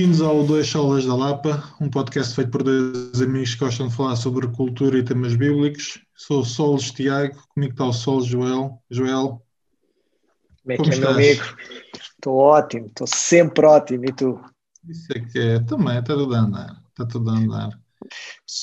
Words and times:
Bem-vindos 0.00 0.22
ao 0.22 0.42
Dois 0.44 0.66
Solas 0.66 1.04
da 1.04 1.14
Lapa, 1.14 1.62
um 1.78 1.90
podcast 1.90 2.34
feito 2.34 2.50
por 2.50 2.62
dois 2.62 3.20
amigos 3.20 3.52
que 3.52 3.60
gostam 3.62 3.86
de 3.86 3.94
falar 3.94 4.16
sobre 4.16 4.48
cultura 4.48 4.96
e 4.96 5.04
temas 5.04 5.36
bíblicos. 5.36 6.00
Sou 6.16 6.40
o 6.40 6.44
Solos 6.44 6.90
Tiago, 6.90 7.36
comigo 7.54 7.74
está 7.74 7.84
o 7.84 7.92
Solos 7.92 8.24
Joel. 8.24 8.80
Joel. 8.90 9.42
Como 10.62 10.72
é 10.72 10.76
que 10.78 10.90
é, 10.90 10.96
meu 10.96 11.10
amigo? 11.10 11.42
Estou 11.94 12.34
ótimo, 12.34 12.86
estou 12.86 13.06
sempre 13.06 13.66
ótimo. 13.66 14.06
E 14.06 14.12
tu? 14.14 14.40
Isso 14.88 15.06
é 15.14 15.20
que 15.20 15.38
é, 15.38 15.60
também, 15.60 15.98
está 15.98 16.14
tudo 16.14 16.34
a 16.34 16.38
andar. 16.38 16.82
Está 16.88 17.04
tudo 17.04 17.28
a 17.28 17.34
andar. 17.34 17.78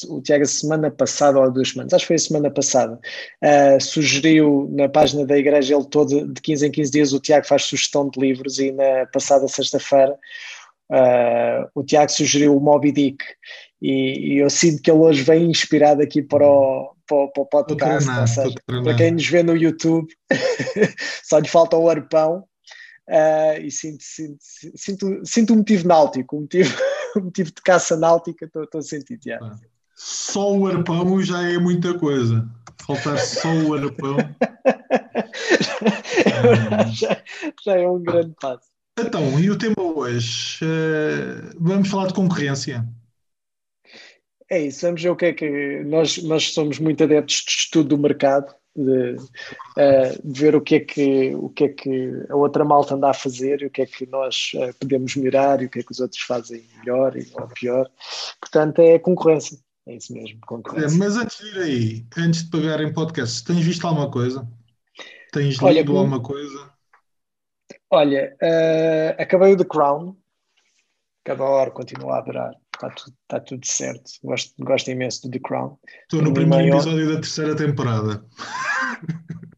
O 0.10 0.20
Tiago, 0.24 0.46
semana 0.48 0.90
passada, 0.90 1.40
ou 1.40 1.52
duas 1.52 1.70
semanas, 1.70 1.94
acho 1.94 2.06
que 2.06 2.08
foi 2.08 2.16
a 2.16 2.20
semana 2.20 2.50
passada, 2.50 3.00
uh, 3.44 3.80
sugeriu 3.80 4.68
na 4.72 4.90
página 4.90 5.24
da 5.24 5.38
igreja, 5.38 5.76
ele 5.76 5.86
todo, 5.86 6.34
de 6.34 6.42
15 6.42 6.66
em 6.66 6.72
15 6.72 6.92
dias, 6.92 7.14
o 7.14 7.20
Tiago 7.20 7.46
faz 7.46 7.66
sugestão 7.66 8.10
de 8.10 8.20
livros 8.20 8.58
e 8.58 8.72
na 8.72 9.06
passada 9.14 9.48
sexta-feira 9.48 10.18
Uh, 10.90 11.68
o 11.76 11.84
Tiago 11.84 12.12
sugeriu 12.12 12.56
o 12.56 12.62
Moby 12.62 12.94
Dick 12.94 13.24
e, 13.82 14.34
e, 14.34 14.38
eu 14.38 14.50
sinto 14.50 14.82
que 14.82 14.90
ele 14.90 15.00
hoje 15.00 15.22
vem 15.22 15.50
inspirado 15.50 16.02
aqui 16.02 16.22
para 16.22 16.48
o, 16.48 16.96
para, 17.06 17.28
para 17.28 17.44
o 17.44 17.46
podcast. 17.46 18.06
Treinar, 18.06 18.28
seja, 18.28 18.56
para 18.66 18.96
quem 18.96 19.12
nos 19.12 19.28
vê 19.28 19.44
no 19.44 19.56
YouTube, 19.56 20.08
só 21.24 21.40
lhe 21.40 21.48
falta 21.48 21.78
o 21.78 21.90
arpão. 21.90 22.44
Uh, 23.08 23.62
e 23.62 23.72
sinto, 23.72 24.04
sinto, 24.04 24.38
sinto, 24.76 25.22
sinto 25.24 25.54
um 25.54 25.58
motivo 25.58 25.88
náutico, 25.88 26.36
um 26.36 26.42
motivo, 26.42 26.78
um 27.16 27.26
motivo 27.26 27.54
de 27.54 27.62
caça 27.62 27.96
náutica, 27.96 28.46
estou 28.46 28.80
a 28.80 28.82
sentir, 28.82 29.18
Tiago. 29.18 29.52
Só 29.96 30.54
o 30.54 30.68
arpão 30.68 31.22
já 31.22 31.42
é 31.42 31.58
muita 31.58 31.98
coisa. 31.98 32.48
Faltar 32.86 33.18
só 33.20 33.50
o 33.50 33.74
arpão. 33.74 34.18
já, 36.94 37.24
já 37.64 37.78
é 37.78 37.88
um 37.88 38.02
grande 38.02 38.36
passo. 38.40 38.77
Então, 39.00 39.40
e 39.40 39.52
o 39.52 39.58
tema 39.58 39.76
hoje? 39.80 40.60
Uh, 40.64 41.56
vamos 41.60 41.88
falar 41.88 42.08
de 42.08 42.16
concorrência. 42.16 42.84
É 44.50 44.62
isso, 44.62 44.86
vamos 44.86 45.04
ver 45.04 45.10
o 45.10 45.16
que 45.16 45.26
é 45.26 45.34
que. 45.34 45.84
Nós, 45.84 46.18
nós 46.24 46.52
somos 46.52 46.80
muito 46.80 47.04
adeptos 47.04 47.44
de 47.46 47.52
estudo 47.52 47.90
do 47.90 47.98
mercado, 47.98 48.56
de, 48.76 49.16
uh, 49.16 50.22
de, 50.24 50.42
ver 50.42 50.56
o 50.56 50.62
que, 50.62 50.76
é 50.76 50.80
que, 50.80 51.36
o 51.36 51.50
que 51.50 51.66
é 51.66 51.70
que 51.70 52.12
a 52.28 52.36
outra 52.36 52.66
malta 52.66 52.96
anda 52.96 53.10
a 53.10 53.14
fazer 53.14 53.62
e 53.62 53.68
o 53.68 53.70
que 53.70 53.84
é 53.84 53.86
que 53.86 54.08
nós 54.08 54.52
uh, 54.56 54.74
podemos 54.80 55.16
melhorar 55.16 55.62
e 55.62 55.66
o 55.66 55.70
que 55.70 55.80
é 55.80 55.84
que 55.84 55.92
os 55.92 56.00
outros 56.00 56.22
fazem 56.24 56.64
melhor 56.80 57.14
ou 57.34 57.48
pior. 57.50 57.88
Portanto, 58.40 58.80
é 58.80 58.98
concorrência. 58.98 59.60
É 59.86 59.96
isso 59.96 60.12
mesmo, 60.12 60.40
concorrência. 60.48 60.96
É, 60.96 60.98
mas 60.98 61.18
antes 61.18 61.38
de 61.38 61.48
ir 61.48 61.60
aí, 61.60 62.06
antes 62.18 62.44
de 62.44 62.50
pagar 62.50 62.82
em 62.82 62.92
podcast, 62.92 63.44
tens 63.44 63.64
visto 63.64 63.86
alguma 63.86 64.10
coisa? 64.10 64.48
Tens 65.32 65.62
Olha, 65.62 65.82
lido 65.82 65.96
alguma 65.96 66.20
coisa? 66.20 66.77
Olha, 67.90 68.36
uh, 68.42 69.22
acabei 69.22 69.54
o 69.54 69.58
The 69.58 69.64
Crown, 69.64 70.16
cada 71.24 71.44
hora 71.44 71.72
continuo 71.72 72.12
a 72.12 72.18
adorar, 72.18 72.54
está 72.74 72.90
tudo, 72.90 73.16
está 73.24 73.40
tudo 73.40 73.66
certo, 73.66 74.12
gosto, 74.24 74.54
gosto 74.60 74.92
imenso 74.92 75.22
do 75.24 75.32
The 75.32 75.40
Crown. 75.40 75.78
Estou 76.04 76.22
no 76.22 76.34
primeiro 76.34 76.66
maior... 76.66 76.82
episódio 76.82 77.08
da 77.08 77.16
terceira 77.16 77.56
temporada. 77.56 78.26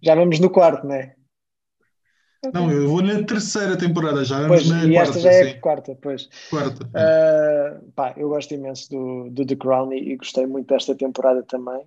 Já 0.02 0.16
vamos 0.16 0.40
no 0.40 0.50
quarto, 0.50 0.86
não 0.86 0.96
é? 0.96 1.16
Não, 2.54 2.72
eu 2.72 2.88
vou 2.88 3.02
na 3.02 3.22
terceira 3.24 3.78
temporada, 3.78 4.24
já 4.24 4.38
vamos 4.48 4.64
pois, 4.64 4.70
na 4.70 4.86
e 4.86 4.94
quarta. 4.94 5.10
esta 5.10 5.20
já 5.20 5.32
é 5.32 5.50
a 5.50 5.60
quarta, 5.60 5.98
pois. 6.02 6.30
Quarta. 6.50 6.86
Uh, 6.86 7.92
pá, 7.92 8.14
eu 8.16 8.30
gosto 8.30 8.54
imenso 8.54 8.90
do, 8.90 9.30
do 9.30 9.46
The 9.46 9.56
Crown 9.58 9.92
e, 9.92 10.14
e, 10.14 10.16
gostei 10.16 10.46
muito 10.46 10.68
desta 10.68 10.96
temporada 10.96 11.44
também. 11.44 11.84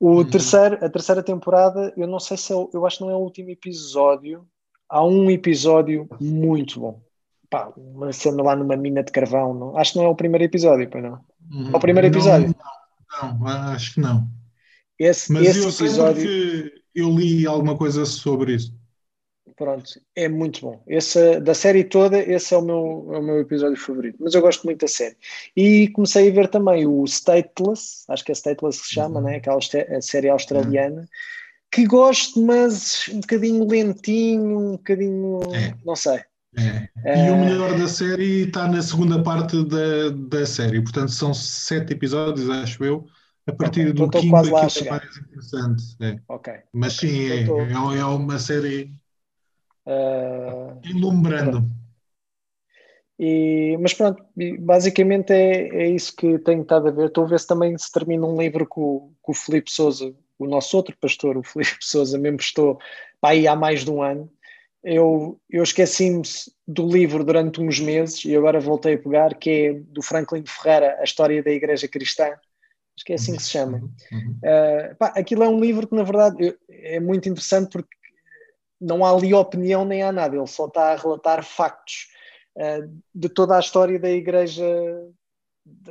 O 0.00 0.20
hum. 0.20 0.30
terceiro, 0.30 0.82
a 0.82 0.88
terceira 0.88 1.22
temporada, 1.22 1.92
eu 1.96 2.06
não 2.06 2.18
sei 2.18 2.36
se 2.38 2.52
é, 2.52 2.56
eu 2.56 2.86
acho 2.86 2.98
que 2.98 3.04
não 3.04 3.10
é 3.10 3.16
o 3.16 3.20
último 3.20 3.50
episódio, 3.50 4.46
há 4.88 5.04
um 5.04 5.30
episódio 5.30 6.08
muito 6.20 6.80
bom. 6.80 7.02
Pá, 7.48 7.72
uma 7.76 8.12
cena 8.12 8.42
lá 8.42 8.56
numa 8.56 8.76
mina 8.76 9.02
de 9.02 9.12
carvão. 9.12 9.54
Não? 9.54 9.76
Acho 9.76 9.92
que 9.92 9.98
não 9.98 10.06
é 10.06 10.08
o 10.08 10.16
primeiro 10.16 10.44
episódio, 10.44 10.88
pois 10.90 11.02
não? 11.02 11.20
Uhum. 11.50 11.70
É 11.72 11.76
o 11.76 11.80
primeiro 11.80 12.08
episódio? 12.08 12.54
Não, 13.22 13.38
não, 13.38 13.46
acho 13.46 13.94
que 13.94 14.00
não. 14.00 14.28
Esse, 14.98 15.32
Mas 15.32 15.48
esse 15.48 15.60
eu 15.60 15.68
episódio. 15.68 16.22
que 16.22 16.72
eu 16.94 17.10
li 17.10 17.46
alguma 17.46 17.76
coisa 17.76 18.04
sobre 18.04 18.54
isso. 18.54 18.74
Pronto, 19.56 19.88
é 20.14 20.28
muito 20.28 20.60
bom. 20.60 20.82
Esse, 20.86 21.40
da 21.40 21.54
série 21.54 21.82
toda, 21.82 22.18
esse 22.18 22.52
é 22.52 22.58
o, 22.58 22.62
meu, 22.62 23.08
é 23.14 23.18
o 23.18 23.22
meu 23.22 23.40
episódio 23.40 23.76
favorito. 23.76 24.18
Mas 24.20 24.34
eu 24.34 24.42
gosto 24.42 24.64
muito 24.64 24.80
da 24.80 24.88
série. 24.88 25.16
E 25.56 25.88
comecei 25.88 26.28
a 26.28 26.32
ver 26.32 26.48
também 26.48 26.86
o 26.86 27.02
Stateless, 27.04 28.04
acho 28.08 28.22
que 28.22 28.32
é 28.32 28.34
Stateless 28.34 28.80
que 28.80 28.88
se 28.88 28.94
chama, 28.94 29.20
uhum. 29.20 29.26
né? 29.26 29.36
aquela 29.36 29.58
série 30.00 30.28
australiana. 30.28 31.02
Uhum 31.02 31.06
que 31.70 31.86
gosto, 31.86 32.40
mas 32.42 33.08
um 33.12 33.20
bocadinho 33.20 33.66
lentinho, 33.66 34.58
um 34.58 34.72
bocadinho. 34.72 35.40
É. 35.54 35.74
não 35.84 35.96
sei. 35.96 36.20
É. 36.58 37.26
E 37.26 37.30
o 37.30 37.36
melhor 37.36 37.78
da 37.78 37.86
série 37.86 38.44
está 38.46 38.66
na 38.66 38.80
segunda 38.80 39.22
parte 39.22 39.62
da, 39.64 40.08
da 40.08 40.46
série, 40.46 40.80
portanto 40.80 41.12
são 41.12 41.34
sete 41.34 41.92
episódios, 41.92 42.48
acho 42.48 42.82
eu. 42.82 43.06
A 43.46 43.52
partir 43.52 43.82
okay, 43.82 43.92
do 43.92 44.04
então 44.04 44.20
quinto 44.20 44.36
aquilo 44.36 44.58
é 44.58 44.90
mais 44.90 45.18
interessante. 45.18 45.84
É. 46.00 46.18
Okay. 46.28 46.54
Mas 46.72 46.96
okay. 46.96 47.10
sim, 47.10 47.30
é, 47.30 47.40
então 47.42 47.56
tô... 47.56 47.92
é, 47.92 47.98
é, 47.98 48.04
uma 48.04 48.38
série 48.38 48.92
uh... 49.86 50.80
ilumbrando. 50.82 51.64
E, 53.18 53.76
mas 53.80 53.94
pronto, 53.94 54.22
basicamente 54.58 55.32
é, 55.32 55.68
é 55.68 55.90
isso 55.90 56.14
que 56.16 56.38
tenho 56.40 56.62
estado 56.62 56.88
a 56.88 56.90
ver. 56.90 57.06
Estou 57.06 57.24
a 57.24 57.28
ver 57.28 57.38
se 57.38 57.46
também 57.46 57.76
se 57.78 57.90
termina 57.92 58.26
um 58.26 58.36
livro 58.36 58.66
com, 58.66 59.14
com 59.22 59.32
o 59.32 59.34
Felipe 59.34 59.70
Souza, 59.70 60.12
o 60.38 60.46
nosso 60.46 60.76
outro 60.76 60.96
pastor, 61.00 61.36
o 61.36 61.42
Felipe 61.42 61.76
Souza, 61.80 62.18
me 62.18 62.30
emprestou 62.30 62.78
para 63.20 63.30
aí 63.30 63.46
há 63.48 63.56
mais 63.56 63.84
de 63.84 63.90
um 63.90 64.02
ano. 64.02 64.30
Eu, 64.82 65.40
eu 65.50 65.64
esqueci-me 65.64 66.22
do 66.66 66.86
livro 66.86 67.24
durante 67.24 67.60
uns 67.60 67.80
meses 67.80 68.24
e 68.24 68.36
agora 68.36 68.60
voltei 68.60 68.94
a 68.94 68.98
pegar, 68.98 69.34
que 69.34 69.50
é 69.50 69.72
do 69.74 70.00
Franklin 70.00 70.44
Ferreira, 70.46 70.96
A 71.00 71.04
História 71.04 71.42
da 71.42 71.50
Igreja 71.50 71.88
Cristã. 71.88 72.26
Acho 72.96 73.04
que 73.04 73.12
é 73.12 73.16
assim 73.16 73.36
que 73.36 73.42
se 73.42 73.50
chama. 73.50 73.78
Uhum. 74.12 74.38
Uh, 74.38 74.96
pá, 74.96 75.12
aquilo 75.16 75.42
é 75.42 75.48
um 75.48 75.60
livro 75.60 75.86
que, 75.86 75.94
na 75.94 76.02
verdade, 76.02 76.56
é 76.70 77.00
muito 77.00 77.28
interessante 77.28 77.70
porque 77.70 77.94
não 78.80 79.04
há 79.04 79.10
ali 79.10 79.34
opinião 79.34 79.84
nem 79.84 80.02
há 80.02 80.12
nada, 80.12 80.36
ele 80.36 80.46
só 80.46 80.66
está 80.66 80.92
a 80.92 80.96
relatar 80.96 81.44
factos 81.44 82.08
uh, 82.56 82.90
de 83.14 83.28
toda 83.28 83.56
a 83.56 83.60
história 83.60 83.98
da 83.98 84.10
Igreja 84.10 84.64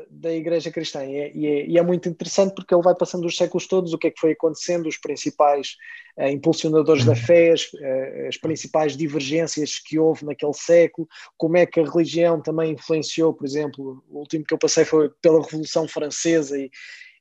da 0.10 0.32
Igreja 0.32 0.72
Cristã. 0.72 1.04
E 1.06 1.16
é, 1.16 1.32
e, 1.36 1.46
é, 1.46 1.68
e 1.68 1.78
é, 1.78 1.82
muito 1.82 2.10
interessante 2.10 2.54
porque 2.54 2.74
ele 2.74 2.84
vai 2.84 2.96
passando 2.96 3.26
os 3.26 3.36
séculos 3.36 3.68
todos 3.68 3.94
o 3.94 3.98
que 3.98 4.08
é 4.08 4.12
que 4.12 4.20
foi 4.20 4.32
acontecendo, 4.32 4.88
os 4.88 4.98
principais 4.98 5.76
uh, 6.18 6.28
impulsionadores 6.28 7.06
da 7.06 7.16
fé, 7.16 7.52
as, 7.52 7.64
uh, 7.74 8.28
as, 8.28 8.38
principais 8.38 8.96
divergências 8.96 9.80
que 9.80 9.98
houve 10.00 10.26
naquele 10.26 10.54
século, 10.54 11.08
como 11.38 11.58
é 11.58 11.66
que 11.66 11.80
a 11.80 11.84
religião 11.84 12.42
também 12.42 12.74
influenciou, 12.74 13.34
por 13.34 13.46
exemplo, 13.46 14.04
o 14.10 14.20
último 14.20 14.44
que 14.46 14.54
eu 14.54 14.60
passei 14.60 14.86
foi 14.86 15.10
pela 15.22 15.42
Revolução 15.42 15.88
Francesa 15.88 16.58
e, 16.58 16.70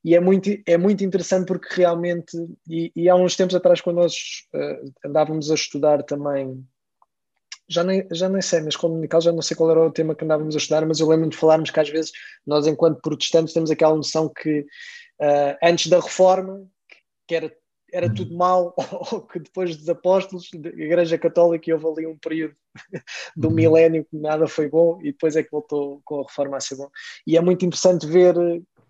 e 0.05 0.15
é, 0.15 0.21
muito, 0.21 0.51
é 0.67 0.77
muito 0.77 1.03
interessante 1.03 1.47
porque 1.47 1.69
realmente, 1.75 2.37
e, 2.69 2.93
e 2.95 3.09
há 3.09 3.15
uns 3.15 3.37
tempos 3.37 3.55
atrás 3.55 3.81
quando 3.81 3.97
nós 3.97 4.15
uh, 4.55 5.09
andávamos 5.09 5.51
a 5.51 5.55
estudar 5.55 6.03
também 6.03 6.65
já 7.69 7.83
nem, 7.83 8.07
já 8.13 8.29
nem 8.29 8.43
sei, 8.43 8.61
mas 8.61 8.77
comunical 8.77 9.21
já 9.21 9.33
não 9.33 9.43
sei 9.43 9.57
qual 9.57 9.71
era 9.71 9.87
o 9.87 9.93
tema 9.93 10.15
que 10.15 10.25
andávamos 10.25 10.55
a 10.55 10.59
estudar, 10.59 10.87
mas 10.87 11.01
eu 11.01 11.09
lembro 11.09 11.29
de 11.29 11.37
falarmos 11.37 11.71
que 11.71 11.81
às 11.81 11.89
vezes 11.89 12.13
nós, 12.47 12.67
enquanto 12.67 13.01
protestantes, 13.01 13.55
temos 13.55 13.71
aquela 13.71 13.97
noção 13.97 14.29
que 14.29 14.61
uh, 14.61 15.57
antes 15.63 15.87
da 15.89 16.01
reforma, 16.01 16.67
que 17.27 17.35
era, 17.35 17.57
era 17.93 18.13
tudo 18.13 18.33
uhum. 18.33 18.39
mal, 18.39 18.75
ou 19.13 19.23
que 19.23 19.39
depois 19.39 19.77
dos 19.77 19.89
apóstolos, 19.89 20.49
da 20.55 20.69
Igreja 20.71 21.17
Católica, 21.17 21.73
houve 21.73 21.87
ali 21.87 22.07
um 22.07 22.19
período 22.19 22.55
do 23.37 23.49
uhum. 23.49 23.55
milénio 23.55 24.05
que 24.05 24.17
nada 24.17 24.47
foi 24.47 24.69
bom 24.69 24.99
e 25.01 25.13
depois 25.13 25.37
é 25.37 25.43
que 25.43 25.51
voltou 25.51 26.01
com 26.05 26.21
a 26.21 26.23
reforma 26.25 26.57
a 26.57 26.61
ser 26.61 26.77
bom. 26.77 26.91
E 27.27 27.37
é 27.37 27.41
muito 27.41 27.65
interessante 27.65 28.07
ver 28.07 28.35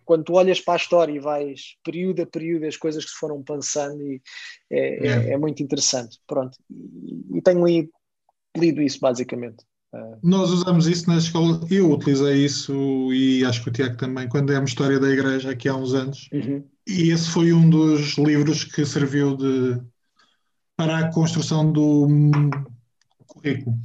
quando 0.05 0.25
tu 0.25 0.35
olhas 0.35 0.61
para 0.61 0.75
a 0.75 0.77
história 0.77 1.12
e 1.12 1.19
vais 1.19 1.77
período 1.82 2.23
a 2.23 2.27
período 2.27 2.67
as 2.67 2.77
coisas 2.77 3.05
que 3.05 3.11
se 3.11 3.17
foram 3.17 3.43
pensando 3.43 4.03
e 4.03 4.20
é, 4.70 5.06
é, 5.06 5.31
é 5.31 5.38
muito 5.38 5.62
interessante. 5.62 6.19
Pronto. 6.27 6.59
E, 6.70 7.38
e 7.38 7.43
tenho 7.43 7.65
lido 7.67 7.91
lido 8.56 8.81
isso 8.83 9.01
basicamente. 9.01 9.65
Nós 10.23 10.51
usamos 10.51 10.87
isso 10.87 11.09
na 11.09 11.19
escola, 11.19 11.61
eu 11.71 11.93
utilizei 11.93 12.45
isso 12.45 13.12
e 13.12 13.45
acho 13.45 13.62
que 13.62 13.69
o 13.69 13.73
Tiago 13.73 13.97
também, 13.97 14.29
quando 14.29 14.49
demos 14.49 14.71
História 14.71 14.99
da 14.99 15.09
Igreja 15.09 15.51
aqui 15.51 15.69
há 15.69 15.77
uns 15.77 15.95
anos. 15.95 16.29
Uhum. 16.33 16.65
E 16.87 17.11
esse 17.11 17.31
foi 17.31 17.53
um 17.53 17.69
dos 17.69 18.19
livros 18.19 18.65
que 18.65 18.85
serviu 18.85 19.37
de, 19.37 19.81
para 20.77 20.99
a 20.99 21.12
construção 21.12 21.71
do 21.71 22.09
currículo. 23.27 23.77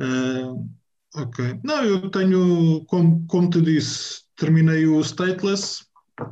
Uh, 0.00 0.66
ok. 1.14 1.60
Não, 1.62 1.84
eu 1.84 2.10
tenho, 2.10 2.84
como, 2.86 3.24
como 3.26 3.50
te 3.50 3.60
disse, 3.60 4.22
terminei 4.36 4.86
o 4.86 5.00
Stateless. 5.00 5.84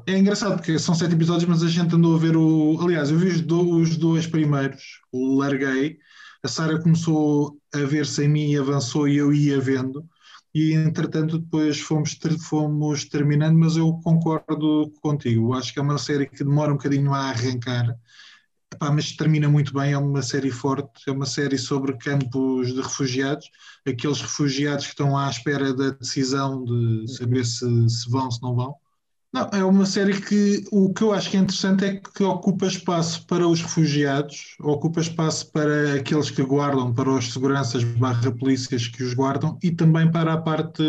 É 0.07 0.19
engraçado 0.19 0.57
porque 0.57 0.79
são 0.79 0.95
sete 0.95 1.15
episódios, 1.15 1.49
mas 1.49 1.63
a 1.63 1.69
gente 1.69 1.95
andou 1.95 2.15
a 2.15 2.19
ver 2.19 2.37
o. 2.37 2.79
Aliás, 2.81 3.11
eu 3.11 3.19
vi 3.19 3.29
os, 3.29 3.41
do, 3.41 3.77
os 3.77 3.97
dois 3.97 4.27
primeiros, 4.27 5.01
o 5.13 5.37
larguei 5.37 5.99
a 6.43 6.49
Sara 6.49 6.81
começou 6.81 7.61
a 7.75 7.79
ver 7.79 8.07
sem 8.07 8.29
mim 8.29 8.53
e 8.53 8.57
avançou 8.59 9.09
e 9.09 9.17
eu 9.17 9.33
ia 9.33 9.61
vendo. 9.61 10.09
E 10.55 10.73
entretanto, 10.73 11.39
depois 11.39 11.81
fomos, 11.81 12.15
ter, 12.15 12.39
fomos 12.39 13.05
terminando, 13.05 13.59
mas 13.59 13.77
eu 13.77 13.93
concordo 14.03 14.93
contigo. 15.03 15.53
Acho 15.55 15.73
que 15.73 15.79
é 15.79 15.83
uma 15.83 15.99
série 15.99 16.27
que 16.27 16.45
demora 16.45 16.73
um 16.73 16.77
bocadinho 16.77 17.13
a 17.13 17.31
arrancar. 17.31 17.95
Epá, 18.73 18.91
mas 18.93 19.17
termina 19.17 19.49
muito 19.49 19.73
bem, 19.75 19.93
é 19.93 19.99
uma 19.99 20.23
série 20.23 20.51
forte, 20.51 21.09
é 21.09 21.11
uma 21.13 21.27
série 21.27 21.59
sobre 21.59 21.97
campos 21.99 22.73
de 22.73 22.81
refugiados, 22.81 23.51
aqueles 23.87 24.21
refugiados 24.21 24.85
que 24.87 24.93
estão 24.93 25.17
à 25.17 25.29
espera 25.31 25.73
da 25.75 25.91
decisão 25.91 26.65
de 26.65 27.09
saber 27.17 27.45
se, 27.45 27.89
se 27.89 28.11
vão, 28.11 28.31
se 28.31 28.43
não 28.43 28.55
vão. 28.55 28.75
Não, 29.33 29.51
é 29.53 29.63
uma 29.63 29.85
série 29.85 30.19
que 30.21 30.65
o 30.73 30.93
que 30.93 31.03
eu 31.03 31.13
acho 31.13 31.31
que 31.31 31.37
é 31.37 31.41
interessante 31.41 31.85
é 31.85 32.01
que 32.01 32.25
ocupa 32.25 32.67
espaço 32.67 33.27
para 33.27 33.47
os 33.47 33.61
refugiados, 33.61 34.57
ocupa 34.59 35.01
espaço 35.01 35.53
para 35.53 35.95
aqueles 35.97 36.31
que 36.31 36.43
guardam, 36.43 36.95
para 36.95 37.11
os 37.11 37.33
seguranças 37.33 37.85
barra 37.85 38.33
polícias 38.33 38.89
que 38.89 39.03
os 39.03 39.13
guardam 39.13 39.59
e 39.63 39.71
também 39.71 40.11
para 40.11 40.33
a 40.33 40.39
parte 40.39 40.83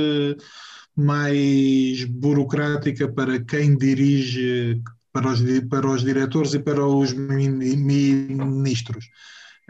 mais 0.95 2.05
burocrática 2.05 3.07
para 3.11 3.43
quem 3.43 3.77
dirige, 3.77 4.81
para 5.11 5.31
os, 5.31 5.41
para 5.69 5.87
os 5.89 6.01
diretores 6.01 6.53
e 6.53 6.59
para 6.59 6.85
os 6.85 7.13
ministros. 7.13 9.05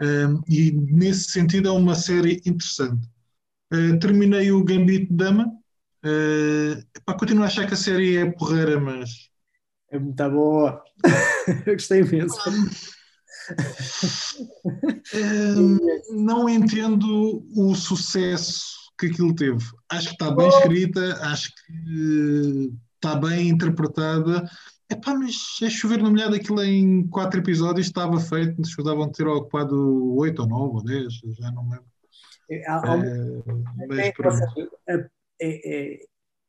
Um, 0.00 0.40
e 0.48 0.72
nesse 0.72 1.30
sentido 1.30 1.68
é 1.68 1.72
uma 1.72 1.94
série 1.94 2.40
interessante. 2.46 3.06
Uh, 3.72 3.98
terminei 3.98 4.50
o 4.50 4.64
Gambito 4.64 5.12
Dama. 5.12 5.59
Uh, 6.04 6.82
pá, 7.04 7.14
continuo 7.14 7.44
a 7.44 7.46
achar 7.46 7.66
que 7.66 7.74
a 7.74 7.76
série 7.76 8.16
é 8.16 8.30
porreira, 8.30 8.80
mas. 8.80 9.30
É 9.90 9.98
muito 9.98 10.30
boa. 10.30 10.82
Eu 11.66 11.74
gostei 11.74 12.00
imenso. 12.00 12.38
Um, 15.14 15.78
não 16.24 16.48
entendo 16.48 17.44
o 17.56 17.74
sucesso 17.74 18.70
que 18.98 19.06
aquilo 19.06 19.34
teve. 19.34 19.64
Acho 19.90 20.08
que 20.08 20.12
está 20.14 20.30
bem 20.30 20.48
escrita, 20.48 21.18
acho 21.26 21.50
que 21.54 22.72
está 22.94 23.16
bem 23.16 23.48
interpretada. 23.48 24.48
Epá, 24.90 25.14
mas 25.14 25.36
é 25.62 25.70
chover 25.70 26.02
no 26.02 26.10
molhado 26.10 26.34
aquilo 26.34 26.62
em 26.62 27.06
quatro 27.08 27.40
episódios 27.40 27.86
estava 27.86 28.18
feito, 28.20 28.60
escusavam 28.60 29.10
ter 29.10 29.26
ocupado 29.26 30.16
oito 30.16 30.42
ou 30.42 30.48
nove 30.48 30.74
ou 30.74 30.84
dez, 30.84 31.14
já 31.38 31.50
não 31.52 31.62
lembro. 31.62 31.84
É, 32.50 32.68
há, 32.68 32.82
é, 34.88 35.10
é, 35.40 35.94
é, 35.94 36.00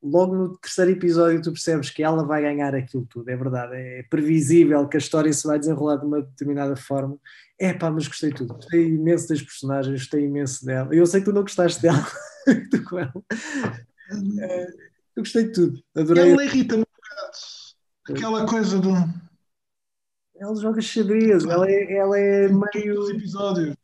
logo 0.02 0.36
no 0.36 0.58
terceiro 0.58 0.92
episódio 0.92 1.42
tu 1.42 1.52
percebes 1.52 1.90
que 1.90 2.02
ela 2.02 2.26
vai 2.26 2.42
ganhar 2.42 2.74
aquilo 2.74 3.06
tudo, 3.06 3.30
é 3.30 3.36
verdade, 3.36 3.76
é 3.76 4.04
previsível 4.04 4.88
que 4.88 4.98
a 4.98 5.00
história 5.00 5.32
se 5.32 5.46
vai 5.46 5.60
desenrolar 5.60 5.98
de 5.98 6.06
uma 6.06 6.22
determinada 6.22 6.76
forma. 6.76 7.18
É 7.60 7.74
pá, 7.74 7.92
mas 7.92 8.08
gostei 8.08 8.32
tudo, 8.32 8.56
gostei 8.56 8.88
imenso 8.88 9.30
das 9.30 9.42
personagens, 9.42 10.02
gostei 10.02 10.26
imenso 10.26 10.66
dela. 10.66 10.94
Eu 10.94 11.06
sei 11.06 11.22
que 11.22 11.26
tu 11.26 11.34
não 11.34 11.44
gostaste 11.44 11.82
dela, 11.82 12.06
tu 12.72 12.84
com 12.84 13.00
ela. 13.00 13.14
É, 14.40 14.68
eu 15.16 15.24
gostei 15.24 15.46
de 15.46 15.52
tudo, 15.52 15.84
adorei. 15.96 16.32
Ela 16.32 16.46
irrita-me 16.46 16.82
um 16.82 16.86
bocado, 16.86 18.18
aquela 18.18 18.48
coisa 18.48 18.80
do. 18.80 18.92
Ela 20.36 20.56
joga 20.56 20.82
xadrez, 20.82 21.46
ela 21.46 21.70
é, 21.70 21.94
ela 21.94 22.20
é 22.20 22.48
em 22.48 22.60
meio. 22.74 22.96
Todos 22.96 23.10
os 23.10 23.10
episódios. 23.12 23.76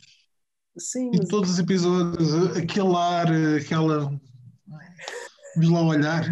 Sim, 0.80 1.12
em 1.14 1.28
todos 1.28 1.52
os 1.52 1.60
episódios, 1.60 2.58
aquele 2.58 2.96
ar, 2.96 3.28
aquela. 3.58 4.20
Diz 5.58 5.70
lá 5.70 5.82
olhar. 5.82 6.24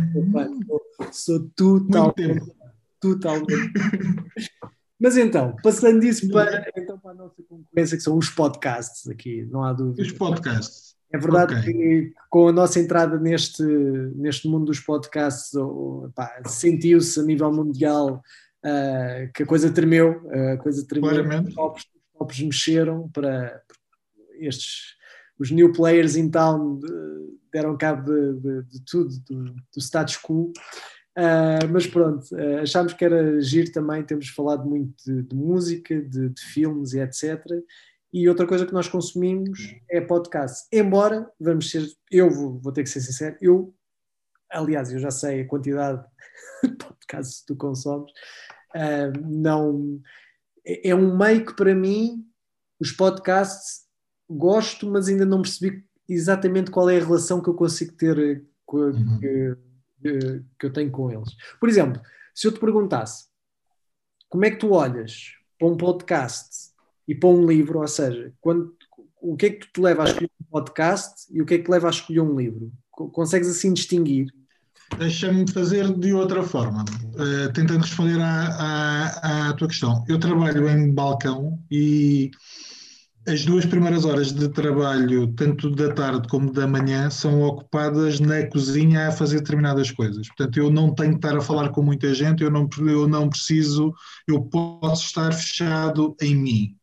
Sou 1.11 1.49
totalmente. 1.55 2.53
Totalmente. 2.99 3.71
Mas 4.99 5.17
então, 5.17 5.55
passando 5.61 6.03
isso 6.03 6.29
para, 6.31 6.65
então, 6.75 6.97
para 6.97 7.11
a 7.11 7.15
nossa 7.15 7.43
concorrência, 7.43 7.97
que 7.97 8.03
são 8.03 8.17
os 8.17 8.29
podcasts 8.29 9.07
aqui, 9.07 9.45
não 9.51 9.63
há 9.63 9.73
dúvida. 9.73 10.01
Os 10.01 10.11
podcasts. 10.11 10.95
É 11.11 11.17
verdade 11.17 11.55
okay. 11.55 11.73
que 11.73 12.13
com 12.29 12.47
a 12.47 12.51
nossa 12.51 12.79
entrada 12.79 13.19
neste, 13.19 13.63
neste 13.63 14.47
mundo 14.47 14.65
dos 14.65 14.79
podcasts 14.79 15.51
sentiu-se 16.47 17.19
a 17.19 17.23
nível 17.23 17.53
mundial 17.53 18.21
uh, 18.65 19.31
que 19.33 19.43
a 19.43 19.45
coisa 19.45 19.71
tremeu, 19.71 20.21
uh, 20.25 20.53
a 20.53 20.57
coisa 20.57 20.85
tremeu, 20.85 21.09
Claramente. 21.09 21.49
os 21.49 21.55
tops, 21.55 21.83
os 21.83 22.19
tops 22.19 22.39
mexeram 22.41 23.09
para 23.09 23.61
estes 24.39 24.95
os 25.39 25.51
new 25.51 25.71
players 25.73 26.15
in 26.15 26.29
town 26.29 26.79
deram 27.51 27.77
cabo 27.77 28.11
de, 28.11 28.33
de, 28.39 28.63
de 28.63 28.85
tudo, 28.85 29.13
do, 29.27 29.43
do 29.53 29.79
status 29.79 30.17
quo. 30.17 30.51
Uh, 31.17 31.63
mas 31.71 31.87
pronto, 31.87 32.25
uh, 32.33 32.59
achámos 32.61 32.91
que 32.91 33.05
era 33.05 33.39
giro 33.39 33.71
também, 33.71 34.03
temos 34.03 34.27
falado 34.27 34.67
muito 34.67 34.93
de, 35.05 35.23
de 35.23 35.33
música, 35.33 36.01
de, 36.01 36.33
filmes 36.51 36.91
e 36.91 36.99
etc. 36.99 37.41
E 38.11 38.27
outra 38.27 38.45
coisa 38.45 38.65
que 38.65 38.73
nós 38.73 38.89
consumimos 38.89 39.73
é 39.89 40.01
podcast. 40.01 40.67
Embora, 40.73 41.31
vamos 41.39 41.71
ser, 41.71 41.87
eu 42.11 42.29
vou, 42.29 42.59
vou 42.59 42.73
ter 42.73 42.83
que 42.83 42.89
ser 42.89 42.99
sincero, 42.99 43.37
eu, 43.39 43.73
aliás, 44.51 44.91
eu 44.91 44.99
já 44.99 45.09
sei 45.09 45.41
a 45.41 45.47
quantidade 45.47 46.03
de 46.61 46.75
podcasts 46.75 47.39
que 47.39 47.45
tu 47.45 47.55
consomes, 47.55 48.11
uh, 48.75 49.25
não, 49.25 50.01
é, 50.67 50.89
é 50.89 50.95
um 50.95 51.17
meio 51.17 51.45
que 51.45 51.55
para 51.55 51.73
mim, 51.73 52.25
os 52.77 52.91
podcasts, 52.91 53.84
gosto, 54.29 54.89
mas 54.89 55.07
ainda 55.07 55.25
não 55.25 55.41
percebi 55.41 55.83
exatamente 56.07 56.71
qual 56.71 56.89
é 56.89 56.97
a 56.97 57.03
relação 57.03 57.41
que 57.41 57.49
eu 57.49 57.53
consigo 57.53 57.93
ter 57.93 58.45
com, 58.65 58.77
uhum. 58.77 59.19
que, 59.19 59.57
que, 60.01 60.43
que 60.59 60.65
eu 60.65 60.73
tenho 60.73 60.91
com 60.91 61.11
eles. 61.11 61.29
Por 61.59 61.69
exemplo, 61.69 62.01
se 62.33 62.47
eu 62.47 62.51
te 62.51 62.59
perguntasse 62.59 63.25
como 64.29 64.45
é 64.45 64.51
que 64.51 64.57
tu 64.57 64.71
olhas 64.71 65.33
para 65.57 65.67
um 65.67 65.77
podcast 65.77 66.73
e 67.07 67.15
para 67.15 67.29
um 67.29 67.45
livro, 67.45 67.79
ou 67.79 67.87
seja, 67.87 68.33
quando, 68.41 68.75
o 69.21 69.35
que 69.35 69.45
é 69.45 69.49
que 69.51 69.71
te 69.71 69.79
leva 69.79 70.03
a 70.03 70.05
escolher 70.05 70.29
um 70.41 70.45
podcast 70.51 71.25
e 71.31 71.41
o 71.41 71.45
que 71.45 71.55
é 71.55 71.57
que 71.57 71.63
te 71.63 71.71
leva 71.71 71.87
a 71.87 71.91
escolher 71.91 72.21
um 72.21 72.35
livro? 72.35 72.71
Consegues 72.91 73.49
assim 73.49 73.73
distinguir? 73.73 74.27
Deixa-me 74.97 75.49
fazer 75.51 75.91
de 75.97 76.13
outra 76.13 76.43
forma, 76.43 76.83
uh, 76.83 77.51
tentando 77.53 77.81
responder 77.81 78.19
à, 78.21 78.47
à, 78.47 79.49
à, 79.49 79.53
tua 79.53 79.67
questão. 79.67 80.05
Eu 80.07 80.19
trabalho 80.19 80.69
em 80.69 80.93
balcão 80.93 81.59
e 81.71 82.31
as 83.27 83.43
duas 83.43 83.65
primeiras 83.65 84.05
horas 84.05 84.31
de 84.31 84.47
trabalho, 84.49 85.27
tanto 85.33 85.69
da 85.71 85.91
tarde 85.91 86.27
como 86.27 86.51
da 86.51 86.67
manhã, 86.67 87.09
são 87.09 87.41
ocupadas 87.41 88.19
na 88.19 88.45
cozinha 88.47 89.07
a 89.07 89.11
fazer 89.11 89.39
determinadas 89.39 89.89
coisas. 89.89 90.27
Portanto, 90.27 90.57
eu 90.57 90.69
não 90.69 90.93
tenho 90.93 91.11
que 91.11 91.17
estar 91.17 91.35
a 91.35 91.41
falar 91.41 91.69
com 91.69 91.81
muita 91.81 92.13
gente, 92.13 92.43
eu 92.43 92.51
não, 92.51 92.69
eu 92.79 93.07
não 93.07 93.27
preciso, 93.27 93.93
eu 94.27 94.43
posso 94.43 95.05
estar 95.05 95.33
fechado 95.33 96.15
em 96.21 96.35
mim. 96.35 96.75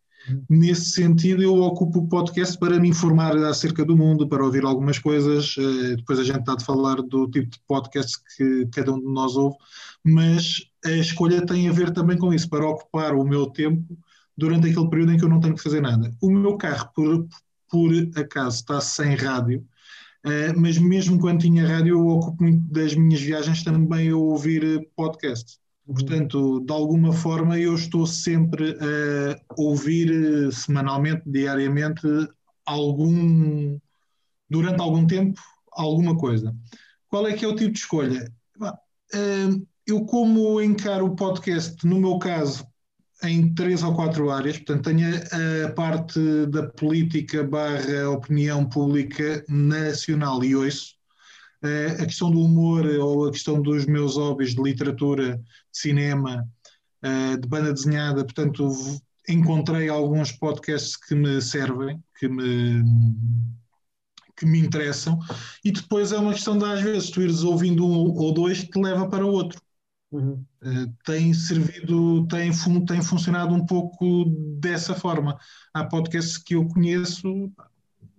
Nesse 0.48 0.90
sentido, 0.90 1.42
eu 1.42 1.54
ocupo 1.62 2.00
o 2.00 2.08
podcast 2.08 2.58
para 2.58 2.78
me 2.78 2.88
informar 2.88 3.36
acerca 3.36 3.84
do 3.84 3.96
mundo, 3.96 4.28
para 4.28 4.44
ouvir 4.44 4.64
algumas 4.64 4.98
coisas. 4.98 5.54
Eh, 5.58 5.96
depois 5.96 6.18
a 6.18 6.24
gente 6.24 6.40
está 6.40 6.54
de 6.54 6.64
falar 6.64 6.96
do 6.96 7.28
tipo 7.28 7.50
de 7.50 7.58
podcast 7.66 8.18
que 8.36 8.66
cada 8.72 8.92
um 8.92 9.00
de 9.00 9.08
nós 9.08 9.36
ouve, 9.36 9.56
mas 10.04 10.68
a 10.84 10.92
escolha 10.92 11.44
tem 11.44 11.68
a 11.68 11.72
ver 11.72 11.92
também 11.92 12.16
com 12.16 12.32
isso, 12.32 12.48
para 12.48 12.68
ocupar 12.68 13.14
o 13.14 13.24
meu 13.24 13.46
tempo 13.46 13.96
durante 14.36 14.68
aquele 14.68 14.88
período 14.88 15.12
em 15.12 15.18
que 15.18 15.24
eu 15.24 15.28
não 15.28 15.40
tenho 15.40 15.54
que 15.54 15.62
fazer 15.62 15.80
nada. 15.80 16.12
O 16.20 16.30
meu 16.30 16.56
carro, 16.56 16.90
por, 16.94 17.26
por 17.70 17.92
acaso, 18.16 18.56
está 18.56 18.80
sem 18.80 19.14
rádio, 19.14 19.64
uh, 20.24 20.58
mas 20.58 20.78
mesmo 20.78 21.18
quando 21.18 21.40
tinha 21.40 21.66
rádio, 21.66 21.98
eu 21.98 22.06
ocupo 22.06 22.42
muito 22.42 22.72
das 22.72 22.94
minhas 22.94 23.20
viagens 23.20 23.62
também 23.62 24.10
a 24.10 24.16
ouvir 24.16 24.64
eh, 24.64 24.86
podcast. 24.96 25.58
Uhum. 25.86 25.94
Portanto, 25.94 26.60
de 26.60 26.72
alguma 26.72 27.12
forma, 27.12 27.58
eu 27.58 27.74
estou 27.74 28.06
sempre 28.06 28.76
a 28.80 29.60
ouvir 29.60 30.10
eh, 30.10 30.50
semanalmente, 30.50 31.22
diariamente, 31.26 32.06
algum, 32.64 33.78
durante 34.48 34.80
algum 34.80 35.06
tempo, 35.06 35.40
alguma 35.72 36.16
coisa. 36.16 36.54
Qual 37.08 37.26
é 37.26 37.34
que 37.34 37.44
é 37.44 37.48
o 37.48 37.56
tipo 37.56 37.72
de 37.72 37.78
escolha? 37.78 38.32
Eu, 39.84 40.04
como 40.06 40.62
encaro 40.62 41.06
o 41.06 41.16
podcast, 41.16 41.84
no 41.84 42.00
meu 42.00 42.18
caso, 42.18 42.64
em 43.24 43.54
três 43.54 43.82
ou 43.82 43.94
quatro 43.94 44.30
áreas, 44.30 44.58
portanto, 44.58 44.84
tenho 44.84 45.08
a, 45.66 45.70
parte 45.72 46.18
da 46.46 46.68
política 46.68 47.44
barra 47.44 48.10
opinião 48.10 48.68
pública 48.68 49.44
nacional 49.48 50.42
e 50.42 50.56
ouço, 50.56 50.94
uh, 51.64 52.02
a 52.02 52.06
questão 52.06 52.30
do 52.30 52.40
humor 52.40 52.84
ou 52.86 53.28
a 53.28 53.30
questão 53.30 53.62
dos 53.62 53.86
meus 53.86 54.16
hobbies 54.16 54.54
de 54.54 54.62
literatura, 54.62 55.36
de 55.36 55.42
cinema, 55.72 56.46
uh, 57.04 57.40
de 57.40 57.48
banda 57.48 57.72
desenhada, 57.72 58.24
portanto, 58.24 58.68
encontrei 59.28 59.88
alguns 59.88 60.32
podcasts 60.32 60.96
que 60.96 61.14
me 61.14 61.40
servem, 61.40 62.02
que 62.18 62.28
me 62.28 62.82
que 64.34 64.46
me 64.46 64.58
interessam, 64.58 65.20
e 65.64 65.70
depois 65.70 66.10
é 66.10 66.18
uma 66.18 66.32
questão 66.32 66.58
de 66.58 66.64
às 66.64 66.80
vezes 66.80 67.10
tu 67.10 67.22
ires 67.22 67.44
ouvindo 67.44 67.86
um 67.86 68.12
ou 68.16 68.32
dois 68.32 68.60
que 68.60 68.70
te 68.70 68.80
leva 68.80 69.08
para 69.08 69.24
o 69.24 69.30
outro. 69.30 69.61
Uhum. 70.12 70.44
Uh, 70.62 70.92
tem 71.06 71.32
servido, 71.32 72.26
tem, 72.28 72.52
fun 72.52 72.84
tem 72.84 73.00
funcionado 73.00 73.54
um 73.54 73.64
pouco 73.64 74.26
dessa 74.60 74.94
forma. 74.94 75.38
Há 75.72 75.84
podcasts 75.84 76.36
que 76.36 76.54
eu 76.54 76.68
conheço 76.68 77.50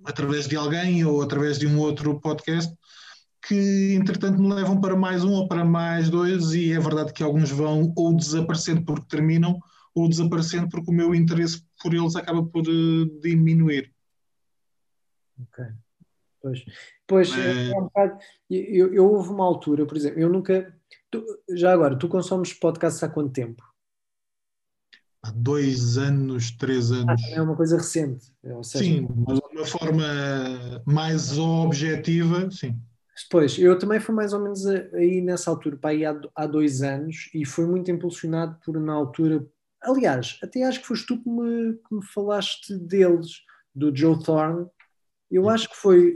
através 0.04 0.48
de 0.48 0.56
alguém 0.56 1.06
ou 1.06 1.22
através 1.22 1.60
de 1.60 1.68
um 1.68 1.80
outro 1.80 2.20
podcast 2.20 2.74
que 3.48 3.94
entretanto 3.94 4.42
me 4.42 4.54
levam 4.54 4.80
para 4.82 4.96
mais 4.96 5.24
um 5.24 5.34
ou 5.34 5.48
para 5.48 5.64
mais 5.64 6.10
dois 6.10 6.54
e 6.54 6.72
é 6.72 6.80
verdade 6.80 7.14
que 7.14 7.22
alguns 7.22 7.52
vão 7.52 7.94
ou 7.96 8.16
desaparecendo 8.16 8.84
porque 8.84 9.08
terminam 9.08 9.60
ou 9.94 10.10
desaparecendo 10.10 10.68
porque 10.70 10.90
o 10.90 10.94
meu 10.94 11.14
interesse 11.14 11.64
por 11.82 11.94
eles 11.94 12.16
acaba 12.16 12.44
por 12.44 12.64
uh, 12.68 13.20
diminuir. 13.22 13.94
Ok. 15.40 15.66
Pois, 16.42 16.66
pois 17.08 17.38
é, 17.38 17.72
é 17.72 17.78
um 17.78 17.84
bocado, 17.84 18.18
eu, 18.50 18.94
eu 18.94 19.10
houve 19.10 19.30
uma 19.30 19.46
altura, 19.46 19.86
por 19.86 19.96
exemplo, 19.96 20.20
eu 20.20 20.30
nunca 20.30 20.78
Tu, 21.14 21.24
já 21.52 21.72
agora, 21.72 21.96
tu 21.96 22.08
consomes 22.08 22.54
podcasts 22.54 23.04
há 23.04 23.08
quanto 23.08 23.32
tempo? 23.32 23.64
há 25.22 25.30
dois 25.32 25.96
anos, 25.98 26.50
três 26.52 26.92
ah, 26.92 26.96
anos. 26.96 27.22
Ah, 27.26 27.36
é 27.36 27.42
uma 27.42 27.56
coisa 27.56 27.78
recente. 27.78 28.26
Seja, 28.64 28.84
sim, 28.84 29.08
mas 29.28 29.40
de 29.40 29.58
uma 29.58 29.66
forma 29.66 30.04
mais 30.88 31.38
objetiva, 31.38 32.50
sim. 32.50 32.76
Pois, 33.30 33.60
eu 33.60 33.78
também 33.78 34.00
fui 34.00 34.14
mais 34.14 34.34
ou 34.34 34.42
menos 34.42 34.66
aí 34.66 35.22
nessa 35.22 35.52
altura, 35.52 35.78
para 35.78 35.92
aí 35.92 36.04
há, 36.04 36.20
há 36.36 36.48
dois 36.48 36.82
anos, 36.82 37.30
e 37.32 37.46
foi 37.46 37.68
muito 37.68 37.92
impulsionado 37.92 38.58
por, 38.66 38.80
na 38.80 38.92
altura, 38.92 39.48
aliás, 39.84 40.40
até 40.42 40.64
acho 40.64 40.82
que 40.82 40.88
foste 40.88 41.06
tu 41.06 41.22
que 41.22 41.30
me, 41.30 41.76
que 41.76 41.96
me 41.96 42.04
falaste 42.08 42.76
deles, 42.76 43.44
do 43.74 43.96
Joe 43.96 44.22
Thorne. 44.24 44.66
Eu 45.30 45.48
acho 45.48 45.70
que 45.70 45.76
foi, 45.76 46.16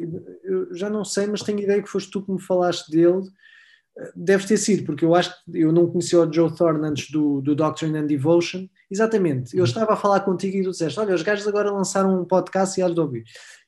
já 0.71 0.89
não 0.89 1.05
sei, 1.05 1.27
mas 1.27 1.41
tenho 1.41 1.59
ideia 1.59 1.81
que 1.81 1.89
foste 1.89 2.11
tu 2.11 2.23
que 2.23 2.31
me 2.31 2.41
falaste 2.41 2.91
dele. 2.91 3.23
Deve 4.15 4.45
ter 4.45 4.57
sido, 4.57 4.85
porque 4.85 5.03
eu 5.03 5.15
acho 5.15 5.31
que 5.31 5.59
eu 5.59 5.71
não 5.71 5.87
conhecia 5.87 6.19
o 6.19 6.31
Joe 6.31 6.55
Thorne 6.55 6.87
antes 6.87 7.09
do, 7.09 7.41
do 7.41 7.55
Doctrine 7.55 7.97
and 7.97 8.05
Devotion. 8.05 8.67
Exatamente, 8.91 9.55
eu 9.55 9.59
uhum. 9.59 9.65
estava 9.65 9.93
a 9.93 9.97
falar 9.97 10.19
contigo 10.19 10.57
e 10.57 10.63
tu 10.63 10.71
disseste: 10.71 10.99
Olha, 10.99 11.15
os 11.15 11.23
gajos 11.23 11.47
agora 11.47 11.71
lançaram 11.71 12.21
um 12.21 12.25
podcast 12.25 12.79
e 12.79 12.83
has 12.83 12.93
de 12.93 12.99
ouvir 12.99 13.23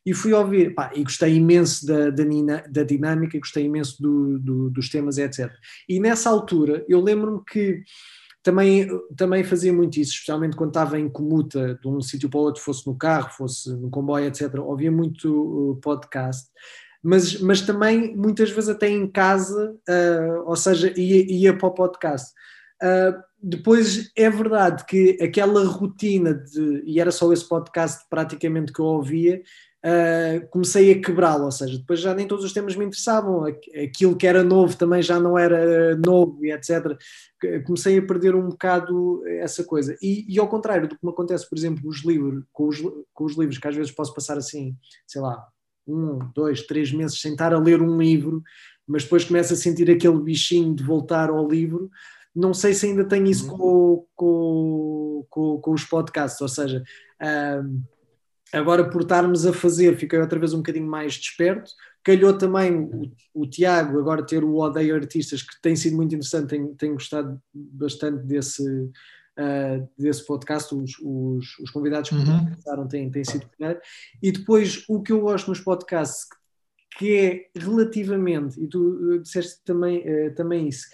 e 0.06 0.14
fui 0.14 0.34
ouvir, 0.34 0.74
pá, 0.74 0.92
e 0.96 1.04
gostei 1.04 1.36
imenso 1.36 1.86
da, 1.86 2.10
da, 2.10 2.24
da 2.70 2.84
dinâmica, 2.84 3.38
gostei 3.38 3.66
imenso 3.66 4.02
do, 4.02 4.40
do, 4.40 4.70
dos 4.70 4.90
temas, 4.90 5.18
etc. 5.18 5.52
E 5.88 6.00
nessa 6.00 6.30
altura, 6.30 6.86
eu 6.88 7.02
lembro-me 7.02 7.44
que 7.46 7.84
também, 8.42 8.88
também 9.18 9.44
fazia 9.44 9.74
muito 9.74 10.00
isso, 10.00 10.14
especialmente 10.14 10.56
quando 10.56 10.70
estava 10.70 10.98
em 10.98 11.10
comuta 11.10 11.78
de 11.82 11.88
um 11.88 12.02
sítio 12.02 12.30
para 12.30 12.40
o 12.40 12.44
outro, 12.44 12.62
fosse 12.62 12.88
no 12.88 12.98
carro, 12.98 13.30
fosse 13.32 13.70
no 13.76 13.90
comboio, 13.90 14.26
etc. 14.26 14.56
Ouvia 14.60 14.92
muito 14.92 15.78
podcast, 15.84 16.50
mas, 17.04 17.40
mas 17.40 17.62
também 17.62 18.16
muitas 18.16 18.52
vezes 18.52 18.70
até 18.70 18.90
em 18.90 19.08
casa, 19.08 19.76
uh, 19.90 20.44
ou 20.46 20.56
seja, 20.56 20.94
ia, 21.00 21.32
ia 21.32 21.58
para 21.58 21.68
o 21.68 21.74
podcast. 21.74 22.34
Uh, 22.82 23.22
depois 23.42 24.12
é 24.18 24.30
verdade 24.30 24.86
que 24.86 25.18
aquela 25.22 25.64
rotina 25.66 26.34
de, 26.34 26.84
e 26.86 27.00
era 27.00 27.12
só 27.12 27.32
esse 27.32 27.48
podcast 27.48 28.06
praticamente 28.10 28.74
que 28.74 28.82
eu 28.82 28.86
ouvia, 28.86 29.42
uh, 29.86 30.48
comecei 30.50 30.92
a 30.92 31.02
quebrá-lo, 31.02 31.46
ou 31.46 31.52
seja, 31.52 31.78
depois 31.78 32.02
já 32.02 32.14
nem 32.14 32.28
todos 32.28 32.44
os 32.44 32.52
temas 32.52 32.76
me 32.76 32.84
interessavam, 32.84 33.46
aquilo 33.46 34.18
que 34.18 34.28
era 34.28 34.44
novo 34.44 34.76
também 34.76 35.02
já 35.02 35.22
não 35.22 35.38
era 35.38 35.96
novo 35.96 36.44
e 36.46 36.52
etc. 36.52 36.98
Comecei 37.66 37.98
a 37.98 38.06
perder 38.06 38.36
um 38.36 38.50
bocado 38.50 39.26
essa 39.26 39.64
coisa. 39.64 39.96
E, 40.02 40.26
e 40.28 40.38
ao 40.38 40.50
contrário 40.50 40.90
do 40.90 40.98
que 40.98 41.06
me 41.06 41.12
acontece, 41.12 41.48
por 41.48 41.58
exemplo, 41.58 41.88
os 41.88 42.04
livros, 42.04 42.44
com, 42.52 42.68
os, 42.68 42.82
com 43.14 43.24
os 43.24 43.38
livros, 43.38 43.58
que 43.58 43.68
às 43.70 43.76
vezes 43.76 43.92
posso 43.92 44.14
passar 44.14 44.38
assim, 44.38 44.76
sei 45.08 45.22
lá, 45.22 45.48
um, 45.90 46.20
dois, 46.34 46.64
três 46.64 46.92
meses 46.92 47.20
sem 47.20 47.32
estar 47.32 47.54
a 47.54 47.60
ler 47.60 47.82
um 47.82 47.98
livro, 47.98 48.44
mas 48.88 49.04
depois 49.04 49.26
começo 49.26 49.54
a 49.54 49.56
sentir 49.56 49.90
aquele 49.90 50.20
bichinho 50.20 50.74
de 50.74 50.84
voltar 50.84 51.30
ao 51.30 51.48
livro. 51.48 51.90
Não 52.36 52.54
sei 52.54 52.74
se 52.74 52.86
ainda 52.86 53.04
tenho 53.04 53.28
isso 53.28 53.52
uhum. 53.52 53.58
com, 53.58 54.06
com, 54.16 55.26
com, 55.30 55.62
com 55.62 55.72
os 55.72 55.84
podcasts, 55.84 56.42
ou 56.42 56.48
seja, 56.48 56.84
um, 57.64 57.82
Agora, 58.52 58.90
por 58.90 59.02
estarmos 59.02 59.46
a 59.46 59.54
fazer, 59.54 59.96
fiquei 59.96 60.20
outra 60.20 60.40
vez 60.40 60.54
um 60.54 60.58
bocadinho 60.58 60.88
mais 60.88 61.14
desperto. 61.14 61.72
Calhou 62.04 62.36
também 62.36 62.80
o, 62.80 63.12
o 63.34 63.48
Tiago 63.48 64.00
agora 64.00 64.26
ter 64.26 64.44
o 64.44 64.56
Odeio 64.56 64.96
Artistas, 64.96 65.44
que 65.44 65.62
tem 65.62 65.76
sido 65.76 65.96
muito 65.96 66.16
interessante, 66.16 66.50
tenho, 66.50 66.74
tenho 66.76 66.94
gostado 66.94 67.40
bastante 67.54 68.26
desse, 68.26 68.64
uh, 69.40 69.90
desse 69.98 70.26
podcast. 70.26 70.76
Os, 70.76 70.92
os, 71.02 71.60
os 71.60 71.72
convidados 71.72 72.10
que 72.10 72.16
uhum. 72.16 72.50
passaram 72.52 72.88
têm, 72.88 73.10
têm 73.10 73.24
sido 73.24 73.48
primeiro. 73.48 73.80
E 74.22 74.32
depois, 74.32 74.84
o 74.90 75.02
que 75.02 75.12
eu 75.12 75.22
gosto 75.22 75.48
nos 75.48 75.62
podcasts, 75.62 76.28
que 76.98 77.16
é 77.16 77.60
relativamente, 77.60 78.62
e 78.62 78.68
tu 78.68 79.20
disseste 79.20 79.62
também, 79.64 80.00
uh, 80.00 80.36
também 80.36 80.68
isso, 80.68 80.88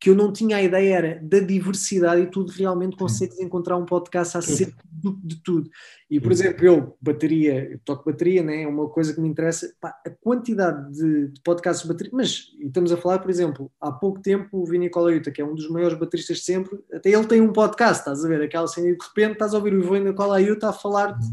que 0.00 0.08
eu 0.08 0.14
não 0.14 0.32
tinha 0.32 0.56
a 0.56 0.62
ideia 0.62 0.94
era 0.96 1.20
da 1.22 1.40
diversidade 1.40 2.22
e 2.22 2.26
tu 2.26 2.46
realmente 2.46 2.96
consegues 2.96 3.38
encontrar 3.38 3.76
um 3.76 3.84
podcast 3.84 4.38
acerca 4.38 4.82
de, 4.90 5.14
de, 5.22 5.42
tudo. 5.42 5.70
E, 6.10 6.18
por 6.18 6.32
exemplo, 6.32 6.64
eu, 6.64 6.96
bateria, 6.98 7.70
eu 7.70 7.78
toco 7.84 8.10
bateria, 8.10 8.42
né? 8.42 8.62
é 8.62 8.66
uma 8.66 8.88
coisa 8.88 9.12
que 9.12 9.20
me 9.20 9.28
interessa, 9.28 9.70
pá, 9.78 9.94
a 10.06 10.08
quantidade 10.08 10.90
de, 10.94 11.28
de, 11.28 11.40
podcasts 11.42 11.82
de 11.82 11.92
bateria, 11.92 12.12
mas 12.14 12.46
estamos 12.58 12.90
a 12.90 12.96
falar, 12.96 13.18
por 13.18 13.30
exemplo, 13.30 13.70
há 13.78 13.92
pouco 13.92 14.22
tempo 14.22 14.62
o 14.62 14.64
Vini 14.64 14.88
Colaiuta, 14.88 15.30
que 15.30 15.42
é 15.42 15.44
um 15.44 15.54
dos 15.54 15.68
maiores 15.68 15.98
bateristas 15.98 16.38
de 16.38 16.44
sempre, 16.44 16.78
até 16.90 17.10
ele 17.10 17.26
tem 17.26 17.42
um 17.42 17.52
podcast, 17.52 18.00
estás 18.00 18.24
a 18.24 18.28
ver, 18.28 18.40
aquela 18.40 18.66
cena 18.66 18.88
e 18.88 18.96
de 18.96 19.04
repente 19.04 19.32
estás 19.34 19.52
a 19.52 19.58
ouvir 19.58 19.74
o 19.74 19.82
Vini 19.82 20.14
Colaiuta 20.14 20.70
a 20.70 20.72
falar 20.72 21.12
de, 21.18 21.28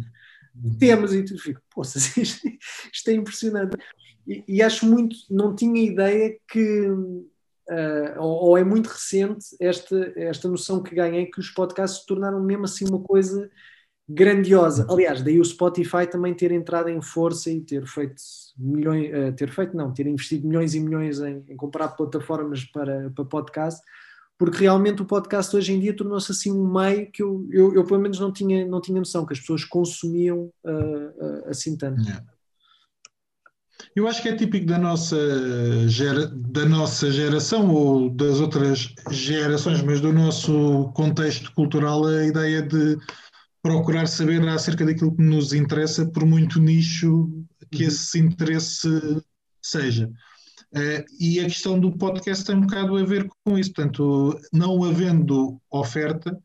de 0.53 0.77
temas 0.77 1.13
e 1.13 1.23
tu 1.23 1.37
fica, 1.37 1.61
poxa, 1.73 1.99
isto, 2.19 2.45
isto 2.93 3.09
é 3.09 3.13
impressionante. 3.13 3.77
E, 4.27 4.43
e 4.45 4.61
acho 4.61 4.85
muito, 4.85 5.15
não 5.29 5.55
tinha 5.55 5.81
ideia 5.81 6.37
que 6.51 6.91
uh, 7.69 8.21
ou, 8.21 8.49
ou, 8.49 8.57
é 8.57 8.63
muito 8.63 8.87
recente 8.87 9.45
esta, 9.59 10.13
esta 10.15 10.47
noção 10.47 10.81
que 10.81 10.95
ganhei 10.95 11.25
que 11.25 11.39
os 11.39 11.49
podcasts 11.49 12.01
se 12.01 12.05
tornaram 12.05 12.41
mesmo 12.41 12.65
assim 12.65 12.85
uma 12.87 12.99
coisa 12.99 13.49
grandiosa. 14.07 14.87
Aliás, 14.89 15.21
daí 15.21 15.39
o 15.39 15.45
Spotify 15.45 16.07
também 16.09 16.33
ter 16.33 16.51
entrado 16.51 16.89
em 16.89 17.01
força 17.01 17.51
e 17.51 17.61
ter 17.61 17.85
feito 17.85 18.15
milhões, 18.57 19.11
uh, 19.13 19.33
ter 19.33 19.49
feito 19.49 19.75
não, 19.75 19.93
ter 19.93 20.07
investido 20.07 20.47
milhões 20.47 20.73
e 20.73 20.79
milhões 20.79 21.19
em, 21.19 21.43
em 21.47 21.55
comprar 21.55 21.89
plataformas 21.89 22.63
para, 22.63 23.09
para 23.11 23.25
podcast, 23.25 23.81
porque 24.37 24.59
realmente 24.59 25.01
o 25.01 25.05
podcast 25.05 25.55
hoje 25.55 25.73
em 25.73 25.79
dia 25.79 25.95
tornou-se 25.95 26.31
assim 26.31 26.51
um 26.51 26.71
meio 26.71 27.11
que 27.11 27.23
eu, 27.23 27.47
eu, 27.51 27.73
eu, 27.73 27.83
pelo 27.85 27.99
menos 27.99 28.19
não 28.19 28.31
tinha, 28.31 28.65
não 28.65 28.79
tinha 28.79 28.99
noção 28.99 29.25
que 29.25 29.33
as 29.33 29.39
pessoas 29.39 29.65
consumiam 29.65 30.51
uh, 30.63 30.71
uh, 31.17 31.49
assim 31.49 31.75
tanto. 31.75 32.01
Yeah. 32.01 32.23
Eu 33.95 34.07
acho 34.07 34.21
que 34.21 34.29
é 34.29 34.35
típico 34.35 34.65
da 34.65 34.77
nossa, 34.77 35.17
gera, 35.87 36.27
da 36.27 36.65
nossa 36.65 37.11
geração 37.11 37.73
ou 37.73 38.09
das 38.09 38.39
outras 38.39 38.93
gerações, 39.11 39.81
mas 39.81 40.01
do 40.01 40.13
nosso 40.13 40.91
contexto 40.93 41.51
cultural, 41.53 42.05
a 42.05 42.25
ideia 42.25 42.61
de 42.61 42.97
procurar 43.61 44.07
saber 44.07 44.47
acerca 44.47 44.85
daquilo 44.85 45.15
que 45.15 45.23
nos 45.23 45.53
interessa, 45.53 46.05
por 46.05 46.25
muito 46.25 46.59
nicho 46.59 47.29
que 47.71 47.83
uhum. 47.83 47.89
esse 47.89 48.19
interesse 48.19 48.89
seja. 49.61 50.09
Uh, 50.73 51.03
e 51.19 51.39
a 51.39 51.43
questão 51.43 51.79
do 51.79 51.97
podcast 51.97 52.45
tem 52.45 52.55
um 52.55 52.61
bocado 52.61 52.97
a 52.97 53.03
ver 53.03 53.27
com 53.43 53.57
isso. 53.57 53.73
Portanto, 53.73 54.39
não 54.51 54.83
havendo 54.83 55.59
oferta, 55.71 56.37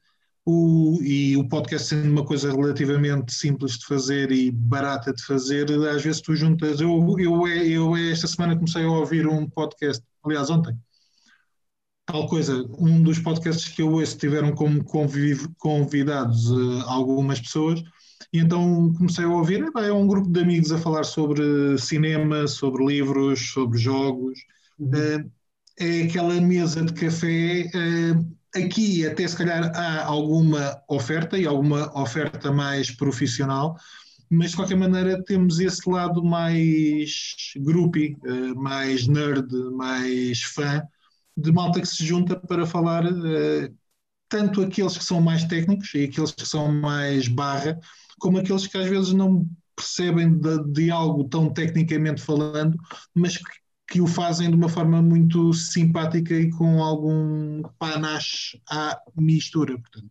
o, 0.45 0.99
e 1.03 1.37
o 1.37 1.49
podcast 1.49 1.89
sendo 1.89 2.11
uma 2.11 2.25
coisa 2.25 2.51
relativamente 2.51 3.33
simples 3.33 3.79
de 3.79 3.87
fazer 3.87 4.33
e 4.33 4.51
barata 4.51 5.13
de 5.13 5.23
fazer, 5.25 5.71
às 5.89 6.03
vezes 6.03 6.21
tu 6.21 6.35
juntas. 6.35 6.81
Eu, 6.81 7.17
eu, 7.19 7.47
eu 7.47 7.97
esta 7.97 8.27
semana 8.27 8.57
comecei 8.57 8.85
a 8.85 8.91
ouvir 8.91 9.27
um 9.27 9.49
podcast, 9.49 10.05
aliás, 10.25 10.51
ontem, 10.51 10.77
tal 12.07 12.27
coisa, 12.27 12.69
um 12.77 13.03
dos 13.03 13.19
podcasts 13.21 13.69
que 13.69 13.83
eu 13.83 13.93
ouço 13.93 14.19
tiveram 14.19 14.53
como 14.53 14.85
convidados 15.59 16.51
uh, 16.51 16.83
algumas 16.87 17.41
pessoas, 17.41 17.83
e 18.33 18.39
então 18.39 18.93
comecei 18.95 19.25
a 19.25 19.29
ouvir. 19.29 19.65
É 19.77 19.93
um 19.93 20.07
grupo 20.07 20.29
de 20.29 20.41
amigos 20.41 20.73
a 20.73 20.79
falar 20.79 21.05
sobre 21.05 21.79
cinema, 21.79 22.49
sobre 22.49 22.85
livros, 22.85 23.53
sobre 23.53 23.79
jogos. 23.79 24.39
Uhum. 24.79 24.91
Uh, 24.91 25.31
é 25.79 26.03
aquela 26.03 26.41
mesa 26.41 26.83
de 26.83 26.93
café. 26.95 27.71
Uh, 27.75 28.42
aqui 28.55 29.07
até 29.07 29.27
se 29.27 29.37
calhar 29.37 29.73
há 29.75 30.05
alguma 30.05 30.81
oferta 30.89 31.39
e 31.39 31.47
alguma 31.47 31.91
oferta 32.01 32.53
mais 32.53 32.91
profissional, 32.91 33.77
mas 34.31 34.51
de 34.51 34.57
qualquer 34.57 34.77
maneira 34.77 35.23
temos 35.25 35.61
esse 35.61 35.89
lado 35.89 36.23
mais 36.25 37.53
groupie, 37.57 38.17
eh, 38.25 38.55
mais 38.55 39.07
nerd, 39.07 39.53
mais 39.73 40.43
fã, 40.43 40.83
de 41.37 41.53
malta 41.53 41.81
que 41.81 41.89
se 41.89 42.05
junta 42.05 42.37
para 42.37 42.67
falar 42.67 43.05
eh, 43.07 43.71
tanto 44.29 44.63
aqueles 44.63 44.97
que 44.97 45.05
são 45.05 45.21
mais 45.21 45.45
técnicos 45.45 45.93
e 45.95 46.05
aqueles 46.05 46.33
que 46.33 46.47
são 46.47 46.73
mais 46.73 47.29
barra, 47.29 47.79
como 48.19 48.39
aqueles 48.39 48.67
que 48.67 48.79
às 48.79 48.89
vezes 48.89 49.13
não 49.13 49.47
percebem 49.77 50.39
de, 50.39 50.65
de 50.73 50.91
algo 50.91 51.25
tão 51.25 51.53
tecnicamente 51.53 52.23
falando, 52.23 52.77
mas 53.15 53.37
que 53.37 53.62
que 53.93 54.01
o 54.01 54.07
fazem 54.07 54.49
de 54.49 54.57
uma 54.57 54.71
forma 54.71 55.03
muito 55.03 55.53
simpática 55.53 56.33
e 56.33 56.51
com 56.51 56.83
algum 56.83 57.61
panache 57.79 58.59
à 58.67 58.99
mistura. 59.15 59.79
Portanto, 59.79 60.11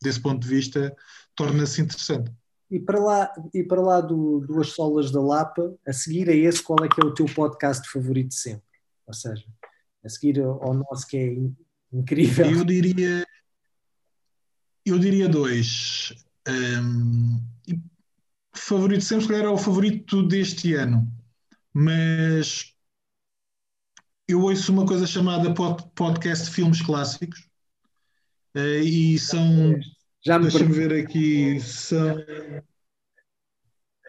desse 0.00 0.20
ponto 0.20 0.42
de 0.42 0.48
vista, 0.48 0.96
torna-se 1.34 1.82
interessante. 1.82 2.30
E 2.70 2.78
para 2.78 3.00
lá, 3.00 3.32
e 3.52 3.64
para 3.64 3.82
lá 3.82 4.00
do 4.00 4.38
Duas 4.46 4.68
Solas 4.68 5.10
da 5.10 5.20
Lapa, 5.20 5.74
a 5.84 5.92
seguir 5.92 6.30
a 6.30 6.36
esse, 6.36 6.62
qual 6.62 6.78
é 6.84 6.88
que 6.88 7.00
é 7.00 7.04
o 7.04 7.12
teu 7.12 7.26
podcast 7.26 7.90
favorito 7.90 8.32
sempre? 8.32 8.62
Ou 9.08 9.12
seja, 9.12 9.44
a 10.04 10.08
seguir 10.08 10.40
ao 10.40 10.72
nosso 10.72 11.04
que 11.08 11.16
é 11.16 11.36
incrível. 11.92 12.46
Eu 12.48 12.64
diria, 12.64 13.26
eu 14.84 15.00
diria 15.00 15.28
dois. 15.28 16.14
Um, 16.48 17.42
favorito 18.54 19.02
sempre, 19.02 19.24
se 19.24 19.30
calhar, 19.32 19.46
é 19.46 19.50
o 19.50 19.58
favorito 19.58 20.22
deste 20.22 20.74
ano. 20.74 21.12
Mas 21.74 22.75
eu 24.28 24.40
ouço 24.42 24.72
uma 24.72 24.84
coisa 24.84 25.06
chamada 25.06 25.54
podcast 25.94 26.50
Filmes 26.50 26.82
Clássicos 26.82 27.40
uh, 28.56 28.82
e 28.82 29.18
são. 29.18 29.78
Já 30.24 30.38
me 30.38 30.48
Deixa-me 30.48 30.72
ver 30.72 31.04
aqui. 31.04 31.60
São. 31.60 32.16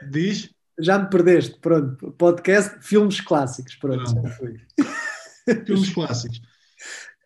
Diz? 0.10 0.50
Já 0.80 1.00
me 1.00 1.10
perdeste, 1.10 1.60
pronto. 1.60 2.12
Podcast 2.14 2.78
Filmes 2.82 3.22
Clássicos, 3.22 3.76
pronto. 3.76 4.14
pronto. 4.14 4.36
Filmes 5.66 5.90
Clássicos. 5.94 6.42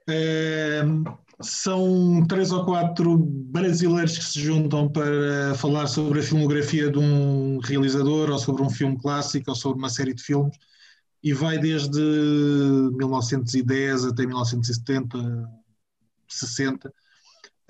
Uh, 0.10 1.18
são 1.42 2.26
três 2.28 2.52
ou 2.52 2.66
quatro 2.66 3.18
brasileiros 3.18 4.18
que 4.18 4.24
se 4.24 4.40
juntam 4.40 4.90
para 4.90 5.56
falar 5.56 5.88
sobre 5.88 6.20
a 6.20 6.24
filmografia 6.24 6.90
de 6.90 7.00
um 7.00 7.60
realizador, 7.60 8.30
ou 8.30 8.38
sobre 8.38 8.62
um 8.62 8.70
filme 8.70 8.98
clássico, 9.00 9.50
ou 9.50 9.56
sobre 9.56 9.80
uma 9.80 9.90
série 9.90 10.14
de 10.14 10.24
filmes, 10.24 10.58
e 11.24 11.34
vai 11.34 11.60
desde 11.60 12.00
1910 12.00 14.06
até 14.06 14.26
1970, 14.26 15.18
60. 16.28 16.92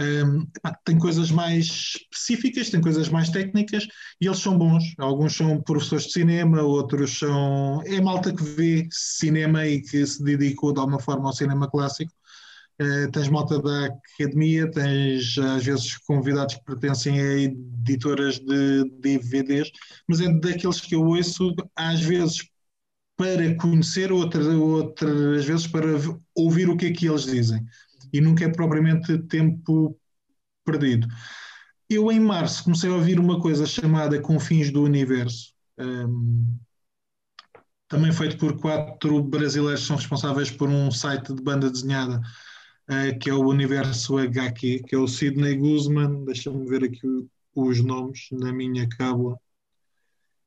Um, 0.02 0.48
tem 0.84 0.98
coisas 0.98 1.30
mais 1.30 1.66
específicas, 1.66 2.70
tem 2.70 2.82
coisas 2.82 3.08
mais 3.10 3.30
técnicas 3.30 3.88
e 4.20 4.26
eles 4.26 4.40
são 4.40 4.58
bons. 4.58 4.96
Alguns 4.98 5.36
são 5.36 5.62
professores 5.62 6.06
de 6.06 6.14
cinema, 6.14 6.64
outros 6.64 7.20
são. 7.20 7.82
É 7.86 8.02
malta 8.02 8.34
que 8.34 8.44
vê 8.44 8.88
cinema 8.90 9.68
e 9.68 9.82
que 9.82 10.06
se 10.06 10.24
dedicou 10.24 10.74
de 10.74 10.80
alguma 10.80 11.00
forma 11.00 11.28
ao 11.28 11.34
cinema 11.34 11.70
clássico. 11.70 12.12
Uh, 12.82 13.12
tens 13.12 13.30
malta 13.30 13.62
da 13.62 13.90
academia, 14.18 14.70
tens 14.72 15.38
às 15.38 15.64
vezes 15.64 15.98
convidados 15.98 16.56
que 16.56 16.64
pertencem 16.64 17.22
a 17.22 17.38
editoras 17.38 18.40
de 18.40 18.86
DVDs, 19.00 19.70
mas 20.08 20.20
é 20.20 20.34
daqueles 20.40 20.82
que 20.82 20.96
eu 20.96 21.04
ouço, 21.04 21.54
às 21.76 22.02
vezes 22.02 22.51
para 23.22 23.56
conhecer, 23.56 24.12
outras, 24.12 24.48
outras 24.48 25.46
vezes 25.46 25.68
para 25.68 25.86
ouvir 26.34 26.68
o 26.68 26.76
que 26.76 26.88
é 26.88 26.92
que 26.92 27.08
eles 27.08 27.26
dizem 27.26 27.64
e 28.12 28.20
nunca 28.20 28.46
é 28.46 28.50
propriamente 28.50 29.16
tempo 29.28 29.96
perdido. 30.66 31.08
Eu, 31.88 32.12
em 32.12 32.20
março, 32.20 32.64
comecei 32.64 32.90
a 32.90 32.96
ouvir 32.96 33.20
uma 33.20 33.40
coisa 33.40 33.68
chamada 33.68 34.20
Confins 34.20 34.72
do 34.72 34.82
Universo, 34.84 35.54
um, 35.78 36.58
também 37.88 38.12
feito 38.12 38.38
por 38.38 38.60
quatro 38.60 39.22
brasileiros 39.22 39.82
que 39.82 39.88
são 39.88 39.98
responsáveis 39.98 40.50
por 40.50 40.68
um 40.68 40.90
site 40.90 41.32
de 41.32 41.44
banda 41.44 41.70
desenhada, 41.70 42.20
uh, 42.90 43.20
que 43.20 43.30
é 43.30 43.34
o 43.34 43.48
Universo 43.48 44.18
HQ, 44.18 44.84
que 44.88 44.96
é 44.96 44.98
o 44.98 45.08
Sidney 45.08 45.58
Guzman, 45.58 46.26
deixa-me 46.26 46.68
ver 46.68 46.86
aqui 46.86 47.08
os 47.56 47.84
nomes 47.84 48.30
na 48.32 48.52
minha 48.52 48.90
cábula. 48.90 49.38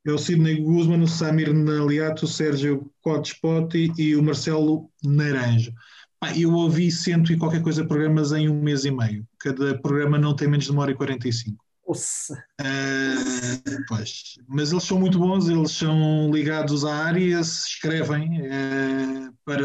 É 0.07 0.13
o 0.13 0.19
Sidney 0.19 0.61
Guzman, 0.61 1.03
o 1.03 1.07
Samir 1.07 1.53
Naliato, 1.55 2.27
o 2.27 2.29
Sérgio 2.29 2.91
Codespoti 3.01 3.91
e 3.97 4.15
o 4.15 4.23
Marcelo 4.23 4.91
Naranjo. 5.03 5.73
Ah, 6.21 6.37
eu 6.39 6.53
ouvi 6.53 6.91
cento 6.91 7.33
e 7.33 7.37
qualquer 7.37 7.63
coisa 7.63 7.85
programas 7.85 8.33
em 8.33 8.49
um 8.49 8.63
mês 8.63 8.85
e 8.85 8.91
meio. 8.91 9.27
Cada 9.39 9.79
programa 9.79 10.19
não 10.19 10.35
tem 10.35 10.49
menos 10.49 10.65
de 10.65 10.73
uma 10.73 10.83
hora 10.83 10.91
e 10.91 10.95
45. 10.95 11.65
Nossa! 11.87 12.35
Uh, 12.61 13.85
pois, 13.87 14.35
mas 14.49 14.73
eles 14.73 14.85
são 14.85 14.99
muito 14.99 15.19
bons, 15.19 15.49
eles 15.49 15.73
são 15.73 16.31
ligados 16.33 16.85
à 16.85 16.95
área, 16.95 17.41
escrevem 17.41 18.41
uh, 18.41 19.35
para, 19.45 19.63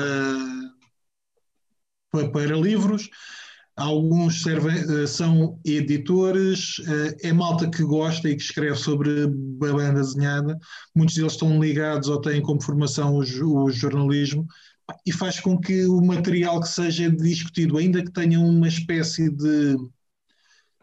para, 2.11 2.29
para, 2.29 2.55
livros, 2.57 3.09
alguns 3.79 4.41
servem, 4.41 4.83
uh, 4.83 5.07
são 5.07 5.59
editores, 5.65 6.75
é 7.23 7.31
malta 7.31 7.69
que 7.69 7.83
gosta 7.83 8.29
e 8.29 8.35
que 8.35 8.41
escreve 8.41 8.75
sobre 8.75 9.23
a 9.23 9.27
banda 9.27 9.93
desenhada, 9.93 10.57
muitos 10.95 11.15
deles 11.15 11.33
estão 11.33 11.61
ligados 11.61 12.09
ou 12.09 12.21
têm 12.21 12.41
como 12.41 12.61
formação 12.61 13.15
o, 13.15 13.63
o 13.63 13.71
jornalismo 13.71 14.45
e 15.05 15.11
faz 15.11 15.39
com 15.39 15.57
que 15.57 15.85
o 15.85 16.01
material 16.01 16.59
que 16.59 16.67
seja 16.67 17.09
discutido, 17.09 17.77
ainda 17.77 18.03
que 18.03 18.11
tenha 18.11 18.39
uma 18.39 18.67
espécie 18.67 19.29
de 19.29 19.77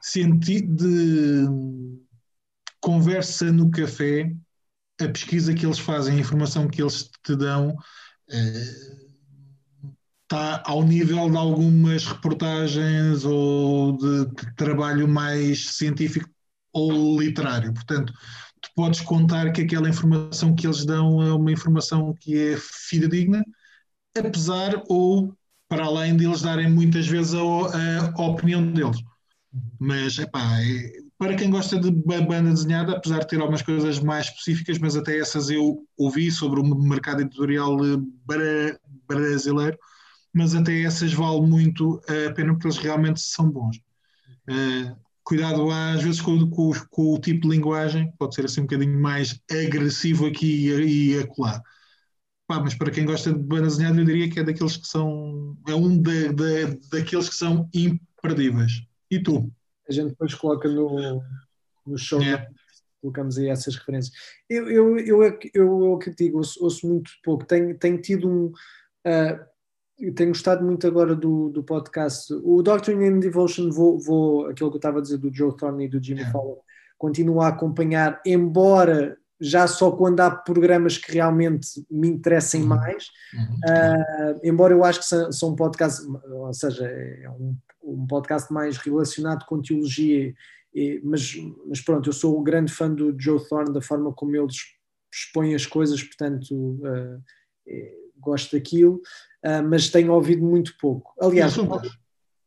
sentido 0.00 0.76
de 0.76 1.96
conversa 2.80 3.52
no 3.52 3.70
café, 3.70 4.30
a 5.00 5.08
pesquisa 5.08 5.52
que 5.52 5.66
eles 5.66 5.78
fazem, 5.78 6.16
a 6.16 6.20
informação 6.20 6.68
que 6.68 6.80
eles 6.80 7.10
te 7.24 7.36
dão, 7.36 7.76
está 10.26 10.62
ao 10.66 10.82
nível 10.82 11.30
de 11.30 11.36
algumas 11.36 12.04
reportagens 12.04 13.24
ou 13.24 13.96
de, 13.96 14.26
de 14.26 14.56
trabalho 14.56 15.06
mais 15.06 15.70
científico 15.70 16.28
ou 16.72 17.20
literário. 17.20 17.72
Portanto, 17.72 18.12
tu 18.60 18.70
podes 18.74 19.00
contar 19.00 19.52
que 19.52 19.62
aquela 19.62 19.88
informação 19.88 20.54
que 20.54 20.66
eles 20.66 20.84
dão 20.84 21.22
é 21.22 21.32
uma 21.32 21.52
informação 21.52 22.12
que 22.20 22.36
é 22.36 22.56
fidedigna 22.58 23.44
apesar 24.18 24.82
ou 24.88 25.34
para 25.68 25.84
além 25.84 26.16
deles 26.16 26.42
darem 26.42 26.70
muitas 26.70 27.06
vezes 27.06 27.34
a, 27.34 27.38
a, 27.38 28.10
a 28.16 28.26
opinião 28.26 28.64
deles. 28.72 28.98
Mas, 29.78 30.18
epá, 30.18 30.60
é, 30.60 30.92
para 31.18 31.34
quem 31.34 31.50
gosta 31.50 31.78
de 31.78 31.90
banda 31.90 32.50
desenhada, 32.50 32.92
apesar 32.92 33.20
de 33.20 33.28
ter 33.28 33.40
algumas 33.40 33.62
coisas 33.62 33.98
mais 34.00 34.26
específicas, 34.26 34.78
mas 34.78 34.96
até 34.96 35.18
essas 35.18 35.50
eu 35.50 35.84
ouvi 35.96 36.30
sobre 36.30 36.60
o 36.60 36.64
mercado 36.64 37.22
editorial 37.22 37.76
eh, 37.84 38.76
brasileiro, 39.08 39.78
mas 40.36 40.54
até 40.54 40.82
essas 40.82 41.14
vale 41.14 41.40
muito 41.40 41.98
a 42.04 42.30
pena 42.34 42.52
porque 42.52 42.66
eles 42.66 42.76
realmente 42.76 43.20
são 43.20 43.50
bons. 43.50 43.78
Uh, 44.46 44.94
cuidado 45.24 45.70
às 45.70 46.02
vezes 46.02 46.20
com, 46.20 46.50
com, 46.50 46.72
com, 46.90 47.14
o 47.14 47.18
tipo 47.18 47.48
de 47.48 47.56
linguagem, 47.56 48.12
pode 48.18 48.34
ser 48.34 48.44
assim 48.44 48.60
um 48.60 48.64
bocadinho 48.64 49.00
mais 49.00 49.40
agressivo 49.50 50.26
aqui 50.26 50.68
e, 50.68 51.14
e 51.14 51.18
acolá. 51.18 51.62
Pá, 52.46 52.60
mas 52.60 52.74
para 52.74 52.90
quem 52.90 53.06
gosta 53.06 53.32
de 53.32 53.38
banda 53.38 53.66
desenhada, 53.66 53.98
eu 53.98 54.04
diria 54.04 54.28
que 54.30 54.38
é 54.38 54.44
daqueles 54.44 54.76
que 54.76 54.86
são. 54.86 55.56
É 55.66 55.74
um 55.74 55.96
de, 55.96 56.28
de, 56.28 56.88
daqueles 56.90 57.30
que 57.30 57.34
são 57.34 57.66
imperdíveis. 57.72 58.82
E 59.10 59.18
tu? 59.18 59.50
A 59.88 59.92
gente 59.92 60.10
depois 60.10 60.34
coloca 60.34 60.68
no, 60.68 61.22
no 61.86 61.96
show, 61.96 62.22
é. 62.22 62.46
colocamos 63.00 63.38
aí 63.38 63.48
essas 63.48 63.74
referências. 63.74 64.14
Eu, 64.50 64.68
eu, 64.68 64.98
eu, 64.98 65.22
eu, 65.24 65.84
eu 65.84 65.98
que 65.98 66.14
digo, 66.14 66.36
ouço, 66.36 66.62
ouço, 66.62 66.86
muito 66.86 67.10
pouco. 67.24 67.46
Tenho, 67.46 67.76
tenho 67.78 67.98
tido 68.02 68.28
um. 68.28 68.46
Uh, 69.06 69.55
tenho 70.14 70.30
gostado 70.30 70.64
muito 70.64 70.86
agora 70.86 71.14
do, 71.14 71.48
do 71.50 71.62
podcast. 71.62 72.32
O 72.44 72.62
Doctrine 72.62 73.08
and 73.08 73.20
Devotion, 73.20 73.70
vou, 73.70 73.98
vou, 73.98 74.46
aquilo 74.46 74.70
que 74.70 74.76
eu 74.76 74.78
estava 74.78 74.98
a 74.98 75.02
dizer 75.02 75.18
do 75.18 75.34
Joe 75.34 75.56
Thorne 75.56 75.86
e 75.86 75.88
do 75.88 76.02
Jimmy 76.02 76.22
é. 76.22 76.30
Fallon, 76.30 76.56
continuo 76.98 77.40
a 77.40 77.48
acompanhar, 77.48 78.20
embora 78.24 79.16
já 79.40 79.66
só 79.66 79.90
quando 79.90 80.20
há 80.20 80.30
programas 80.30 80.96
que 80.96 81.12
realmente 81.12 81.84
me 81.90 82.08
interessem 82.08 82.62
uhum. 82.62 82.68
mais, 82.68 83.04
uh, 83.34 84.40
embora 84.42 84.72
eu 84.72 84.82
acho 84.82 85.00
que 85.00 85.06
são, 85.06 85.32
são 85.32 85.56
podcasts, 85.56 86.06
ou 86.06 86.54
seja, 86.54 86.86
é 86.86 87.28
um, 87.30 87.56
um 87.82 88.06
podcast 88.06 88.52
mais 88.52 88.78
relacionado 88.78 89.44
com 89.44 89.60
teologia, 89.60 90.34
e, 90.74 91.00
mas, 91.04 91.34
mas 91.66 91.80
pronto, 91.80 92.08
eu 92.08 92.14
sou 92.14 92.38
um 92.38 92.44
grande 92.44 92.72
fã 92.72 92.92
do 92.92 93.14
Joe 93.18 93.46
Thorne, 93.46 93.74
da 93.74 93.82
forma 93.82 94.12
como 94.12 94.34
eles 94.34 94.56
expõem 95.12 95.54
as 95.54 95.66
coisas, 95.66 96.02
portanto 96.02 96.52
uh, 96.54 97.22
é, 97.66 97.94
gosto 98.18 98.56
daquilo, 98.56 99.00
uh, 99.44 99.62
mas 99.68 99.88
tenho 99.88 100.12
ouvido 100.12 100.44
muito 100.44 100.76
pouco. 100.78 101.14
Aliás, 101.20 101.54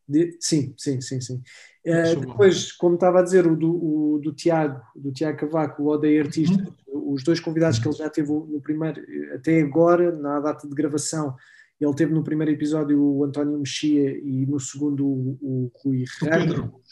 de, 0.08 0.36
sim, 0.40 0.74
sim, 0.76 1.00
sim, 1.00 1.20
sim. 1.20 1.42
Uh, 1.86 2.20
depois, 2.20 2.72
como 2.72 2.94
estava 2.94 3.20
a 3.20 3.22
dizer, 3.22 3.46
o 3.46 3.54
do, 3.54 3.70
o 3.70 4.18
do 4.18 4.32
Tiago, 4.32 4.82
do 4.96 5.12
Tiago 5.12 5.38
Cavaco, 5.38 5.82
o 5.82 5.88
Odeio 5.88 6.24
Artista, 6.24 6.62
uhum. 6.88 7.12
os 7.12 7.22
dois 7.22 7.38
convidados 7.38 7.78
que 7.78 7.86
ele 7.86 7.96
já 7.96 8.10
teve 8.10 8.28
no 8.28 8.60
primeiro, 8.60 9.00
até 9.34 9.60
agora, 9.60 10.10
na 10.10 10.40
data 10.40 10.68
de 10.68 10.74
gravação, 10.74 11.36
ele 11.80 11.94
teve 11.94 12.12
no 12.12 12.24
primeiro 12.24 12.52
episódio 12.52 13.00
o 13.00 13.24
António 13.24 13.58
Mexia 13.58 14.18
e 14.18 14.44
no 14.46 14.60
segundo 14.60 15.06
o, 15.06 15.38
o 15.40 15.72
Rui 15.76 16.04
Pedro. 16.18 16.82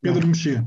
Pedro 0.00 0.26
Mexia. 0.28 0.66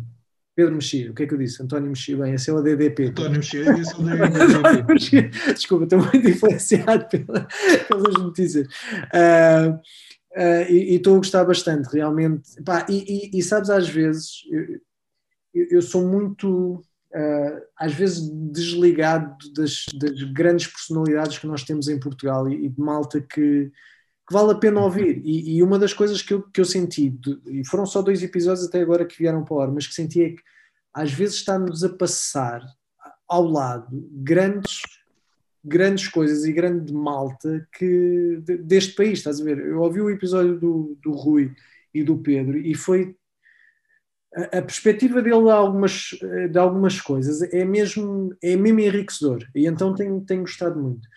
Pedro 0.55 0.75
Mexia, 0.75 1.11
o 1.11 1.13
que 1.13 1.23
é 1.23 1.27
que 1.27 1.33
eu 1.33 1.37
disse? 1.37 1.61
António 1.61 1.89
Mexia, 1.89 2.17
bem, 2.17 2.33
esse 2.33 2.49
é 2.49 2.53
o 2.53 2.61
DDP. 2.61 3.07
António 3.07 3.37
Mexia, 3.37 3.61
esse 3.77 3.93
é 3.93 3.97
o 3.97 4.03
DDP. 4.03 5.53
Desculpa, 5.53 5.83
estou 5.83 5.99
muito 5.99 6.15
influenciado 6.29 7.07
pela, 7.09 7.47
pelas 7.87 8.13
notícias. 8.15 8.67
Uh, 8.67 9.79
Uh, 10.35 10.69
e 10.69 10.95
estou 10.95 11.13
a 11.13 11.17
gostar 11.19 11.45
bastante, 11.45 11.87
realmente. 11.93 12.61
Pá, 12.61 12.85
e, 12.89 13.31
e, 13.33 13.39
e, 13.39 13.41
sabes, 13.41 13.69
às 13.69 13.87
vezes, 13.87 14.41
eu, 15.53 15.67
eu 15.71 15.81
sou 15.81 16.05
muito, 16.05 16.73
uh, 16.75 17.61
às 17.79 17.93
vezes, 17.93 18.29
desligado 18.51 19.37
das, 19.53 19.85
das, 19.97 20.21
grandes 20.33 20.67
personalidades 20.67 21.39
que 21.39 21.47
nós 21.47 21.63
temos 21.63 21.87
em 21.87 21.97
Portugal 21.97 22.49
e, 22.49 22.65
e 22.65 22.69
de 22.69 22.81
malta 22.81 23.21
que, 23.21 23.71
que, 24.27 24.33
vale 24.33 24.51
a 24.51 24.55
pena 24.55 24.81
ouvir. 24.81 25.21
E, 25.23 25.61
uma 25.61 25.77
das 25.77 25.93
coisas 25.93 26.21
que 26.21 26.33
eu, 26.33 26.43
que 26.43 26.61
eu 26.61 26.65
senti, 26.65 27.17
e 27.47 27.65
foram 27.65 27.85
só 27.85 28.01
dois 28.01 28.23
episódios 28.23 28.65
até 28.65 28.81
agora 28.81 29.05
que 29.05 29.17
vieram 29.17 29.43
para 29.43 29.55
o 29.55 29.59
ar, 29.59 29.71
mas 29.71 29.87
que 29.87 29.93
senti 29.93 30.23
é 30.23 30.29
que 30.29 30.41
às 30.93 31.11
vezes 31.11 31.35
está-nos 31.35 31.83
a 31.83 31.89
passar 31.89 32.61
ao 33.27 33.43
lado 33.43 33.87
grandes 34.11 34.81
grandes 35.65 36.07
coisas 36.07 36.45
e 36.45 36.53
grande 36.53 36.93
malta 36.93 37.67
que, 37.75 38.39
deste 38.63 38.93
país, 38.93 39.17
estás 39.17 39.41
a 39.41 39.43
ver? 39.43 39.57
Eu 39.57 39.81
ouvi 39.81 39.99
o 39.99 40.11
episódio 40.11 40.59
do, 40.59 40.97
do 41.01 41.11
Rui 41.11 41.51
e 41.91 42.03
do 42.03 42.17
Pedro 42.19 42.57
e 42.57 42.75
foi 42.75 43.15
a, 44.35 44.59
a 44.59 44.61
perspectiva 44.61 45.21
dele 45.21 45.43
de 45.43 45.49
algumas, 45.49 46.09
de 46.51 46.59
algumas 46.59 47.01
coisas 47.01 47.41
é 47.51 47.65
mesmo, 47.65 48.35
é 48.43 48.55
mesmo 48.55 48.79
enriquecedor 48.79 49.43
e 49.55 49.65
então 49.65 49.95
tenho, 49.95 50.21
tenho 50.21 50.41
gostado 50.41 50.79
muito. 50.79 51.07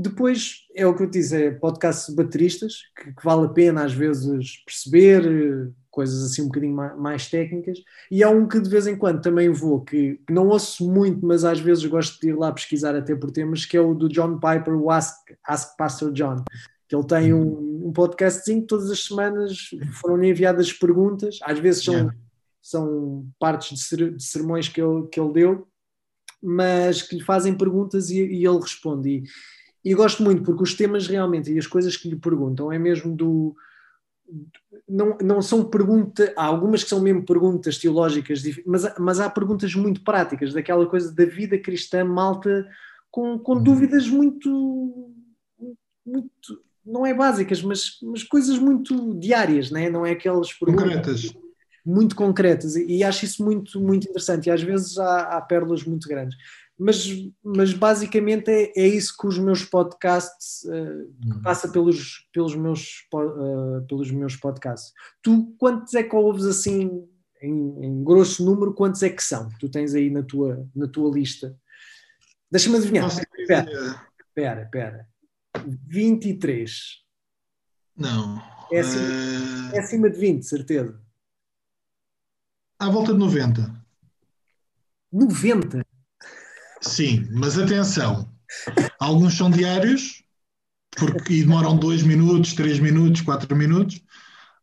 Depois 0.00 0.64
é 0.76 0.86
o 0.86 0.94
que 0.94 1.02
eu 1.02 1.10
disse, 1.10 1.34
é 1.34 1.50
podcast 1.50 2.14
bateristas, 2.14 2.82
que, 2.96 3.12
que 3.12 3.24
vale 3.24 3.46
a 3.46 3.48
pena 3.48 3.84
às 3.84 3.92
vezes 3.92 4.62
perceber, 4.64 5.72
coisas 5.90 6.22
assim 6.22 6.42
um 6.42 6.46
bocadinho 6.46 6.76
mais, 6.96 7.28
técnicas, 7.28 7.80
e 8.08 8.22
há 8.22 8.30
um 8.30 8.46
que 8.46 8.60
de 8.60 8.70
vez 8.70 8.86
em 8.86 8.94
quando 8.94 9.20
também 9.20 9.48
vou, 9.48 9.80
que, 9.80 10.20
que, 10.24 10.32
não 10.32 10.46
ouço 10.46 10.88
muito, 10.88 11.26
mas 11.26 11.44
às 11.44 11.58
vezes 11.58 11.84
gosto 11.86 12.20
de 12.20 12.28
ir 12.28 12.36
lá 12.36 12.52
pesquisar 12.52 12.94
até 12.94 13.12
por 13.16 13.32
temas, 13.32 13.66
que 13.66 13.76
é 13.76 13.80
o 13.80 13.92
do 13.92 14.08
John 14.08 14.38
Piper, 14.38 14.80
o 14.80 14.88
Ask, 14.88 15.16
Ask 15.44 15.76
Pastor 15.76 16.12
John, 16.12 16.44
que 16.88 16.94
ele 16.94 17.04
tem 17.04 17.34
um, 17.34 17.88
um 17.88 17.92
podcastzinho 17.92 18.64
todas 18.64 18.92
as 18.92 19.04
semanas 19.04 19.70
foram 20.00 20.22
enviadas 20.22 20.72
perguntas, 20.72 21.40
às 21.42 21.58
vezes 21.58 21.82
são, 21.82 21.94
yeah. 21.94 22.16
são 22.62 23.28
partes 23.36 23.76
de, 23.76 23.84
ser, 23.84 24.14
de 24.14 24.22
sermões 24.22 24.68
que 24.68 24.80
ele, 24.80 25.08
que 25.08 25.18
ele 25.18 25.32
deu, 25.32 25.66
mas 26.40 27.02
que 27.02 27.16
lhe 27.16 27.24
fazem 27.24 27.58
perguntas 27.58 28.10
e, 28.10 28.20
e 28.20 28.46
ele 28.46 28.60
responde. 28.60 29.08
E, 29.10 29.22
e 29.88 29.94
gosto 29.94 30.22
muito 30.22 30.42
porque 30.42 30.62
os 30.62 30.74
temas 30.74 31.06
realmente 31.06 31.50
e 31.50 31.58
as 31.58 31.66
coisas 31.66 31.96
que 31.96 32.10
lhe 32.10 32.16
perguntam 32.16 32.70
é 32.70 32.78
mesmo 32.78 33.16
do. 33.16 33.56
Não, 34.86 35.16
não 35.22 35.40
são 35.40 35.64
perguntas, 35.64 36.30
há 36.36 36.44
algumas 36.44 36.82
que 36.82 36.90
são 36.90 37.00
mesmo 37.00 37.24
perguntas 37.24 37.78
teológicas, 37.78 38.42
mas, 38.66 38.98
mas 38.98 39.20
há 39.20 39.30
perguntas 39.30 39.74
muito 39.74 40.04
práticas, 40.04 40.52
daquela 40.52 40.86
coisa 40.86 41.14
da 41.14 41.24
vida 41.24 41.58
cristã, 41.58 42.04
malta, 42.04 42.68
com, 43.10 43.38
com 43.38 43.54
uhum. 43.54 43.62
dúvidas 43.62 44.06
muito, 44.06 45.10
muito, 46.04 46.62
não 46.84 47.06
é 47.06 47.14
básicas, 47.14 47.62
mas, 47.62 47.98
mas 48.02 48.22
coisas 48.22 48.58
muito 48.58 49.18
diárias, 49.18 49.70
né? 49.70 49.88
não 49.88 50.04
é 50.04 50.10
aquelas 50.10 50.52
perguntas. 50.52 51.22
Concretas 51.22 51.48
muito 51.88 52.14
concretas 52.14 52.76
e, 52.76 53.02
acho 53.02 53.24
isso 53.24 53.42
muito, 53.42 53.80
muito 53.80 54.06
interessante 54.06 54.46
e 54.46 54.50
às 54.50 54.62
vezes 54.62 54.98
há, 54.98 55.38
há 55.38 55.40
pérolas 55.40 55.84
muito 55.84 56.06
grandes. 56.06 56.36
Mas, 56.78 57.08
mas 57.42 57.72
basicamente 57.72 58.48
é, 58.50 58.72
é 58.76 58.86
isso 58.86 59.16
que 59.18 59.26
os 59.26 59.38
meus 59.38 59.64
podcasts 59.64 60.62
uh, 60.64 61.32
que 61.32 61.42
passa 61.42 61.68
pelos, 61.68 62.28
pelos, 62.32 62.54
meus, 62.54 63.04
uh, 63.12 63.84
pelos 63.88 64.10
meus 64.12 64.36
podcasts. 64.36 64.92
Tu 65.20 65.54
quantos 65.58 65.94
é 65.94 66.04
que 66.04 66.14
ouves 66.14 66.44
assim, 66.44 67.04
em, 67.42 67.84
em, 67.84 68.04
grosso 68.04 68.44
número, 68.44 68.72
quantos 68.74 69.02
é 69.02 69.10
que 69.10 69.22
são? 69.22 69.48
Tu 69.58 69.68
tens 69.68 69.94
aí 69.94 70.08
na 70.08 70.22
tua, 70.22 70.68
na 70.74 70.86
tua 70.86 71.12
lista. 71.12 71.56
Deixa-me 72.50 72.76
adivinhar. 72.76 73.08
Espera, 73.08 74.02
espera, 74.20 74.62
espera. 74.62 75.08
23. 75.86 76.70
Não. 77.96 78.40
É 78.70 78.80
acima, 78.80 79.04
uh... 79.04 79.74
é 79.74 79.78
acima 79.80 80.10
de 80.10 80.18
20, 80.18 80.42
certeza 80.44 81.08
à 82.78 82.88
volta 82.88 83.12
de 83.12 83.18
90. 83.18 83.84
90? 85.12 85.84
Sim, 86.80 87.26
mas 87.32 87.58
atenção, 87.58 88.30
alguns 88.98 89.34
são 89.34 89.50
diários 89.50 90.22
porque, 90.96 91.34
e 91.34 91.42
demoram 91.42 91.76
2 91.76 92.02
minutos, 92.02 92.54
3 92.54 92.78
minutos, 92.80 93.20
4 93.22 93.54
minutos. 93.56 94.00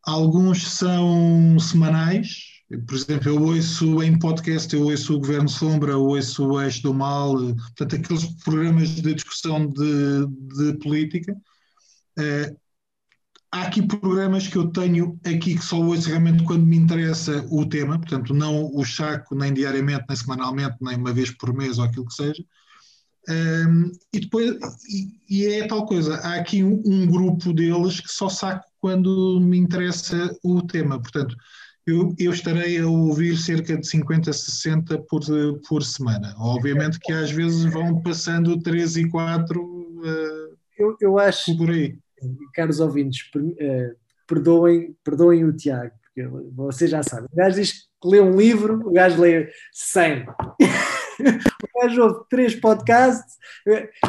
Alguns 0.03 0.67
são 0.67 1.57
semanais. 1.59 2.53
Por 2.87 2.95
exemplo, 2.95 3.29
eu 3.29 3.41
ouço 3.41 4.03
em 4.03 4.17
podcast, 4.17 4.73
eu 4.73 4.83
ouço 4.83 5.15
o 5.15 5.19
Governo 5.19 5.47
Sombra, 5.47 5.91
eu 5.93 6.03
ouço 6.03 6.47
o 6.47 6.61
Eixo 6.61 6.81
do 6.81 6.93
Mal, 6.93 7.35
portanto, 7.35 7.95
aqueles 7.95 8.25
programas 8.43 8.89
de 8.89 9.13
discussão 9.13 9.67
de, 9.67 10.27
de 10.27 10.77
política. 10.79 11.33
Uh, 12.17 12.57
há 13.55 13.61
aqui 13.61 13.81
programas 13.81 14.47
que 14.47 14.57
eu 14.57 14.67
tenho 14.67 15.17
aqui 15.23 15.55
que 15.55 15.63
só 15.63 15.79
ouço 15.79 16.09
realmente 16.09 16.43
quando 16.43 16.65
me 16.65 16.75
interessa 16.75 17.45
o 17.49 17.65
tema, 17.65 17.97
portanto, 17.97 18.33
não 18.33 18.69
o 18.73 18.83
saco 18.83 19.33
nem 19.33 19.53
diariamente, 19.53 20.03
nem 20.09 20.17
semanalmente, 20.17 20.75
nem 20.81 20.97
uma 20.97 21.13
vez 21.13 21.31
por 21.31 21.53
mês 21.53 21.77
ou 21.77 21.85
aquilo 21.85 22.05
que 22.05 22.13
seja. 22.13 22.43
Um, 23.29 23.91
e 24.13 24.19
depois, 24.19 24.51
e, 24.89 25.19
e, 25.29 25.45
é 25.47 25.67
tal 25.67 25.85
coisa, 25.85 26.15
há 26.17 26.35
aqui 26.35 26.63
um, 26.63 26.83
um, 26.85 27.07
grupo 27.07 27.53
deles 27.53 27.99
que 27.99 28.11
só 28.11 28.29
saco 28.29 28.65
quando 28.79 29.39
me 29.41 29.57
interessa 29.57 30.37
o 30.43 30.61
tema, 30.61 31.01
portanto, 31.01 31.35
eu, 31.87 32.13
eu, 32.19 32.33
estarei 32.33 32.79
a 32.79 32.87
ouvir 32.87 33.37
cerca 33.37 33.77
de 33.77 33.87
50, 33.87 34.33
60 34.33 34.97
por, 35.09 35.21
por 35.67 35.83
semana. 35.83 36.35
Obviamente 36.37 36.99
que 36.99 37.13
às 37.13 37.31
vezes 37.31 37.63
vão 37.71 38.01
passando 38.01 38.59
3 38.59 38.97
e 38.97 39.09
4 39.09 39.61
uh, 39.61 40.57
eu, 40.77 40.97
eu 40.99 41.19
acho, 41.19 41.55
por 41.57 41.69
aí 41.69 41.97
caros 42.53 42.79
ouvintes, 42.79 43.21
uh, 43.35 43.95
perdoem, 44.27 44.95
perdoem 45.03 45.43
o 45.45 45.53
Tiago, 45.53 45.91
porque 46.01 46.27
vocês 46.53 46.89
já 46.89 47.03
sabem. 47.03 47.27
O 47.31 47.35
gajo 47.35 47.55
diz 47.55 47.71
que 48.01 48.07
lê 48.07 48.19
um 48.19 48.35
livro, 48.35 48.81
o 48.87 48.91
gajo 48.91 49.21
lê 49.21 49.49
100. 49.73 50.25
o 51.19 51.81
gajo 51.81 52.01
ouve 52.01 52.19
três 52.29 52.55
podcasts. 52.55 53.35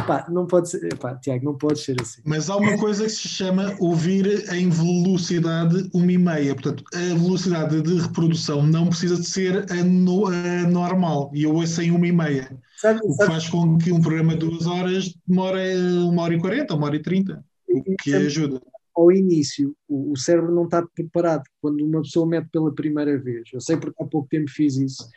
Pá, 0.06 0.26
não 0.28 0.46
pode 0.46 0.70
ser, 0.70 0.96
pá, 0.98 1.14
Tiago, 1.16 1.44
não 1.44 1.56
pode 1.56 1.80
ser 1.80 1.96
assim. 2.00 2.22
Mas 2.24 2.50
há 2.50 2.56
uma 2.56 2.76
coisa 2.78 3.04
que 3.04 3.10
se 3.10 3.28
chama 3.28 3.74
ouvir 3.78 4.50
em 4.52 4.68
velocidade 4.68 5.88
1,5. 5.90 6.54
Portanto, 6.54 6.84
a 6.94 7.14
velocidade 7.14 7.82
de 7.82 8.00
reprodução 8.00 8.62
não 8.62 8.88
precisa 8.88 9.16
de 9.16 9.26
ser 9.26 9.70
a, 9.70 9.84
no, 9.84 10.26
a 10.26 10.68
normal. 10.68 11.30
E 11.34 11.44
eu 11.44 11.54
ouço 11.54 11.82
em 11.82 11.90
1,5. 11.90 12.58
Sabe, 12.76 13.00
o 13.02 13.16
que 13.16 13.26
faz 13.26 13.48
com 13.48 13.78
que 13.78 13.90
um 13.90 14.00
programa 14.02 14.34
de 14.34 14.40
duas 14.40 14.66
horas 14.66 15.14
demore 15.26 15.74
uma 16.08 16.22
hora 16.22 16.34
e 16.34 16.38
quarenta, 16.38 16.74
uma 16.74 16.86
hora 16.86 16.96
e 16.96 17.02
trinta 17.02 17.42
o 17.78 17.96
que 17.96 18.14
ajuda. 18.14 18.60
Ao 18.94 19.12
início, 19.12 19.76
o, 19.86 20.12
o, 20.12 20.16
cérebro 20.16 20.54
não 20.54 20.64
está 20.64 20.82
preparado. 20.82 21.44
Quando 21.60 21.84
uma 21.84 22.00
pessoa 22.00 22.26
mete 22.26 22.48
pela 22.50 22.74
primeira 22.74 23.18
vez, 23.18 23.48
eu 23.52 23.60
sei 23.60 23.76
porque 23.76 24.02
há 24.02 24.06
pouco 24.06 24.28
tempo 24.28 24.50
fiz 24.50 24.76
isso, 24.76 25.08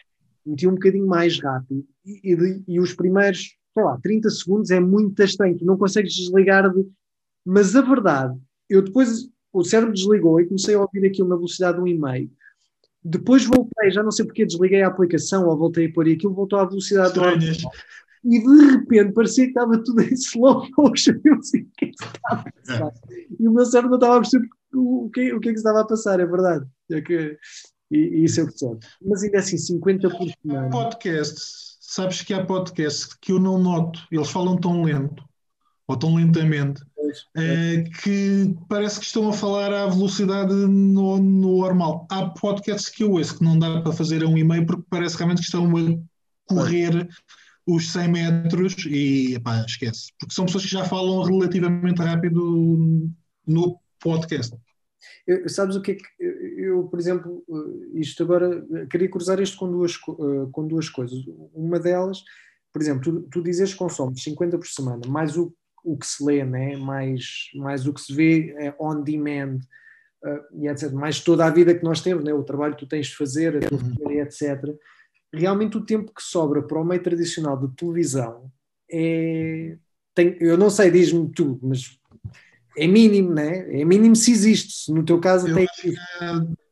meti 0.45 0.67
um 0.67 0.73
bocadinho 0.73 1.07
mais 1.07 1.39
rápido 1.39 1.85
e, 2.05 2.33
e, 2.33 2.63
e 2.67 2.79
os 2.79 2.93
primeiros, 2.93 3.55
sei 3.73 3.83
lá, 3.83 3.97
30 4.01 4.29
segundos 4.29 4.71
é 4.71 4.79
muito 4.79 5.21
estranho, 5.23 5.57
tu 5.57 5.65
não 5.65 5.77
consegues 5.77 6.13
desligar 6.13 6.69
de. 6.73 6.85
Mas 7.45 7.75
a 7.75 7.81
verdade, 7.81 8.37
eu 8.69 8.81
depois, 8.81 9.29
o 9.53 9.63
cérebro 9.63 9.93
desligou 9.93 10.41
e 10.41 10.45
comecei 10.45 10.75
a 10.75 10.81
ouvir 10.81 11.05
aquilo 11.05 11.29
na 11.29 11.35
velocidade 11.35 11.77
de 11.77 11.83
um 11.83 11.87
e-mail. 11.87 12.29
Depois 13.01 13.45
voltei, 13.45 13.91
já 13.91 14.03
não 14.03 14.11
sei 14.11 14.25
porque 14.25 14.45
desliguei 14.45 14.81
a 14.81 14.87
aplicação 14.87 15.47
ou 15.47 15.57
voltei 15.57 15.87
a 15.87 15.93
pôr 15.93 16.07
e 16.07 16.13
aquilo 16.13 16.33
voltou 16.33 16.59
à 16.59 16.65
velocidade 16.65 17.09
Estranhas 17.09 17.63
e 18.23 18.39
de 18.39 18.71
repente 18.71 19.13
parecia 19.13 19.45
que 19.45 19.51
estava 19.51 19.83
tudo 19.83 20.01
em 20.01 20.13
slow 20.13 20.67
motion. 20.77 21.13
Eu 21.23 21.35
assim, 21.35 21.61
o 21.61 21.71
que 21.77 21.85
é 21.85 21.87
que 21.87 21.95
estava 22.03 22.41
a 22.41 22.51
passar? 22.51 22.93
E 23.39 23.47
o 23.47 23.51
meu 23.51 23.65
cérebro 23.65 23.91
não 23.91 23.97
estava 23.97 24.17
a 24.17 24.21
perceber 24.21 24.47
o 24.73 25.09
que, 25.13 25.33
o 25.33 25.39
que 25.39 25.49
é 25.49 25.51
que 25.51 25.57
estava 25.57 25.81
a 25.81 25.85
passar, 25.85 26.19
é 26.19 26.25
verdade. 26.25 26.65
É 26.91 27.01
que, 27.01 27.37
e, 27.91 27.97
e 27.97 28.23
isso 28.25 28.39
é 28.39 28.43
o 28.43 28.47
que 28.47 28.57
sou. 28.57 28.77
Mas 29.01 29.23
ainda 29.23 29.39
assim, 29.39 29.57
50 29.57 30.09
por 30.09 30.27
semana. 30.41 30.69
Podcasts, 30.69 31.77
sabes 31.79 32.21
que 32.21 32.33
há 32.33 32.45
podcasts 32.45 33.13
que 33.19 33.31
eu 33.31 33.39
não 33.39 33.57
noto, 33.57 33.99
eles 34.11 34.29
falam 34.29 34.57
tão 34.57 34.83
lento 34.83 35.23
ou 35.87 35.97
tão 35.97 36.15
lentamente 36.15 36.83
é, 37.35 37.83
que 38.01 38.55
parece 38.67 38.99
que 38.99 39.05
estão 39.05 39.27
a 39.29 39.33
falar 39.33 39.73
à 39.73 39.87
velocidade 39.87 40.53
no, 40.53 41.17
no, 41.17 41.51
normal. 41.51 42.05
Há 42.11 42.29
podcasts 42.29 42.89
que 42.89 43.03
eu 43.03 43.13
ouço 43.13 43.37
que 43.37 43.43
não 43.43 43.57
dá 43.57 43.81
para 43.81 43.91
fazer 43.91 44.23
a 44.23 44.27
um 44.27 44.37
e-mail 44.37 44.65
porque 44.65 44.83
parece 44.89 45.17
realmente 45.17 45.39
que 45.39 45.45
estão 45.45 45.65
a 45.65 46.53
correr 46.53 47.09
os 47.75 47.91
100 47.91 48.07
metros 48.09 48.75
e 48.85 49.35
epá, 49.35 49.63
esquece, 49.65 50.11
porque 50.19 50.33
são 50.33 50.45
pessoas 50.45 50.63
que 50.63 50.71
já 50.71 50.85
falam 50.85 51.23
relativamente 51.23 52.01
rápido 52.01 53.09
no 53.45 53.79
podcast. 53.99 54.55
Eu, 55.25 55.47
sabes 55.47 55.75
o 55.75 55.81
que 55.81 55.91
é 55.91 55.95
que 55.95 56.03
eu, 56.57 56.83
por 56.85 56.99
exemplo, 56.99 57.43
isto 57.93 58.23
agora 58.23 58.65
queria 58.89 59.09
cruzar 59.09 59.39
isto 59.39 59.57
com 59.57 59.71
duas, 59.71 59.95
com 59.97 60.67
duas 60.67 60.89
coisas. 60.89 61.19
Uma 61.53 61.79
delas, 61.79 62.23
por 62.73 62.81
exemplo, 62.81 63.01
tu, 63.01 63.21
tu 63.29 63.43
dizes 63.43 63.71
que 63.71 63.79
consomes 63.79 64.23
50 64.23 64.57
por 64.57 64.67
semana, 64.67 65.01
mais 65.07 65.37
o, 65.37 65.53
o 65.83 65.97
que 65.97 66.05
se 66.05 66.23
lê, 66.23 66.43
né? 66.43 66.75
mais, 66.75 67.49
mais 67.55 67.87
o 67.87 67.93
que 67.93 68.01
se 68.01 68.13
vê 68.13 68.53
é 68.57 68.75
on 68.79 69.01
demand, 69.01 69.59
uh, 70.25 70.61
e 70.61 70.67
etc. 70.67 70.91
Mais 70.91 71.21
toda 71.21 71.45
a 71.45 71.49
vida 71.49 71.73
que 71.73 71.83
nós 71.83 72.01
temos, 72.01 72.23
né? 72.23 72.33
o 72.33 72.43
trabalho 72.43 72.75
que 72.75 72.85
tu 72.85 72.89
tens 72.89 73.07
de 73.07 73.15
fazer, 73.15 73.55
a 73.55 73.59
tua 73.59 73.77
uhum. 73.77 73.95
família, 73.95 74.23
etc 74.23 74.77
realmente 75.33 75.77
o 75.77 75.85
tempo 75.85 76.13
que 76.13 76.23
sobra 76.23 76.61
para 76.61 76.79
o 76.79 76.85
meio 76.85 77.01
tradicional 77.01 77.57
de 77.57 77.73
televisão 77.75 78.51
é. 78.91 79.77
Tem, 80.15 80.35
eu 80.39 80.57
não 80.57 80.69
sei, 80.69 80.89
diz-me 80.89 81.29
tu, 81.29 81.59
mas 81.61 81.97
é 82.77 82.87
mínimo, 82.87 83.33
né? 83.33 83.79
É 83.79 83.85
mínimo 83.85 84.15
se 84.15 84.31
existe. 84.31 84.91
No 84.91 85.03
teu 85.03 85.19
caso, 85.19 85.47
eu 85.47 85.55
tem. 85.55 85.67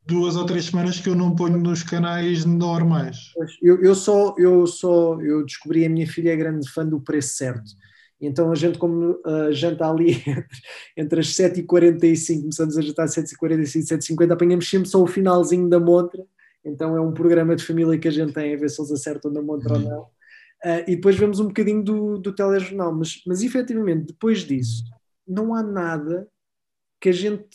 duas 0.05 0.35
ou 0.35 0.45
três 0.45 0.65
semanas 0.65 0.99
que 0.99 1.07
eu 1.07 1.15
não 1.15 1.35
ponho 1.35 1.57
nos 1.57 1.83
canais 1.83 2.45
normais. 2.45 3.17
Eu, 3.61 3.81
eu 3.81 3.93
só, 3.93 4.33
eu 4.37 4.65
só, 4.65 5.21
eu 5.21 5.45
descobri 5.45 5.85
a 5.85 5.89
minha 5.89 6.07
filha 6.07 6.31
é 6.31 6.35
grande 6.35 6.69
fã 6.69 6.85
do 6.85 6.99
preço 6.99 7.35
certo. 7.35 7.71
Então 8.19 8.51
a 8.51 8.55
gente, 8.55 8.79
como 8.79 9.19
a 9.23 9.51
janta 9.51 9.87
ali 9.87 10.23
entre 10.97 11.19
as 11.19 11.27
7h45, 11.27 12.41
começamos 12.41 12.77
a 12.77 12.81
jantar 12.81 13.03
às 13.03 13.15
7h45, 13.15 13.83
7h50, 13.83 14.31
apanhamos 14.31 14.67
sempre 14.67 14.89
só 14.89 15.01
o 15.01 15.07
finalzinho 15.07 15.69
da 15.69 15.79
montra 15.79 16.25
então 16.63 16.95
é 16.95 17.01
um 17.01 17.13
programa 17.13 17.55
de 17.55 17.63
família 17.63 17.97
que 17.97 18.07
a 18.07 18.11
gente 18.11 18.33
tem 18.33 18.53
a 18.53 18.57
ver 18.57 18.69
se 18.69 18.81
eles 18.81 18.91
acertam 18.91 19.31
na 19.31 19.41
montra 19.41 19.73
uhum. 19.73 19.83
ou 19.83 19.89
não. 19.89 20.01
Uh, 20.65 20.83
e 20.87 20.95
depois 20.95 21.15
vemos 21.15 21.39
um 21.39 21.47
bocadinho 21.47 21.83
do, 21.83 22.17
do 22.17 22.33
telejornal, 22.33 22.93
mas, 22.93 23.21
mas 23.27 23.43
efetivamente 23.43 24.07
depois 24.07 24.39
disso 24.39 24.83
não 25.27 25.53
há 25.53 25.61
nada 25.61 26.27
que 26.99 27.09
a 27.09 27.11
gente 27.11 27.47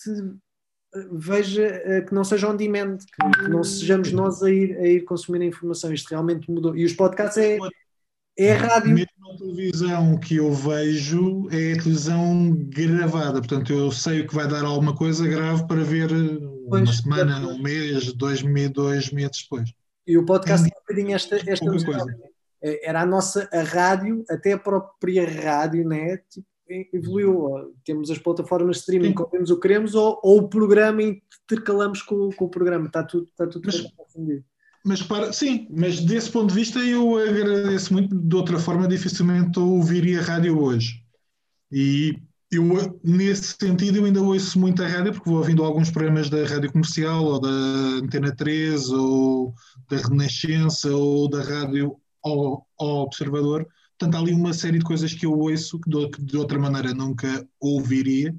ah, 0.95 1.07
veja 1.11 1.83
uh, 1.85 2.07
que 2.07 2.15
não 2.15 2.23
seja 2.23 2.49
on 2.49 2.57
demand, 2.57 2.99
que, 2.99 3.41
que, 3.41 3.49
não 3.49 3.65
sejamos 3.65 4.13
nós 4.13 4.43
a 4.43 4.51
ir, 4.51 4.77
a 4.77 4.87
ir 4.87 5.01
consumir 5.03 5.43
a 5.43 5.47
informação. 5.47 5.93
Isto 5.93 6.11
realmente 6.11 6.51
mudou. 6.51 6.77
E 6.77 6.85
os 6.85 6.93
podcasts 6.93 7.39
é, 7.39 7.59
é 8.39 8.53
a 8.53 8.59
rádio. 8.59 8.95
Mesmo 8.95 9.33
a 9.33 9.37
televisão 9.37 10.19
que 10.19 10.37
eu 10.37 10.53
vejo 10.53 11.49
é 11.51 11.73
a 11.73 11.83
televisão 11.83 12.53
gravada, 12.69 13.41
portanto 13.41 13.73
eu 13.73 13.91
sei 13.91 14.21
o 14.21 14.29
que 14.29 14.35
vai 14.35 14.47
dar 14.47 14.65
alguma 14.65 14.95
coisa 14.95 15.27
grave 15.27 15.67
para 15.67 15.83
ver 15.83 16.11
pois, 16.69 16.83
uma 16.83 16.93
semana, 16.93 17.39
é, 17.39 17.47
um 17.47 17.63
mês, 17.63 18.13
dois, 18.13 18.43
dois 18.73 19.11
meses 19.11 19.43
depois. 19.43 19.73
E 20.07 20.19
o 20.19 20.25
podcast 20.25 20.69
tem 20.69 20.77
um 20.77 20.81
bocadinho 20.81 21.15
esta, 21.15 21.37
esta 21.51 21.67
coisa. 21.67 22.17
É, 22.63 22.89
era 22.89 23.03
a 23.03 23.07
nossa 23.07 23.49
a 23.53 23.63
rádio, 23.63 24.25
até 24.29 24.53
a 24.53 24.59
própria 24.59 25.29
rádio, 25.29 25.87
né? 25.87 26.19
Tipo, 26.31 26.47
evoluiu. 26.93 27.75
Temos 27.85 28.11
as 28.11 28.19
plataformas 28.19 28.77
de 28.77 28.81
streaming, 28.81 29.13
comemos 29.13 29.51
o 29.51 29.57
que 29.57 29.63
queremos, 29.63 29.95
ou, 29.95 30.19
ou 30.23 30.39
o 30.39 30.49
programa 30.49 31.03
intercalamos 31.03 32.03
com, 32.03 32.31
com 32.31 32.45
o 32.45 32.51
programa. 32.51 32.87
Está 32.87 33.03
tudo, 33.03 33.25
está 33.25 33.47
tudo 33.47 33.67
mas, 33.67 33.81
confundido. 33.81 34.45
Mas 34.85 35.03
para, 35.03 35.33
sim, 35.33 35.69
mas 35.71 36.01
desse 36.01 36.31
ponto 36.31 36.49
de 36.49 36.55
vista 36.55 36.79
eu 36.81 37.17
agradeço 37.17 37.93
muito. 37.93 38.17
De 38.17 38.37
outra 38.37 38.59
forma, 38.59 38.89
dificilmente 38.89 39.59
ouviria 39.59 40.23
rádio 40.23 40.61
hoje. 40.61 41.03
E 41.71 42.19
eu, 42.53 43.01
nesse 43.03 43.57
sentido, 43.59 43.97
eu 43.97 44.05
ainda 44.05 44.21
ouço 44.21 44.61
muito 44.61 44.83
a 44.83 44.87
rádio, 44.87 45.13
porque 45.15 45.31
vou 45.31 45.39
ouvindo 45.39 45.65
alguns 45.65 45.91
programas 45.91 46.29
da 46.29 46.47
rádio 46.47 46.71
comercial, 46.71 47.25
ou 47.25 47.41
da 47.41 47.49
Antena 47.49 48.37
3, 48.37 48.91
ou 48.91 49.55
da 49.91 49.97
Renascença, 49.97 50.95
ou 50.95 51.31
da 51.31 51.43
rádio 51.43 51.97
ao, 52.23 52.67
ao 52.79 53.05
Observador. 53.05 53.67
Portanto, 53.99 54.17
há 54.17 54.19
ali 54.19 54.35
uma 54.35 54.53
série 54.53 54.79
de 54.79 54.85
coisas 54.85 55.15
que 55.15 55.25
eu 55.25 55.33
ouço 55.33 55.81
que 55.81 55.89
de, 55.89 56.11
que 56.11 56.23
de 56.23 56.37
outra 56.37 56.59
maneira 56.59 56.93
nunca 56.93 57.49
ouviria. 57.59 58.37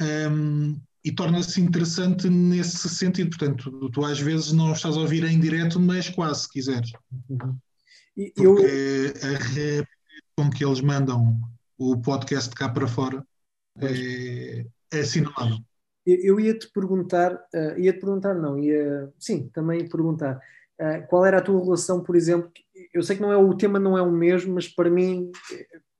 Um, 0.00 0.80
e 1.04 1.12
torna-se 1.12 1.60
interessante 1.60 2.30
nesse 2.30 2.88
sentido. 2.88 3.28
Portanto, 3.36 3.90
tu, 3.90 4.06
às 4.06 4.18
vezes 4.18 4.52
não 4.52 4.72
estás 4.72 4.96
a 4.96 5.00
ouvir 5.00 5.22
em 5.22 5.38
direto, 5.38 5.78
mas 5.78 6.08
quase, 6.08 6.44
se 6.44 6.48
quiseres. 6.48 6.90
Uhum. 7.28 7.58
E, 8.16 8.32
Porque 8.34 8.42
eu... 8.42 8.56
a 9.22 9.36
rap 9.36 9.88
com 10.34 10.48
que 10.48 10.64
eles 10.64 10.80
mandam 10.80 11.38
o 11.76 12.00
podcast 12.00 12.54
cá 12.54 12.70
para 12.70 12.86
fora 12.86 13.22
é, 13.80 14.66
é 14.92 15.00
assinalável. 15.00 15.58
Eu 16.06 16.38
ia-te 16.38 16.70
perguntar, 16.70 17.34
uh, 17.34 17.78
ia-te 17.78 17.98
perguntar, 17.98 18.34
não, 18.34 18.58
ia, 18.58 19.10
sim, 19.18 19.48
também 19.48 19.88
perguntar, 19.88 20.38
uh, 20.78 21.06
qual 21.08 21.24
era 21.24 21.38
a 21.38 21.42
tua 21.42 21.62
relação, 21.62 22.02
por 22.02 22.14
exemplo, 22.14 22.50
eu 22.92 23.02
sei 23.02 23.16
que 23.16 23.22
não 23.22 23.32
é, 23.32 23.36
o 23.36 23.54
tema 23.56 23.78
não 23.78 23.96
é 23.96 24.02
o 24.02 24.12
mesmo, 24.12 24.54
mas 24.54 24.68
para 24.68 24.90
mim, 24.90 25.32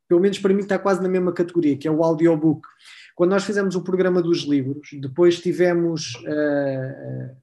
pelo 0.07 0.21
menos 0.21 0.39
para 0.39 0.53
mim 0.53 0.61
está 0.61 0.79
quase 0.79 1.03
na 1.03 1.09
mesma 1.09 1.33
categoria, 1.33 1.77
que 1.77 1.89
é 1.89 1.91
o 1.91 2.05
audiobook. 2.05 2.69
Quando 3.15 3.31
nós 3.31 3.45
fizemos 3.45 3.75
o 3.77 3.83
programa 3.83 4.21
dos 4.21 4.41
livros, 4.43 4.91
depois 5.01 5.41
tivemos 5.41 6.15
uh, 6.17 7.37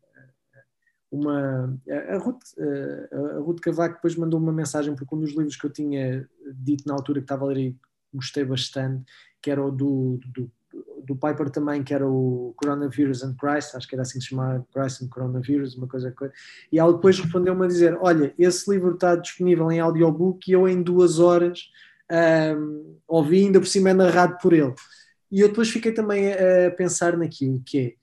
uma. 1.10 1.80
A 2.10 2.18
Ruth, 2.18 2.44
a 3.12 3.40
Ruth 3.40 3.60
Cavaco 3.60 3.96
depois 3.96 4.16
mandou 4.16 4.40
uma 4.40 4.54
mensagem, 4.54 4.96
porque 4.96 5.16
um 5.16 5.20
dos 5.20 5.32
livros 5.32 5.56
que 5.56 5.66
eu 5.66 5.72
tinha 5.72 6.30
dito 6.54 6.88
na 6.88 6.94
altura 6.94 7.22
que 7.22 7.26
estava 7.26 7.46
a 7.46 7.48
ler 7.48 7.58
e 7.58 7.78
gostei 8.14 8.46
bastante, 8.46 9.06
que 9.42 9.50
era 9.50 9.64
o 9.64 9.72
do, 9.72 10.20
do, 10.34 10.52
do 11.04 11.16
Piper 11.16 11.50
também, 11.50 11.84
que 11.84 11.94
era 11.94 12.08
o 12.08 12.54
Coronavirus 12.58 13.24
and 13.24 13.36
Christ, 13.36 13.76
acho 13.76 13.88
que 13.88 13.96
era 13.96 14.04
assim 14.04 14.20
que 14.20 14.24
se 14.24 14.30
chamava, 14.30 14.66
Christ 14.74 15.02
and 15.02 15.10
Coronavirus, 15.10 15.76
uma 15.76 15.88
coisa, 15.88 16.12
coisa. 16.12 16.34
E 16.72 16.80
ela 16.80 16.94
depois 16.94 17.20
respondeu-me 17.20 17.66
a 17.66 17.68
dizer: 17.68 17.98
Olha, 18.02 18.34
esse 18.38 18.70
livro 18.70 18.94
está 18.94 19.16
disponível 19.16 19.72
em 19.72 19.80
audiobook 19.80 20.50
e 20.50 20.54
eu 20.54 20.68
em 20.68 20.82
duas 20.82 21.20
horas 21.20 21.70
um, 22.58 22.98
ouvi, 23.08 23.46
ainda 23.46 23.60
por 23.60 23.68
cima 23.68 23.90
é 23.90 23.94
narrado 23.94 24.38
por 24.42 24.54
ele. 24.54 24.74
E 25.32 25.40
eu 25.40 25.48
depois 25.48 25.70
fiquei 25.70 25.94
também 25.94 26.32
a, 26.34 26.72
pensar 26.72 27.18
naquilo 27.18 27.62
que 27.66 27.80
é. 27.80 28.02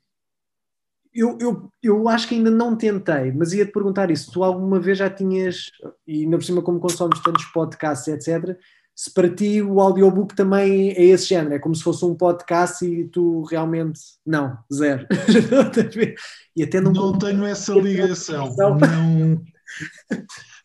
Eu, 1.14 1.36
eu, 1.40 1.72
eu 1.82 2.08
acho 2.08 2.28
que 2.28 2.34
ainda 2.34 2.50
não 2.50 2.76
tentei, 2.76 3.32
mas 3.32 3.52
ia-te 3.52 3.72
perguntar 3.72 4.10
isso. 4.10 4.30
Tu 4.30 4.44
alguma 4.44 4.78
vez 4.78 4.98
já 4.98 5.10
tinhas, 5.10 5.70
e 6.06 6.22
ainda 6.24 6.36
por 6.36 6.44
cima, 6.44 6.62
como 6.62 6.78
consomes 6.78 7.20
tantos 7.20 7.44
podcasts, 7.46 8.08
etc., 8.08 8.56
se 8.98 9.12
para 9.12 9.32
ti 9.32 9.62
o 9.62 9.80
audiobook 9.80 10.34
também 10.34 10.90
é 10.90 11.04
esse 11.04 11.28
género, 11.28 11.54
é 11.54 11.58
como 11.60 11.72
se 11.72 11.84
fosse 11.84 12.04
um 12.04 12.16
podcast 12.16 12.84
e 12.84 13.04
tu 13.04 13.44
realmente 13.44 14.00
não, 14.26 14.58
zero. 14.74 15.06
e 16.56 16.64
até 16.64 16.80
não, 16.80 16.90
não 16.90 17.16
tenho 17.16 17.44
essa 17.44 17.72
ligação. 17.74 18.56
Não. 18.56 19.40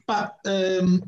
Pá, 0.07 0.35
hum, 0.47 0.99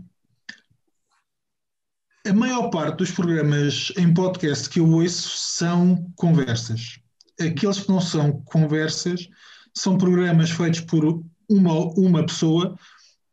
a 2.27 2.31
maior 2.33 2.69
parte 2.69 2.97
dos 2.97 3.09
programas 3.09 3.91
em 3.97 4.13
podcast 4.13 4.69
que 4.69 4.79
eu 4.79 4.87
ouço 4.87 5.35
são 5.35 6.07
conversas. 6.15 6.99
Aqueles 7.41 7.79
que 7.79 7.89
não 7.89 7.99
são 7.99 8.39
conversas 8.45 9.27
são 9.73 9.97
programas 9.97 10.51
feitos 10.51 10.81
por 10.81 11.23
uma, 11.49 11.73
uma 11.97 12.23
pessoa, 12.23 12.77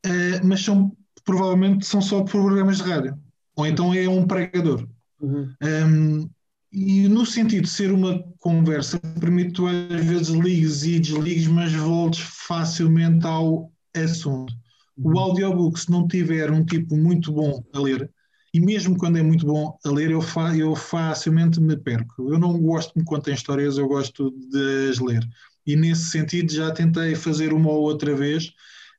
uh, 0.07 0.47
mas 0.47 0.65
são 0.65 0.97
provavelmente 1.27 1.85
são 1.85 2.01
só 2.01 2.25
programas 2.25 2.79
de 2.79 2.85
rádio 2.85 3.21
ou 3.57 3.67
então 3.67 3.95
é 3.95 4.09
um 4.09 4.27
pregador. 4.27 4.87
Uhum. 5.21 5.53
Um, 5.63 6.31
e 6.73 7.07
no 7.07 7.27
sentido 7.27 7.65
de 7.65 7.69
ser 7.69 7.93
uma 7.93 8.23
conversa, 8.39 8.99
permite 9.21 9.53
tu 9.53 9.67
às 9.67 10.05
vezes 10.05 10.29
ligues 10.29 10.85
e 10.85 10.99
desligues, 10.99 11.47
mas 11.47 11.73
voltes 11.73 12.21
facilmente 12.21 13.27
ao 13.27 13.71
assunto. 13.95 14.55
Uhum. 14.97 15.13
O 15.15 15.19
audiobook, 15.19 15.79
se 15.79 15.91
não 15.91 16.09
tiver 16.09 16.51
um 16.51 16.65
tipo 16.65 16.97
muito 16.97 17.31
bom 17.31 17.63
a 17.75 17.79
ler, 17.79 18.11
e 18.55 18.61
mesmo 18.61 18.97
quando 18.97 19.19
é 19.19 19.23
muito 19.23 19.47
bom 19.47 19.79
a 19.85 19.91
ler, 19.91 20.11
eu, 20.11 20.21
fa 20.21 20.57
eu 20.57 20.75
facilmente 20.77 21.61
me 21.61 21.77
perco. 21.77 22.31
Eu 22.31 22.39
não 22.39 22.59
gosto 22.59 22.93
de 22.93 23.01
me 23.01 23.05
contar 23.05 23.33
histórias, 23.33 23.79
eu 23.79 23.89
gosto 23.89 24.31
de 24.51 24.91
as 24.91 24.99
ler. 24.99 25.27
E 25.67 25.77
nesse 25.77 26.11
sentido 26.11 26.53
já 26.53 26.71
tentei 26.71 27.15
fazer 27.15 27.53
uma 27.53 27.71
ou 27.71 27.83
outra 27.83 28.15
vez, 28.15 28.53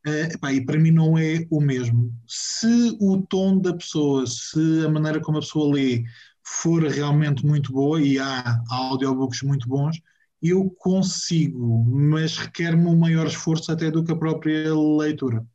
Uh, 0.06 0.34
epá, 0.34 0.52
e 0.52 0.66
para 0.66 0.78
mim 0.78 0.92
não 0.92 1.18
é 1.18 1.46
o 1.50 1.62
mesmo. 1.62 2.13
Se 2.28 2.98
o 3.00 3.22
tom 3.22 3.60
da 3.60 3.74
pessoa, 3.74 4.26
se 4.28 4.86
a 4.86 4.89
maneira 4.89 5.22
como 5.22 5.38
a 5.38 5.42
pessoa 5.42 5.74
lê 5.74 6.04
for 6.44 6.84
realmente 6.84 7.46
muito 7.46 7.72
boa, 7.72 8.02
e 8.02 8.20
há, 8.20 8.60
há 8.70 8.76
audiobooks 8.76 9.42
muito 9.44 9.68
bons, 9.68 9.98
eu 10.42 10.70
consigo, 10.78 11.86
mas 11.86 12.38
requer-me 12.38 12.86
um 12.86 12.98
maior 12.98 13.28
esforço 13.28 13.72
até 13.72 13.89
do 13.89 14.04
que 14.04 14.12
a 14.12 14.16
própria 14.18 14.76
leitura. 14.76 15.46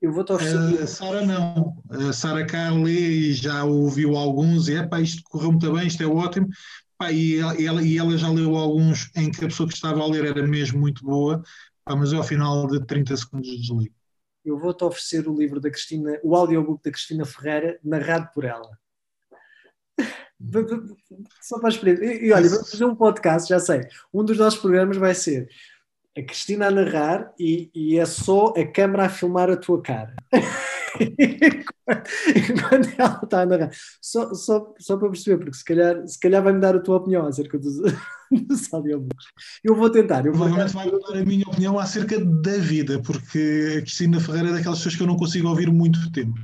Eu 0.00 0.12
vou-te 0.12 0.32
oferecer. 0.32 0.82
A 0.82 0.86
Sara 0.86 1.26
não. 1.26 1.82
A 1.90 2.12
Sara 2.12 2.46
cá 2.46 2.70
lê 2.70 2.92
e 2.92 3.32
já 3.32 3.64
ouviu 3.64 4.16
alguns, 4.16 4.68
e 4.68 4.74
é 4.74 4.86
pá, 4.86 5.00
isto 5.00 5.22
correu 5.24 5.50
muito 5.50 5.72
bem, 5.72 5.88
isto 5.88 6.02
é 6.02 6.06
ótimo. 6.06 6.46
Pá, 6.96 7.10
e, 7.10 7.40
ela, 7.40 7.82
e 7.82 7.98
ela 7.98 8.16
já 8.16 8.28
leu 8.28 8.54
alguns 8.54 9.10
em 9.16 9.32
que 9.32 9.44
a 9.44 9.48
pessoa 9.48 9.68
que 9.68 9.74
estava 9.74 10.00
a 10.00 10.06
ler 10.06 10.26
era 10.26 10.46
mesmo 10.46 10.78
muito 10.78 11.04
boa, 11.04 11.42
ah, 11.86 11.96
mas 11.96 12.12
eu 12.12 12.18
ao 12.18 12.24
final 12.24 12.66
de 12.66 12.84
30 12.84 13.16
segundos 13.16 13.48
desligo. 13.48 13.94
Eu 14.44 14.58
vou-te 14.58 14.84
oferecer 14.84 15.26
o 15.28 15.36
livro 15.36 15.60
da 15.60 15.70
Cristina, 15.70 16.18
o 16.22 16.36
audiobook 16.36 16.82
da 16.84 16.90
Cristina 16.90 17.24
Ferreira, 17.24 17.78
narrado 17.82 18.30
por 18.34 18.44
ela. 18.44 18.78
Só 21.40 21.58
para 21.58 21.70
experimentar. 21.70 22.06
E, 22.06 22.26
e 22.26 22.32
olha, 22.32 22.48
vamos 22.48 22.70
fazer 22.70 22.84
um 22.84 22.94
podcast, 22.94 23.48
já 23.48 23.58
sei. 23.58 23.82
Um 24.12 24.24
dos 24.24 24.36
nossos 24.36 24.60
programas 24.60 24.96
vai 24.96 25.14
ser 25.14 25.48
a 26.16 26.22
Cristina 26.22 26.68
a 26.68 26.70
narrar 26.70 27.32
e, 27.38 27.70
e 27.74 27.98
é 27.98 28.06
só 28.06 28.54
a 28.56 28.66
câmera 28.66 29.06
a 29.06 29.08
filmar 29.08 29.50
a 29.50 29.56
tua 29.56 29.82
cara. 29.82 30.14
quando 32.68 32.88
ela 32.98 33.20
está 33.22 33.42
a 33.42 33.46
narrar. 33.46 33.70
Só, 34.00 34.32
só, 34.34 34.74
só 34.78 34.96
para 34.96 35.10
perceber, 35.10 35.38
porque 35.38 35.56
se 35.56 35.64
calhar, 35.64 36.06
se 36.06 36.18
calhar 36.18 36.42
vai-me 36.42 36.60
dar 36.60 36.76
a 36.76 36.80
tua 36.80 36.96
opinião 36.96 37.26
acerca 37.26 37.58
dos, 37.58 37.76
dos 38.30 38.72
audiobooks. 38.72 39.26
Eu 39.62 39.74
vou 39.74 39.90
tentar. 39.90 40.24
Eu 40.24 40.32
Provavelmente 40.32 40.72
vai 40.72 40.90
dar 40.90 41.18
a 41.18 41.24
minha 41.24 41.46
opinião 41.46 41.78
acerca 41.78 42.18
da 42.24 42.56
vida, 42.58 43.00
porque 43.02 43.76
a 43.78 43.80
Cristina 43.82 44.20
Ferreira 44.20 44.50
é 44.50 44.52
daquelas 44.52 44.78
pessoas 44.78 44.96
que 44.96 45.02
eu 45.02 45.06
não 45.06 45.16
consigo 45.16 45.48
ouvir 45.48 45.70
muito 45.70 46.10
tempo. 46.12 46.38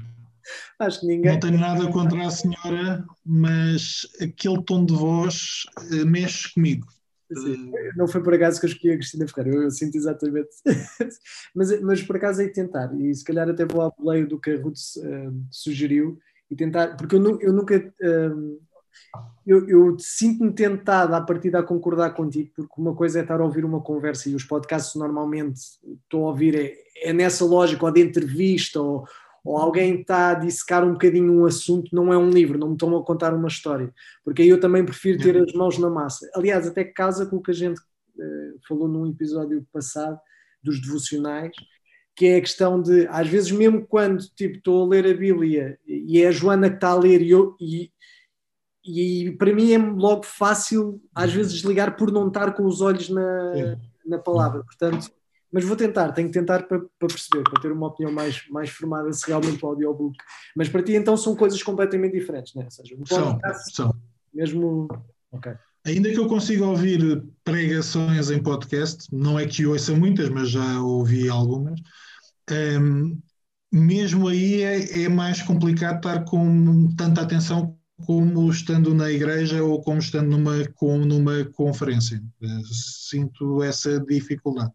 Acho 0.79 1.01
que 1.01 1.07
ninguém. 1.07 1.33
Não 1.33 1.41
tenho 1.41 1.59
nada 1.59 1.87
contra 1.89 2.27
a 2.27 2.31
senhora, 2.31 3.05
mas 3.25 4.07
aquele 4.21 4.63
tom 4.65 4.85
de 4.85 4.95
voz 4.95 5.65
eh, 5.93 6.05
mexe 6.05 6.53
comigo. 6.53 6.87
Sim, 7.35 7.73
não 7.97 8.09
foi 8.09 8.23
por 8.23 8.35
acaso 8.35 8.61
que 8.61 8.67
eu 8.67 8.71
escolhi 8.71 8.95
a 8.95 8.97
Cristina 8.97 9.29
Ferreira, 9.29 9.59
eu, 9.59 9.63
eu 9.65 9.71
sinto 9.71 9.97
exatamente. 9.97 10.49
mas, 11.55 11.81
mas 11.81 12.03
por 12.03 12.17
acaso 12.17 12.43
é 12.43 12.49
tentar, 12.49 12.93
e 13.01 13.15
se 13.15 13.25
calhar 13.25 13.49
até 13.49 13.65
vou 13.65 13.83
ao 13.83 13.95
boleio 13.99 14.27
do 14.27 14.39
que 14.39 14.51
a 14.51 14.61
Ruth 14.61 14.79
uh, 14.99 15.47
sugeriu, 15.51 16.19
e 16.51 16.57
tentar, 16.57 16.97
porque 16.97 17.17
eu, 17.17 17.41
eu 17.41 17.53
nunca. 17.53 17.77
Uh, 17.77 18.61
eu, 19.47 19.69
eu 19.69 19.97
sinto-me 19.99 20.53
tentado 20.53 21.15
a 21.15 21.21
partir 21.21 21.55
a 21.57 21.63
concordar 21.63 22.11
contigo, 22.11 22.51
porque 22.55 22.73
uma 22.77 22.95
coisa 22.95 23.19
é 23.21 23.23
estar 23.23 23.41
a 23.41 23.45
ouvir 23.45 23.65
uma 23.65 23.81
conversa 23.81 24.29
e 24.29 24.35
os 24.35 24.45
podcasts 24.45 24.95
normalmente 24.95 25.61
estou 26.05 26.27
a 26.27 26.31
ouvir 26.31 26.55
é, 26.55 26.75
é 27.09 27.13
nessa 27.13 27.45
lógica, 27.45 27.85
ou 27.85 27.93
de 27.93 28.03
entrevista, 28.03 28.81
ou, 28.81 29.05
ou 29.45 29.57
alguém 29.57 30.01
está 30.01 30.31
a 30.31 30.35
dissecar 30.35 30.85
um 30.85 30.93
bocadinho 30.93 31.33
um 31.33 31.47
assunto, 31.47 31.95
não 31.95 32.13
é 32.13 32.19
um 32.19 32.31
livro, 32.31 32.59
não 32.59 32.69
me 32.69 32.75
estão 32.75 32.97
a 32.97 33.05
contar 33.05 33.35
uma 33.35 33.49
história, 33.49 33.93
porque 34.25 34.43
aí 34.43 34.49
eu 34.49 34.61
também 34.61 34.85
prefiro 34.85 35.23
ter 35.23 35.37
uhum. 35.37 35.45
as 35.45 35.53
mãos 35.53 35.79
na 35.79 35.89
massa. 35.89 36.31
Aliás, 36.35 36.67
até 36.67 36.85
casa 36.85 37.27
com 37.27 37.37
o 37.37 37.43
que 37.43 37.51
a 37.51 37.55
gente 37.55 37.79
uh, 37.79 38.59
falou 38.69 38.89
num 38.89 39.07
episódio 39.07 39.67
passado 39.73 40.19
dos 40.63 40.81
devocionais, 40.81 41.53
que 42.15 42.27
é 42.27 42.37
a 42.37 42.41
questão 42.41 42.83
de, 42.83 43.07
às 43.09 43.29
vezes, 43.29 43.51
mesmo 43.51 43.87
quando 43.87 44.23
tipo, 44.37 44.59
estou 44.59 44.85
a 44.85 44.89
ler 44.89 45.07
a 45.07 45.17
Bíblia 45.17 45.79
e 45.87 46.21
é 46.21 46.29
a 46.29 46.33
Joana 46.33 46.69
que 46.69 46.77
está 46.77 46.91
a 46.91 46.99
ler 46.99 47.23
e, 47.23 47.31
eu, 47.31 47.57
e, 47.59 47.91
e 48.85 49.31
para 49.39 49.55
mim 49.55 49.73
é 49.73 49.79
logo 49.79 50.25
fácil, 50.25 51.01
às 51.15 51.33
vezes, 51.33 51.55
desligar 51.55 51.97
por 51.97 52.13
não 52.13 52.29
estar 52.29 52.53
com 52.53 52.67
os 52.67 52.83
olhos 52.83 53.09
na, 53.09 53.77
na 54.05 54.19
palavra. 54.19 54.63
Portanto, 54.65 55.11
mas 55.53 55.65
vou 55.65 55.77
tentar, 55.77 56.13
tenho 56.13 56.29
que 56.29 56.35
tentar 56.35 56.63
para, 56.63 56.79
para, 56.79 57.09
perceber, 57.09 57.43
para 57.43 57.61
ter 57.61 57.73
uma 57.73 57.89
opinião 57.89 58.13
mais, 58.13 58.43
mais 58.49 58.71
formada 58.71 59.13
se 59.13 59.27
realmente 59.27 59.65
o 59.65 59.69
audiobook. 59.69 60.17
Mas 60.57 60.69
para 60.69 60.83
ti 60.83 60.95
então 60.95 61.17
são 61.17 61.35
coisas 61.35 61.63
completamente 61.63 62.13
diferentes, 62.13 62.55
não 62.55 62.63
é? 62.63 62.65
Ou 62.67 62.71
seja, 62.71 62.97
um 62.97 63.07
são, 63.07 63.39
são. 63.73 63.95
Mesmo. 64.33 64.89
Ok. 65.33 65.53
Ainda 65.85 66.11
que 66.11 66.19
eu 66.19 66.29
consiga 66.29 66.65
ouvir 66.65 67.25
pregações 67.43 68.31
em 68.31 68.43
podcast, 68.43 69.07
não 69.13 69.39
é 69.39 69.47
que 69.47 69.67
ouça 69.67 69.95
muitas, 69.95 70.29
mas 70.29 70.51
já 70.51 70.81
ouvi 70.83 71.29
algumas, 71.29 71.81
um, 72.51 73.19
mesmo 73.73 74.29
aí 74.29 74.63
é, 74.63 75.05
é, 75.05 75.09
mais 75.09 75.41
complicado 75.43 75.97
estar 75.97 76.25
com 76.25 76.89
tanta 76.97 77.23
atenção 77.23 77.77
como 78.05 78.51
estando 78.51 78.95
na 78.95 79.11
igreja 79.11 79.63
ou 79.63 79.81
como 79.83 79.99
estando 79.99 80.29
numa, 80.29 80.67
com, 80.75 80.99
numa 80.99 81.45
conferência. 81.45 82.23
Uh, 82.43 82.65
sinto 82.67 83.63
essa 83.63 84.01
dificuldade. 84.01 84.73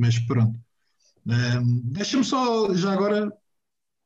Mas 0.00 0.18
pronto. 0.18 0.58
Um, 1.26 1.82
Deixa-me 1.92 2.24
só, 2.24 2.74
já 2.74 2.90
agora, 2.90 3.30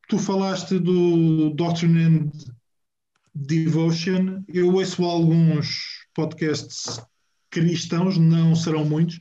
tu 0.08 0.18
falaste 0.18 0.76
do 0.80 1.50
Doctrine 1.50 2.02
and 2.02 2.32
Devotion. 3.32 4.42
Eu 4.48 4.74
ouço 4.74 5.04
alguns 5.04 6.04
podcasts 6.12 7.00
cristãos, 7.48 8.18
não 8.18 8.56
serão 8.56 8.84
muitos, 8.84 9.20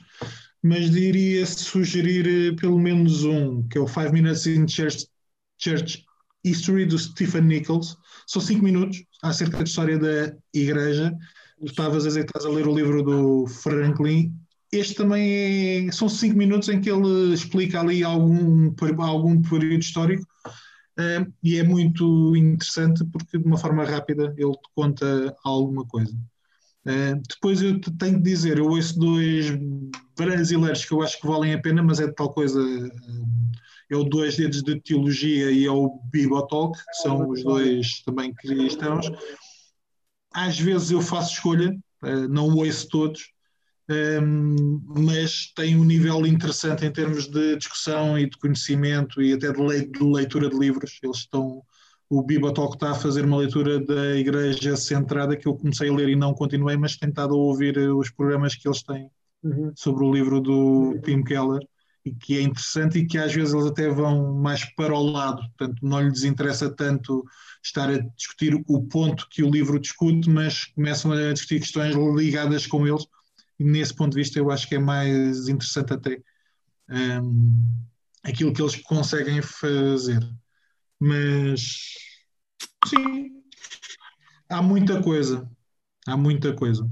mas 0.64 0.90
diria 0.90 1.46
sugerir 1.46 2.56
pelo 2.56 2.80
menos 2.80 3.24
um, 3.24 3.62
que 3.68 3.78
é 3.78 3.82
o 3.82 3.88
Five 3.88 4.12
Minutes 4.12 4.48
in 4.48 4.68
Church, 4.68 5.06
Church 5.60 6.04
History 6.44 6.88
do 6.88 6.98
Stephen 6.98 7.44
Nichols. 7.44 7.96
São 8.26 8.42
cinco 8.42 8.64
minutos 8.64 9.06
acerca 9.22 9.58
da 9.58 9.64
história 9.64 10.00
da 10.00 10.36
Igreja. 10.52 11.16
Tu 11.60 11.66
estavas 11.68 12.04
a 12.04 12.08
dizer 12.08 12.26
que 12.26 12.32
estás 12.36 12.46
a 12.46 12.50
ler 12.50 12.68
o 12.68 12.76
livro 12.76 13.04
do 13.04 13.46
Franklin. 13.46 14.34
Este 14.74 14.96
também 14.96 15.88
é, 15.88 15.92
são 15.92 16.10
cinco 16.10 16.36
minutos 16.36 16.68
em 16.68 16.82
que 16.82 16.90
ele 16.90 17.32
explica 17.32 17.80
ali 17.80 18.04
algum, 18.04 18.74
algum 18.98 19.40
período 19.40 19.84
histórico 19.84 20.26
uh, 21.00 21.32
e 21.44 21.60
é 21.60 21.64
muito 21.64 22.36
interessante 22.36 23.06
porque 23.06 23.38
de 23.38 23.46
uma 23.46 23.58
forma 23.58 23.86
rápida 23.86 24.34
ele 24.36 24.52
te 24.54 24.70
conta 24.74 25.36
alguma 25.44 25.86
coisa. 25.86 26.12
Uh, 26.88 27.22
depois 27.30 27.62
eu 27.62 27.80
tenho 27.80 28.16
que 28.16 28.24
dizer, 28.24 28.58
eu 28.58 28.66
ouço 28.66 28.98
dois 28.98 29.46
brasileiros 30.18 30.84
que 30.84 30.92
eu 30.92 31.04
acho 31.04 31.22
que 31.22 31.28
valem 31.28 31.54
a 31.54 31.62
pena, 31.62 31.84
mas 31.84 32.00
é 32.00 32.08
de 32.08 32.16
tal 32.16 32.34
coisa. 32.34 32.60
Uh, 32.60 32.92
é 33.92 33.96
o 33.96 34.04
Dois 34.04 34.38
Dedos 34.38 34.64
de 34.64 34.82
Teologia 34.82 35.52
e 35.52 35.66
é 35.66 35.72
o 35.72 36.00
Bibotalk, 36.12 36.76
que 36.80 37.02
são 37.04 37.30
os 37.30 37.44
dois 37.44 38.02
também 38.04 38.34
cristãos. 38.34 39.06
Às 40.34 40.60
vezes 40.60 40.90
eu 40.90 41.00
faço 41.00 41.34
escolha, 41.34 41.78
não 42.28 42.56
ouço 42.56 42.88
todos, 42.88 43.34
um, 43.90 44.82
mas 44.98 45.52
tem 45.56 45.76
um 45.76 45.84
nível 45.84 46.26
interessante 46.26 46.86
em 46.86 46.92
termos 46.92 47.28
de 47.28 47.58
discussão 47.58 48.18
e 48.18 48.30
de 48.30 48.38
conhecimento 48.38 49.22
e 49.22 49.34
até 49.34 49.52
de, 49.52 50.04
leitura 50.04 50.50
de 50.50 50.58
livros. 50.58 51.00
Eles 51.04 51.18
estão 51.18 51.62
o 52.10 52.22
Bibotalk 52.22 52.76
está 52.76 52.92
a 52.92 52.96
fazer 52.96 53.26
uma 53.26 53.38
leitura 53.38 53.80
da 53.80 54.16
Igreja 54.16 54.76
Centrada 54.76 55.36
que 55.36 55.48
eu 55.48 55.56
comecei 55.56 55.90
a 55.90 55.94
ler 55.94 56.10
e 56.10 56.16
não 56.16 56.34
continuei, 56.34 56.78
mas 56.78 56.96
tentado 56.96 57.34
a 57.34 57.38
ouvir 57.38 57.76
eh, 57.76 57.90
os 57.90 58.12
programas 58.12 58.54
que 58.54 58.68
eles 58.68 58.84
têm 58.84 59.10
uhum. 59.42 59.72
sobre 59.76 60.04
o 60.04 60.14
livro 60.14 60.40
do. 60.40 61.00
Tim 61.04 61.24
Keller 61.24 61.62
e 62.06 62.14
que 62.14 62.38
é 62.38 62.42
interessante 62.42 63.00
e 63.00 63.08
que 63.08 63.18
às 63.18 63.34
vezes 63.34 63.54
eles 63.54 63.66
até 63.66 63.90
vão 63.90 64.34
mais 64.36 64.64
para 64.76 64.94
o 64.94 65.04
lado, 65.04 65.42
portanto 65.58 65.80
não 65.82 66.02
lhes 66.02 66.24
interessa 66.24 66.70
tanto 66.70 67.26
estar 67.64 67.90
a 67.90 67.98
discutir 67.98 68.62
o 68.68 68.84
ponto 68.84 69.28
que 69.30 69.42
o 69.42 69.50
livro 69.50 69.80
discute, 69.80 70.30
mas 70.30 70.66
começam 70.66 71.14
a 71.14 71.32
discutir 71.32 71.62
questões 71.62 71.96
ligadas 71.96 72.68
com 72.68 72.86
eles 72.86 73.08
e 73.60 73.64
nesse 73.64 73.94
ponto 73.94 74.12
de 74.12 74.18
vista 74.18 74.40
eu 74.40 74.52
acho 74.52 74.68
que 74.68 74.76
é 74.76 74.80
mais 74.80 75.48
interessante 75.48 75.94
até 75.94 76.22
um, 76.90 77.56
aquilo 78.24 78.54
que 78.54 78.62
eles 78.62 78.76
conseguem 78.78 79.42
fazer. 79.42 80.22
Mas 81.00 81.96
sim, 82.88 83.44
há 84.50 84.62
muita 84.62 85.02
coisa. 85.02 85.50
Há 86.08 86.18
muita 86.18 86.54
coisa. 86.54 86.90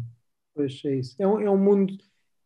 Pois 0.53 0.81
é 0.85 0.95
isso. 0.95 1.15
É 1.19 1.27
um, 1.27 1.39
é 1.39 1.49
um 1.49 1.57
mundo, 1.57 1.93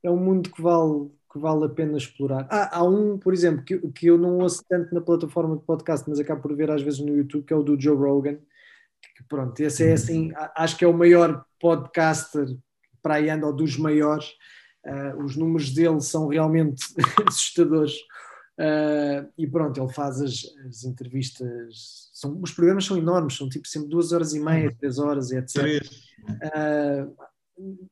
é 0.03 0.09
um 0.09 0.17
mundo 0.17 0.49
que 0.49 0.61
vale, 0.61 1.09
que 1.31 1.39
vale 1.39 1.65
a 1.65 1.69
pena 1.69 1.97
explorar. 1.97 2.47
Ah, 2.49 2.77
há 2.77 2.83
um, 2.83 3.17
por 3.17 3.33
exemplo, 3.33 3.63
que, 3.63 3.79
que 3.91 4.07
eu 4.07 4.17
não 4.17 4.39
ouço 4.39 4.63
tanto 4.69 4.93
na 4.93 5.01
plataforma 5.01 5.57
de 5.57 5.63
podcast, 5.63 6.07
mas 6.09 6.19
acabo 6.19 6.41
por 6.41 6.55
ver 6.55 6.69
às 6.71 6.81
vezes 6.81 6.99
no 6.99 7.15
YouTube, 7.15 7.45
que 7.45 7.53
é 7.53 7.55
o 7.55 7.63
do 7.63 7.79
Joe 7.79 7.95
Rogan. 7.95 8.37
Que, 9.17 9.23
pronto, 9.29 9.59
esse 9.59 9.87
é 9.87 9.93
assim, 9.93 10.31
acho 10.55 10.77
que 10.77 10.83
é 10.83 10.87
o 10.87 10.97
maior 10.97 11.45
podcaster 11.59 12.47
para 13.05 13.15
aí 13.15 13.29
anda, 13.29 13.45
ou 13.45 13.53
dos 13.53 13.77
maiores. 13.77 14.25
Uh, 14.83 15.23
os 15.23 15.35
números 15.35 15.71
dele 15.71 16.01
são 16.01 16.27
realmente 16.27 16.83
assustadores. 17.27 17.93
Uh, 18.59 19.29
e 19.37 19.45
pronto, 19.45 19.79
ele 19.79 19.93
faz 19.93 20.19
as, 20.21 20.43
as 20.67 20.83
entrevistas. 20.85 22.09
São, 22.11 22.39
os 22.41 22.51
programas 22.51 22.85
são 22.85 22.97
enormes, 22.97 23.37
são 23.37 23.47
tipo 23.47 23.67
sempre 23.67 23.89
duas 23.89 24.11
horas 24.11 24.33
e 24.33 24.39
meia, 24.39 24.73
três 24.75 24.97
horas, 24.97 25.31
etc. 25.31 25.85
Uh, 26.31 27.13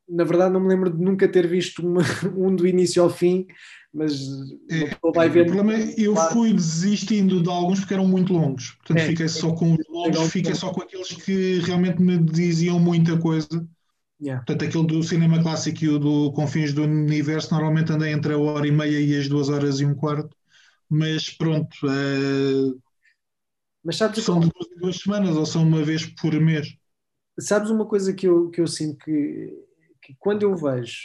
na 0.10 0.24
verdade, 0.24 0.52
não 0.52 0.60
me 0.60 0.68
lembro 0.68 0.90
de 0.90 1.00
nunca 1.00 1.28
ter 1.28 1.46
visto 1.46 1.86
uma, 1.86 2.02
um 2.36 2.56
do 2.56 2.68
início 2.68 3.04
ao 3.04 3.10
fim, 3.10 3.46
mas 3.94 4.20
é, 4.72 4.98
vai 5.14 5.30
ver. 5.30 5.44
O 5.44 5.54
problema 5.54 5.76
é 5.76 5.94
eu 5.96 6.16
fui 6.16 6.54
desistindo 6.54 7.44
de 7.44 7.50
alguns 7.50 7.82
porque 7.82 7.94
eram 7.94 8.08
muito 8.08 8.34
longos, 8.34 8.72
portanto, 8.72 8.98
é, 8.98 9.08
fiquei 9.08 9.28
só 9.28 9.54
com 9.54 9.74
os 9.74 9.88
longos, 9.88 10.32
fiquei 10.32 10.56
só 10.56 10.72
com 10.72 10.82
aqueles 10.82 11.10
que 11.10 11.60
realmente 11.60 12.02
me 12.02 12.18
diziam 12.18 12.80
muita 12.80 13.16
coisa. 13.18 13.48
Yeah. 14.24 14.46
Portanto, 14.46 14.70
aquele 14.70 14.88
do 14.88 15.04
cinema 15.04 15.42
clássico 15.42 15.84
e 15.84 15.90
o 15.90 16.00
do 16.00 16.32
Confins 16.32 16.72
do 16.72 16.84
Universo 16.84 17.54
normalmente 17.54 17.92
anda 17.92 18.10
entre 18.10 18.34
a 18.34 18.38
hora 18.38 18.66
e 18.66 18.72
meia 18.72 19.02
e 19.02 19.20
as 19.20 19.28
duas 19.28 19.50
horas 19.50 19.82
e 19.82 19.86
um 19.86 19.94
quarto 19.94 20.34
mas 20.94 21.30
pronto. 21.30 21.76
Uh, 21.84 22.80
mas 23.84 23.98
sabes 23.98 24.24
são 24.24 24.40
de 24.40 24.50
duas, 24.50 24.68
duas 24.80 24.98
semanas 24.98 25.36
ou 25.36 25.46
são 25.46 25.64
uma 25.64 25.84
vez 25.84 26.06
por 26.06 26.34
mês? 26.34 26.78
Sabes 27.40 27.72
uma 27.72 27.86
coisa 27.86 28.14
que 28.14 28.28
eu, 28.28 28.50
que 28.52 28.62
eu 28.62 28.68
sinto 28.68 29.04
que, 29.04 29.52
que 30.02 30.16
quando 30.20 30.44
eu 30.44 30.56
vejo 30.56 31.02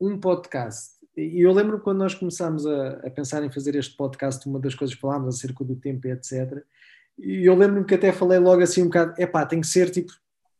um 0.00 0.18
podcast, 0.18 0.98
e 1.16 1.40
eu 1.40 1.52
lembro 1.52 1.80
quando 1.80 1.98
nós 1.98 2.14
começámos 2.14 2.66
a, 2.66 2.92
a, 3.06 3.10
pensar 3.10 3.44
em 3.44 3.50
fazer 3.50 3.76
este 3.76 3.96
podcast, 3.96 4.46
uma 4.48 4.58
das 4.58 4.74
coisas 4.74 4.94
que 4.94 5.00
falámos 5.00 5.36
acerca 5.36 5.64
do 5.64 5.76
tempo 5.76 6.06
e 6.06 6.10
etc. 6.10 6.62
E 7.18 7.48
eu 7.48 7.54
lembro-me 7.54 7.86
que 7.86 7.94
até 7.94 8.10
falei 8.12 8.38
logo 8.38 8.62
assim 8.62 8.82
um 8.82 8.86
bocado: 8.86 9.14
é 9.16 9.26
pá, 9.26 9.46
tem 9.46 9.60
que 9.60 9.66
ser 9.66 9.90
tipo 9.90 10.12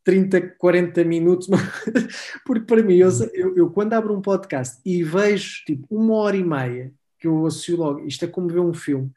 30, 0.03 0.55
40 0.57 1.03
minutos, 1.03 1.47
porque 2.45 2.65
para 2.65 2.83
mim, 2.83 2.95
eu, 2.95 3.09
eu, 3.55 3.69
quando 3.69 3.93
abro 3.93 4.15
um 4.15 4.21
podcast 4.21 4.79
e 4.85 5.03
vejo 5.03 5.63
tipo 5.65 5.87
uma 5.89 6.15
hora 6.15 6.37
e 6.37 6.43
meia 6.43 6.93
que 7.19 7.27
eu 7.27 7.45
associo 7.45 7.77
logo, 7.77 8.07
isto 8.07 8.25
é 8.25 8.27
como 8.27 8.47
ver 8.47 8.59
um 8.59 8.73
filme, 8.73 9.11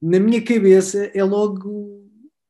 na 0.00 0.20
minha 0.20 0.40
cabeça 0.42 1.10
é 1.12 1.24
logo, 1.24 2.04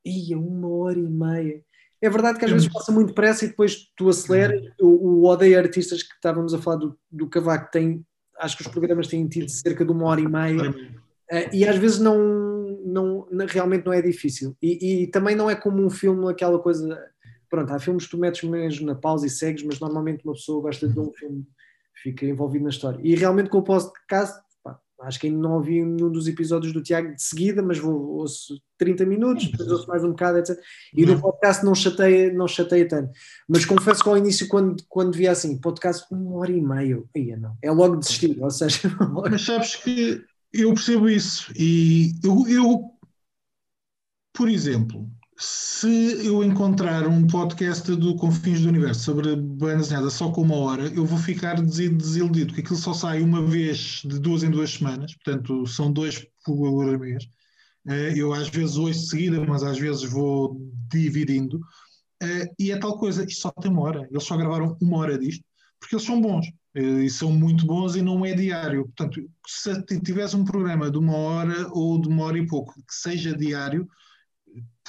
ia, 0.05 0.37
uma 0.37 0.69
hora 0.69 0.99
e 0.99 1.09
meia. 1.09 1.63
É 2.01 2.09
verdade 2.09 2.39
que 2.39 2.45
às 2.45 2.51
vezes 2.51 2.71
passa 2.71 2.91
muito 2.91 3.09
depressa 3.09 3.43
e 3.43 3.49
depois 3.49 3.91
tu 3.95 4.07
aceleras. 4.07 4.71
O, 4.79 4.87
o 4.87 5.25
Odeio 5.25 5.59
Artistas 5.59 6.01
que 6.01 6.13
estávamos 6.13 6.53
a 6.53 6.59
falar 6.59 6.77
do, 6.77 6.97
do 7.11 7.27
Cavaco 7.27 7.71
tem, 7.71 8.05
acho 8.39 8.55
que 8.55 8.61
os 8.61 8.69
programas 8.69 9.07
têm 9.07 9.27
tido 9.27 9.49
cerca 9.49 9.83
de 9.83 9.91
uma 9.91 10.05
hora 10.05 10.21
e 10.21 10.27
meia. 10.27 10.69
Uh, 10.69 11.49
e 11.51 11.67
às 11.67 11.75
vezes 11.77 11.99
não, 11.99 12.17
não, 12.85 13.27
realmente 13.47 13.85
não 13.85 13.93
é 13.93 14.01
difícil. 14.01 14.55
E, 14.61 15.03
e, 15.03 15.07
também 15.07 15.35
não 15.35 15.49
é 15.49 15.55
como 15.55 15.83
um 15.83 15.89
filme, 15.89 16.29
aquela 16.29 16.59
coisa. 16.59 16.97
Pronto, 17.49 17.71
há 17.73 17.79
filmes 17.79 18.05
que 18.05 18.11
tu 18.11 18.17
metes 18.17 18.47
mesmo 18.47 18.85
na 18.85 18.95
pausa 18.95 19.25
e 19.25 19.29
segues, 19.29 19.63
mas 19.63 19.79
normalmente 19.79 20.23
uma 20.23 20.33
pessoa 20.33 20.61
gosta 20.61 20.87
de 20.87 20.99
um 20.99 21.11
filme, 21.11 21.47
fica 22.03 22.25
envolvido 22.25 22.63
na 22.63 22.69
história. 22.69 22.99
E 23.03 23.15
realmente 23.15 23.49
com 23.49 23.59
o 23.59 23.63
podcast 23.63 24.39
acho 25.01 25.19
que 25.19 25.27
ainda 25.27 25.39
não 25.39 25.53
ouvi 25.53 25.83
nenhum 25.83 26.11
dos 26.11 26.27
episódios 26.27 26.73
do 26.73 26.81
Tiago 26.81 27.15
de 27.15 27.23
seguida, 27.23 27.61
mas 27.61 27.77
vou 27.77 28.17
ouço 28.17 28.61
30 28.77 29.05
minutos, 29.05 29.47
depois 29.49 29.71
ouço 29.71 29.87
mais 29.87 30.03
um 30.03 30.09
bocado, 30.09 30.39
etc. 30.39 30.59
E 30.93 31.05
no 31.05 31.19
podcast 31.19 31.63
não 31.63 31.73
chateia, 31.73 32.33
não 32.33 32.47
chateia 32.47 32.87
tanto. 32.87 33.11
Mas 33.47 33.65
confesso 33.65 34.03
que 34.03 34.09
ao 34.09 34.17
início, 34.17 34.47
quando, 34.47 34.83
quando 34.89 35.15
via 35.15 35.31
assim, 35.31 35.57
podcast 35.57 36.05
uma 36.11 36.37
hora 36.37 36.51
e 36.51 36.61
meia, 36.61 37.01
aí 37.15 37.35
não. 37.37 37.57
É 37.61 37.71
logo 37.71 37.95
desistir, 37.95 38.37
ou 38.41 38.51
seja. 38.51 38.79
Mas 39.29 39.41
sabes 39.41 39.75
que 39.75 40.21
eu 40.51 40.73
percebo 40.73 41.09
isso. 41.09 41.51
E 41.55 42.11
eu, 42.23 42.47
eu 42.47 42.91
por 44.33 44.49
exemplo, 44.49 45.09
se 45.39 46.25
eu 46.25 46.43
encontrar 46.43 47.07
um 47.07 47.25
podcast 47.25 47.95
do 47.95 48.13
Confins 48.17 48.59
do 48.59 48.67
Universo 48.67 49.03
sobre 49.03 49.37
banda 49.37 49.77
desenhada 49.77 50.09
só 50.09 50.29
com 50.29 50.41
uma 50.41 50.57
hora, 50.57 50.87
eu 50.87 51.05
vou 51.05 51.17
ficar 51.17 51.61
desiludido, 51.61 52.47
porque 52.47 52.59
aquilo 52.59 52.77
só 52.77 52.93
sai 52.93 53.21
uma 53.21 53.41
vez 53.41 54.01
de 54.03 54.19
duas 54.19 54.43
em 54.43 54.51
duas 54.51 54.71
semanas, 54.71 55.15
portanto 55.15 55.65
são 55.65 55.93
dois 55.93 56.27
por 56.43 56.99
mês. 56.99 57.25
Eh, 57.87 58.13
eu 58.17 58.33
às 58.33 58.49
vezes 58.49 58.75
ouço 58.75 58.99
de 58.99 59.07
seguida, 59.07 59.45
mas 59.45 59.63
às 59.63 59.79
vezes 59.79 60.03
vou 60.03 60.59
dividindo. 60.91 61.61
Eh, 62.21 62.51
e 62.59 62.71
é 62.71 62.77
tal 62.77 62.97
coisa, 62.97 63.23
isto 63.23 63.39
só 63.39 63.51
tem 63.51 63.71
uma 63.71 63.83
hora. 63.83 64.07
Eles 64.11 64.23
só 64.23 64.35
gravaram 64.35 64.77
uma 64.81 64.97
hora 64.97 65.17
disto, 65.17 65.43
porque 65.79 65.95
eles 65.95 66.05
são 66.05 66.19
bons. 66.19 66.47
Eh, 66.75 67.05
e 67.05 67.09
são 67.09 67.31
muito 67.31 67.65
bons 67.65 67.95
e 67.95 68.01
não 68.01 68.25
é 68.25 68.33
diário. 68.33 68.83
Portanto, 68.87 69.21
se 69.47 70.01
tivesse 70.01 70.35
um 70.35 70.43
programa 70.43 70.91
de 70.91 70.97
uma 70.97 71.15
hora 71.15 71.69
ou 71.71 71.99
de 71.99 72.09
uma 72.09 72.25
hora 72.25 72.37
e 72.37 72.45
pouco 72.45 72.73
que 72.73 72.93
seja 72.93 73.33
diário, 73.33 73.87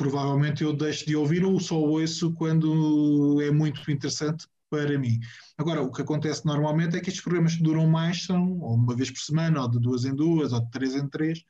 provavelmente 0.00 0.64
eu 0.64 0.72
deixo 0.72 1.04
de 1.04 1.14
ouvir 1.14 1.44
ou 1.44 1.60
só 1.60 1.78
ouço 1.78 2.32
quando 2.32 3.38
é 3.42 3.50
muito 3.50 3.90
interessante 3.90 4.46
para 4.70 4.98
mim. 4.98 5.20
Agora, 5.58 5.82
o 5.82 5.92
que 5.92 6.00
acontece 6.00 6.46
normalmente 6.46 6.96
é 6.96 7.00
que 7.00 7.10
estes 7.10 7.22
programas 7.22 7.54
que 7.54 7.62
duram 7.62 7.86
mais 7.86 8.24
são 8.24 8.58
ou 8.60 8.76
uma 8.76 8.96
vez 8.96 9.10
por 9.10 9.20
semana, 9.20 9.60
ou 9.60 9.68
de 9.68 9.78
duas 9.78 10.06
em 10.06 10.14
duas, 10.14 10.54
ou 10.54 10.60
de 10.60 10.70
três 10.70 10.94
em 10.94 11.06
três, 11.06 11.44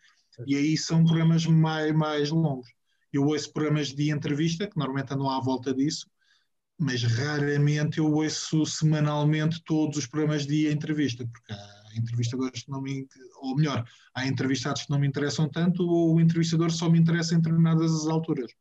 e 0.48 0.56
aí 0.56 0.76
são 0.76 1.04
programas 1.04 1.46
mais, 1.46 1.94
mais 1.94 2.30
longos. 2.30 2.68
Eu 3.12 3.24
ouço 3.26 3.52
programas 3.52 3.94
de 3.94 4.10
entrevista, 4.10 4.66
que 4.66 4.76
normalmente 4.76 5.14
andam 5.14 5.30
à 5.30 5.38
volta 5.38 5.72
disso, 5.72 6.08
mas 6.76 7.04
raramente 7.04 7.98
eu 7.98 8.12
ouço 8.12 8.66
semanalmente 8.66 9.62
todos 9.64 9.96
os 9.96 10.06
programas 10.08 10.44
de 10.44 10.68
entrevista, 10.68 11.24
porque 11.24 11.52
há 11.52 11.79
entrevistadores 11.96 12.62
que 12.62 12.70
não 12.70 12.80
me, 12.80 13.06
ou 13.40 13.56
melhor, 13.56 13.84
há 14.14 14.26
entrevistados 14.26 14.82
que 14.82 14.90
não 14.90 14.98
me 14.98 15.06
interessam 15.06 15.48
tanto, 15.48 15.82
ou 15.86 16.14
o 16.14 16.20
entrevistador 16.20 16.70
só 16.70 16.88
me 16.88 16.98
interessa 16.98 17.34
em 17.34 17.38
determinadas 17.38 18.06
alturas. 18.06 18.52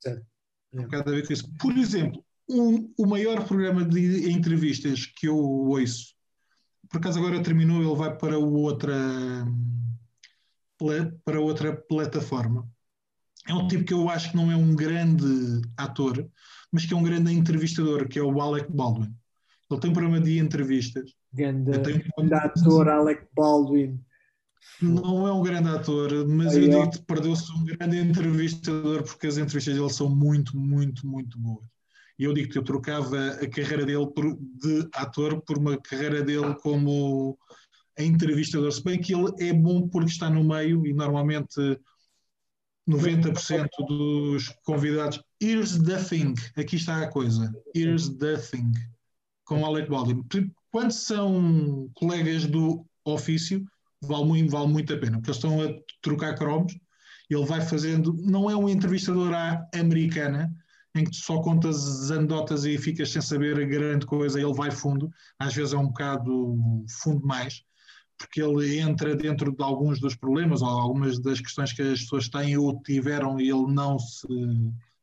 Certo. 0.00 0.26
Um 0.72 0.82
bocado 0.82 1.10
a 1.10 1.14
ver 1.14 1.26
com 1.26 1.32
isso. 1.32 1.50
Por 1.58 1.76
exemplo, 1.76 2.24
um, 2.48 2.92
o 2.98 3.06
maior 3.06 3.44
programa 3.44 3.84
de 3.84 4.30
entrevistas 4.30 5.06
que 5.06 5.26
eu 5.26 5.36
ouço, 5.36 6.14
por 6.88 6.98
acaso 6.98 7.18
agora 7.18 7.42
terminou, 7.42 7.82
ele 7.82 7.96
vai 7.96 8.16
para 8.16 8.38
outra 8.38 8.94
para 11.24 11.40
outra 11.40 11.74
plataforma. 11.74 12.68
É 13.48 13.54
um 13.54 13.66
tipo 13.66 13.84
que 13.84 13.94
eu 13.94 14.08
acho 14.10 14.30
que 14.30 14.36
não 14.36 14.50
é 14.50 14.56
um 14.56 14.74
grande 14.74 15.62
ator, 15.76 16.28
mas 16.70 16.84
que 16.84 16.92
é 16.92 16.96
um 16.96 17.02
grande 17.02 17.32
entrevistador, 17.32 18.08
que 18.08 18.18
é 18.18 18.22
o 18.22 18.40
Alec 18.40 18.70
Baldwin. 18.70 19.14
Ele 19.70 19.80
tem 19.80 19.90
um 19.90 19.94
programa 19.94 20.20
de 20.20 20.38
entrevistas. 20.38 21.12
Grande, 21.36 21.70
um 21.70 22.28
grande 22.28 22.34
ator, 22.34 22.88
Alec 22.88 23.26
Baldwin. 23.36 24.00
Não 24.80 25.26
é 25.26 25.32
um 25.32 25.42
grande 25.42 25.68
ator, 25.68 26.26
mas 26.26 26.54
Aí 26.54 26.64
eu 26.64 26.70
digo 26.70 26.90
que 26.90 27.02
perdeu-se 27.02 27.50
um 27.52 27.64
grande 27.64 27.98
entrevistador 27.98 29.02
porque 29.02 29.26
as 29.26 29.36
entrevistas 29.36 29.74
dele 29.74 29.90
são 29.90 30.08
muito, 30.08 30.56
muito, 30.56 31.06
muito 31.06 31.38
boas. 31.38 31.66
E 32.18 32.24
eu 32.24 32.32
digo 32.32 32.50
que 32.50 32.58
eu 32.58 32.64
trocava 32.64 33.30
a 33.30 33.48
carreira 33.48 33.84
dele 33.84 34.06
por, 34.06 34.36
de 34.36 34.88
ator 34.94 35.40
por 35.42 35.58
uma 35.58 35.78
carreira 35.78 36.22
dele 36.22 36.54
como 36.62 37.38
entrevistador, 37.98 38.72
se 38.72 38.82
bem 38.82 39.00
que 39.00 39.14
ele 39.14 39.30
é 39.40 39.52
bom 39.52 39.88
porque 39.88 40.10
está 40.10 40.28
no 40.28 40.44
meio 40.44 40.86
e 40.86 40.92
normalmente 40.92 41.78
90% 42.88 43.68
dos 43.86 44.48
convidados. 44.64 45.22
Here's 45.40 45.78
the 45.82 45.96
thing, 46.02 46.34
aqui 46.56 46.76
está 46.76 47.02
a 47.02 47.08
coisa. 47.08 47.52
Here's 47.74 48.08
the 48.16 48.36
thing, 48.36 48.72
com 49.44 49.64
Alec 49.64 49.88
Baldwin. 49.88 50.22
Quando 50.70 50.92
são 50.92 51.90
colegas 51.94 52.46
do 52.46 52.86
ofício, 53.04 53.64
vale 54.02 54.24
muito, 54.24 54.50
vale 54.50 54.68
muito 54.68 54.92
a 54.92 54.98
pena, 54.98 55.18
porque 55.18 55.30
eles 55.30 55.36
estão 55.36 55.62
a 55.62 55.68
trocar 56.02 56.34
cromos. 56.34 56.76
Ele 57.28 57.44
vai 57.44 57.60
fazendo, 57.60 58.12
não 58.22 58.48
é 58.48 58.56
um 58.56 58.68
entrevistador 58.68 59.32
à 59.34 59.66
americana, 59.74 60.52
em 60.94 61.04
que 61.04 61.10
tu 61.10 61.16
só 61.16 61.40
contas 61.40 62.10
anedotas 62.10 62.64
e 62.64 62.78
ficas 62.78 63.10
sem 63.10 63.20
saber 63.20 63.66
grande 63.66 64.06
coisa, 64.06 64.40
ele 64.40 64.54
vai 64.54 64.70
fundo, 64.70 65.10
às 65.38 65.54
vezes 65.54 65.74
é 65.74 65.76
um 65.76 65.88
bocado 65.88 66.84
fundo 67.02 67.26
mais, 67.26 67.62
porque 68.18 68.40
ele 68.40 68.78
entra 68.78 69.14
dentro 69.14 69.54
de 69.54 69.62
alguns 69.62 70.00
dos 70.00 70.14
problemas 70.14 70.62
ou 70.62 70.68
algumas 70.68 71.18
das 71.18 71.40
questões 71.40 71.72
que 71.72 71.82
as 71.82 72.00
pessoas 72.00 72.28
têm 72.28 72.56
ou 72.56 72.80
tiveram 72.82 73.38
e 73.38 73.50
ele 73.50 73.72
não 73.72 73.98
se 73.98 74.26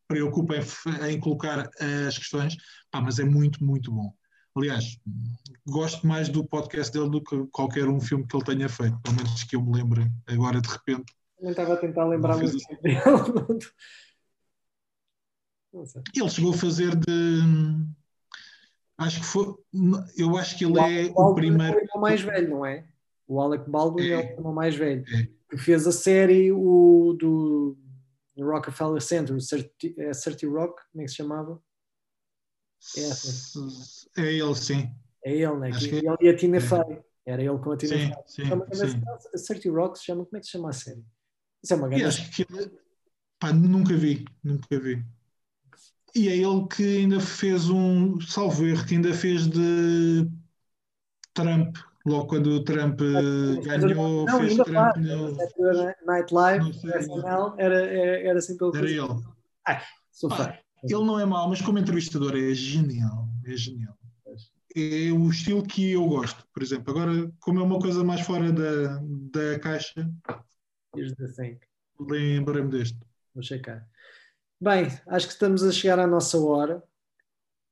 preocupa 0.07 0.55
em, 0.55 1.13
em 1.13 1.19
colocar 1.19 1.69
as 2.07 2.17
questões, 2.17 2.55
mas 2.93 3.19
é 3.19 3.23
muito, 3.23 3.63
muito 3.63 3.91
bom. 3.91 4.13
Aliás, 4.55 4.99
gosto 5.65 6.05
mais 6.05 6.29
do 6.29 6.45
podcast 6.45 6.93
dele 6.93 7.09
do 7.09 7.23
que 7.23 7.47
qualquer 7.47 7.87
um 7.87 7.99
filme 7.99 8.27
que 8.27 8.35
ele 8.35 8.45
tenha 8.45 8.69
feito, 8.69 8.99
pelo 9.01 9.15
menos 9.15 9.43
que 9.43 9.55
eu 9.55 9.61
me 9.61 9.75
lembre 9.75 10.11
agora 10.27 10.61
de 10.61 10.69
repente. 10.69 11.11
Eu 11.39 11.49
estava 11.49 11.73
a 11.73 11.77
tentar 11.77 12.05
lembrar 12.05 12.37
muito 12.37 12.55
assim. 12.55 12.75
dele. 12.81 12.99
Ele 16.15 16.29
chegou 16.29 16.53
a 16.53 16.57
fazer 16.57 16.95
de. 16.95 17.41
Acho 18.95 19.19
que 19.19 19.25
foi. 19.25 19.55
Eu 20.15 20.37
acho 20.37 20.55
que 20.55 20.65
ele 20.65 20.73
o 20.73 20.79
é 20.79 21.11
o 21.15 21.33
primeiro. 21.33 21.79
É 21.79 21.97
o 21.97 21.99
mais 21.99 22.21
velho, 22.21 22.47
não 22.47 22.63
é? 22.63 22.85
O 23.27 23.41
Alec 23.41 23.67
Baldwin 23.67 24.03
é, 24.03 24.11
é 24.11 24.17
o 24.17 24.37
irmão 24.37 24.53
mais 24.53 24.75
velho. 24.75 25.03
É. 25.07 25.27
Que 25.49 25.57
fez 25.57 25.87
a 25.87 25.91
série 25.91 26.51
o, 26.51 27.15
do 27.19 27.75
Rockefeller 28.37 29.01
Center, 29.01 29.35
o 29.35 29.39
30, 29.39 30.01
é 30.01 30.11
30 30.11 30.47
Rock, 30.47 30.81
como 30.91 31.01
é 31.01 31.05
que 31.05 31.09
se 31.09 31.15
chamava? 31.15 31.61
É, 32.97 33.05
assim. 33.05 34.02
É 34.17 34.33
ele, 34.33 34.55
sim. 34.55 34.91
É 35.23 35.33
ele, 35.33 35.55
né? 35.57 35.71
Que, 35.71 35.95
ele 35.95 36.07
e 36.21 36.29
a 36.29 36.35
Tina 36.35 36.57
é. 36.57 36.59
Fey. 36.59 37.01
Era 37.25 37.41
ele 37.41 37.57
com 37.57 37.71
a 37.71 37.77
Tina 37.77 37.95
sim, 37.95 38.07
Fey. 38.07 38.15
Sim, 38.27 38.45
chama, 38.45 38.67
sim. 38.73 39.61
30 39.61 39.71
Rock 39.71 39.97
se 39.97 40.05
chama, 40.05 40.25
como 40.25 40.37
é 40.37 40.39
que 40.39 40.45
se 40.45 40.51
chama 40.51 40.69
a 40.69 40.73
série? 40.73 41.03
Isso 41.63 41.73
é 41.73 41.75
uma 41.77 41.87
grande. 41.87 42.05
Acho 42.05 42.29
que 42.31 42.45
pá, 43.39 43.53
nunca 43.53 43.95
vi, 43.95 44.25
nunca 44.43 44.79
vi. 44.79 45.03
E 46.15 46.29
é 46.29 46.37
ele 46.37 46.67
que 46.67 46.99
ainda 46.99 47.19
fez 47.19 47.69
um, 47.69 48.19
salvo 48.21 48.65
erro, 48.67 48.85
que 48.85 48.95
ainda 48.95 49.13
fez 49.13 49.47
de 49.47 50.29
Trump, 51.33 51.75
logo 52.05 52.27
quando 52.27 52.47
o 52.51 52.63
Trump 52.63 52.99
ganhou, 53.63 54.25
não, 54.25 54.39
fez 54.39 54.55
Trump 54.55 54.73
faz, 54.73 54.97
no... 54.97 55.35
Night 56.05 56.33
Live, 56.33 56.69
SNL, 56.69 57.55
era, 57.57 57.85
era, 57.85 58.27
era 58.29 58.41
sempre 58.41 58.67
ele. 58.67 58.77
Era 58.77 58.89
ele. 58.91 59.23
Ai, 59.65 59.81
sou 60.11 60.29
fã. 60.29 60.53
Ele 60.83 61.03
não 61.03 61.19
é 61.19 61.25
mau, 61.25 61.49
mas 61.49 61.61
como 61.61 61.79
entrevistador 61.79 62.35
é 62.35 62.53
genial, 62.53 63.27
é 63.45 63.55
genial. 63.55 63.97
É 64.75 65.11
o 65.11 65.29
estilo 65.29 65.63
que 65.63 65.91
eu 65.91 66.05
gosto, 66.07 66.47
por 66.51 66.63
exemplo. 66.63 66.91
Agora, 66.91 67.31
como 67.39 67.59
é 67.59 67.63
uma 67.63 67.79
coisa 67.79 68.03
mais 68.03 68.21
fora 68.21 68.51
da, 68.51 68.99
da 69.03 69.59
caixa, 69.59 70.09
lembrei-me 71.99 72.69
deste. 72.69 72.97
Vou 73.33 73.43
checar. 73.43 73.87
Bem, 74.59 74.87
acho 75.07 75.27
que 75.27 75.33
estamos 75.33 75.63
a 75.63 75.71
chegar 75.71 75.99
à 75.99 76.07
nossa 76.07 76.39
hora. 76.39 76.83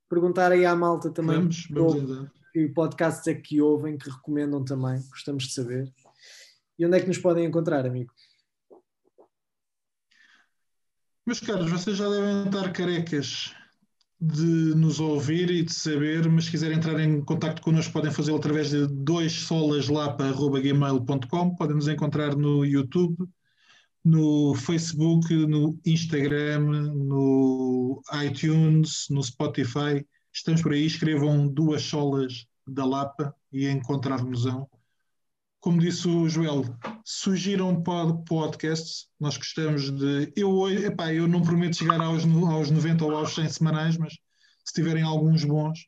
Perguntar 0.07 0.51
aí 0.51 0.65
à 0.65 0.75
malta 0.75 1.09
também. 1.09 1.37
Vamos, 1.37 1.67
vamos 1.71 2.29
que 2.51 2.67
podcasts 2.67 3.27
é 3.27 3.33
que 3.33 3.61
ouvem, 3.61 3.97
que 3.97 4.09
recomendam 4.09 4.63
também, 4.63 5.01
gostamos 5.09 5.45
de 5.45 5.53
saber. 5.53 5.91
E 6.77 6.85
onde 6.85 6.97
é 6.97 6.99
que 6.99 7.07
nos 7.07 7.17
podem 7.17 7.45
encontrar, 7.45 7.85
amigo? 7.85 8.13
Meus 11.25 11.39
caros, 11.39 11.71
vocês 11.71 11.95
já 11.95 12.09
devem 12.09 12.45
estar 12.45 12.73
carecas 12.73 13.55
de 14.21 14.75
nos 14.75 14.99
ouvir 14.99 15.49
e 15.49 15.63
de 15.63 15.73
saber, 15.73 16.29
mas 16.29 16.45
se 16.45 16.51
quiserem 16.51 16.77
entrar 16.77 16.99
em 16.99 17.21
contato 17.21 17.59
connosco, 17.61 17.91
podem 17.91 18.11
fazê-lo 18.11 18.37
através 18.37 18.69
de 18.69 18.85
dois 18.87 19.33
solaslapa.gmail.com. 19.33 21.55
Podem 21.55 21.75
nos 21.75 21.87
encontrar 21.87 22.35
no 22.35 22.63
YouTube, 22.63 23.17
no 24.05 24.53
Facebook, 24.53 25.33
no 25.47 25.79
Instagram, 25.83 26.93
no 26.93 27.99
iTunes, 28.23 29.07
no 29.09 29.23
Spotify. 29.23 30.05
Estamos 30.31 30.61
por 30.61 30.73
aí, 30.73 30.85
escrevam 30.85 31.47
duas 31.47 31.81
solas 31.81 32.45
da 32.67 32.85
Lapa 32.85 33.33
e 33.51 33.67
encontrar-nos-ão. 33.67 34.69
Como 35.61 35.79
disse 35.79 36.07
o 36.07 36.27
Joel, 36.27 36.63
sugiram 37.05 37.83
podcasts, 38.25 39.07
nós 39.19 39.37
gostamos 39.37 39.91
de. 39.91 40.33
Eu, 40.35 40.67
epá, 40.67 41.13
eu 41.13 41.27
não 41.27 41.43
prometo 41.43 41.77
chegar 41.77 42.01
aos, 42.01 42.23
aos 42.25 42.71
90 42.71 43.05
ou 43.05 43.15
aos 43.15 43.35
100 43.35 43.49
semanais, 43.49 43.95
mas 43.95 44.17
se 44.65 44.73
tiverem 44.73 45.03
alguns 45.03 45.43
bons, 45.43 45.87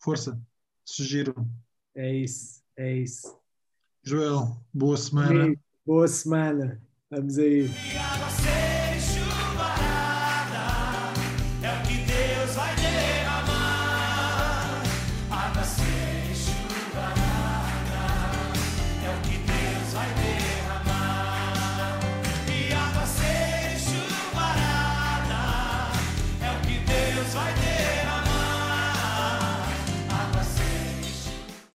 força, 0.00 0.40
sugiram. 0.84 1.34
É 1.96 2.14
isso, 2.14 2.62
é 2.76 2.94
isso. 2.94 3.36
Joel, 4.04 4.56
boa 4.72 4.96
semana. 4.96 5.52
Boa 5.84 6.06
semana. 6.06 6.80
Vamos 7.10 7.38
aí. 7.38 7.68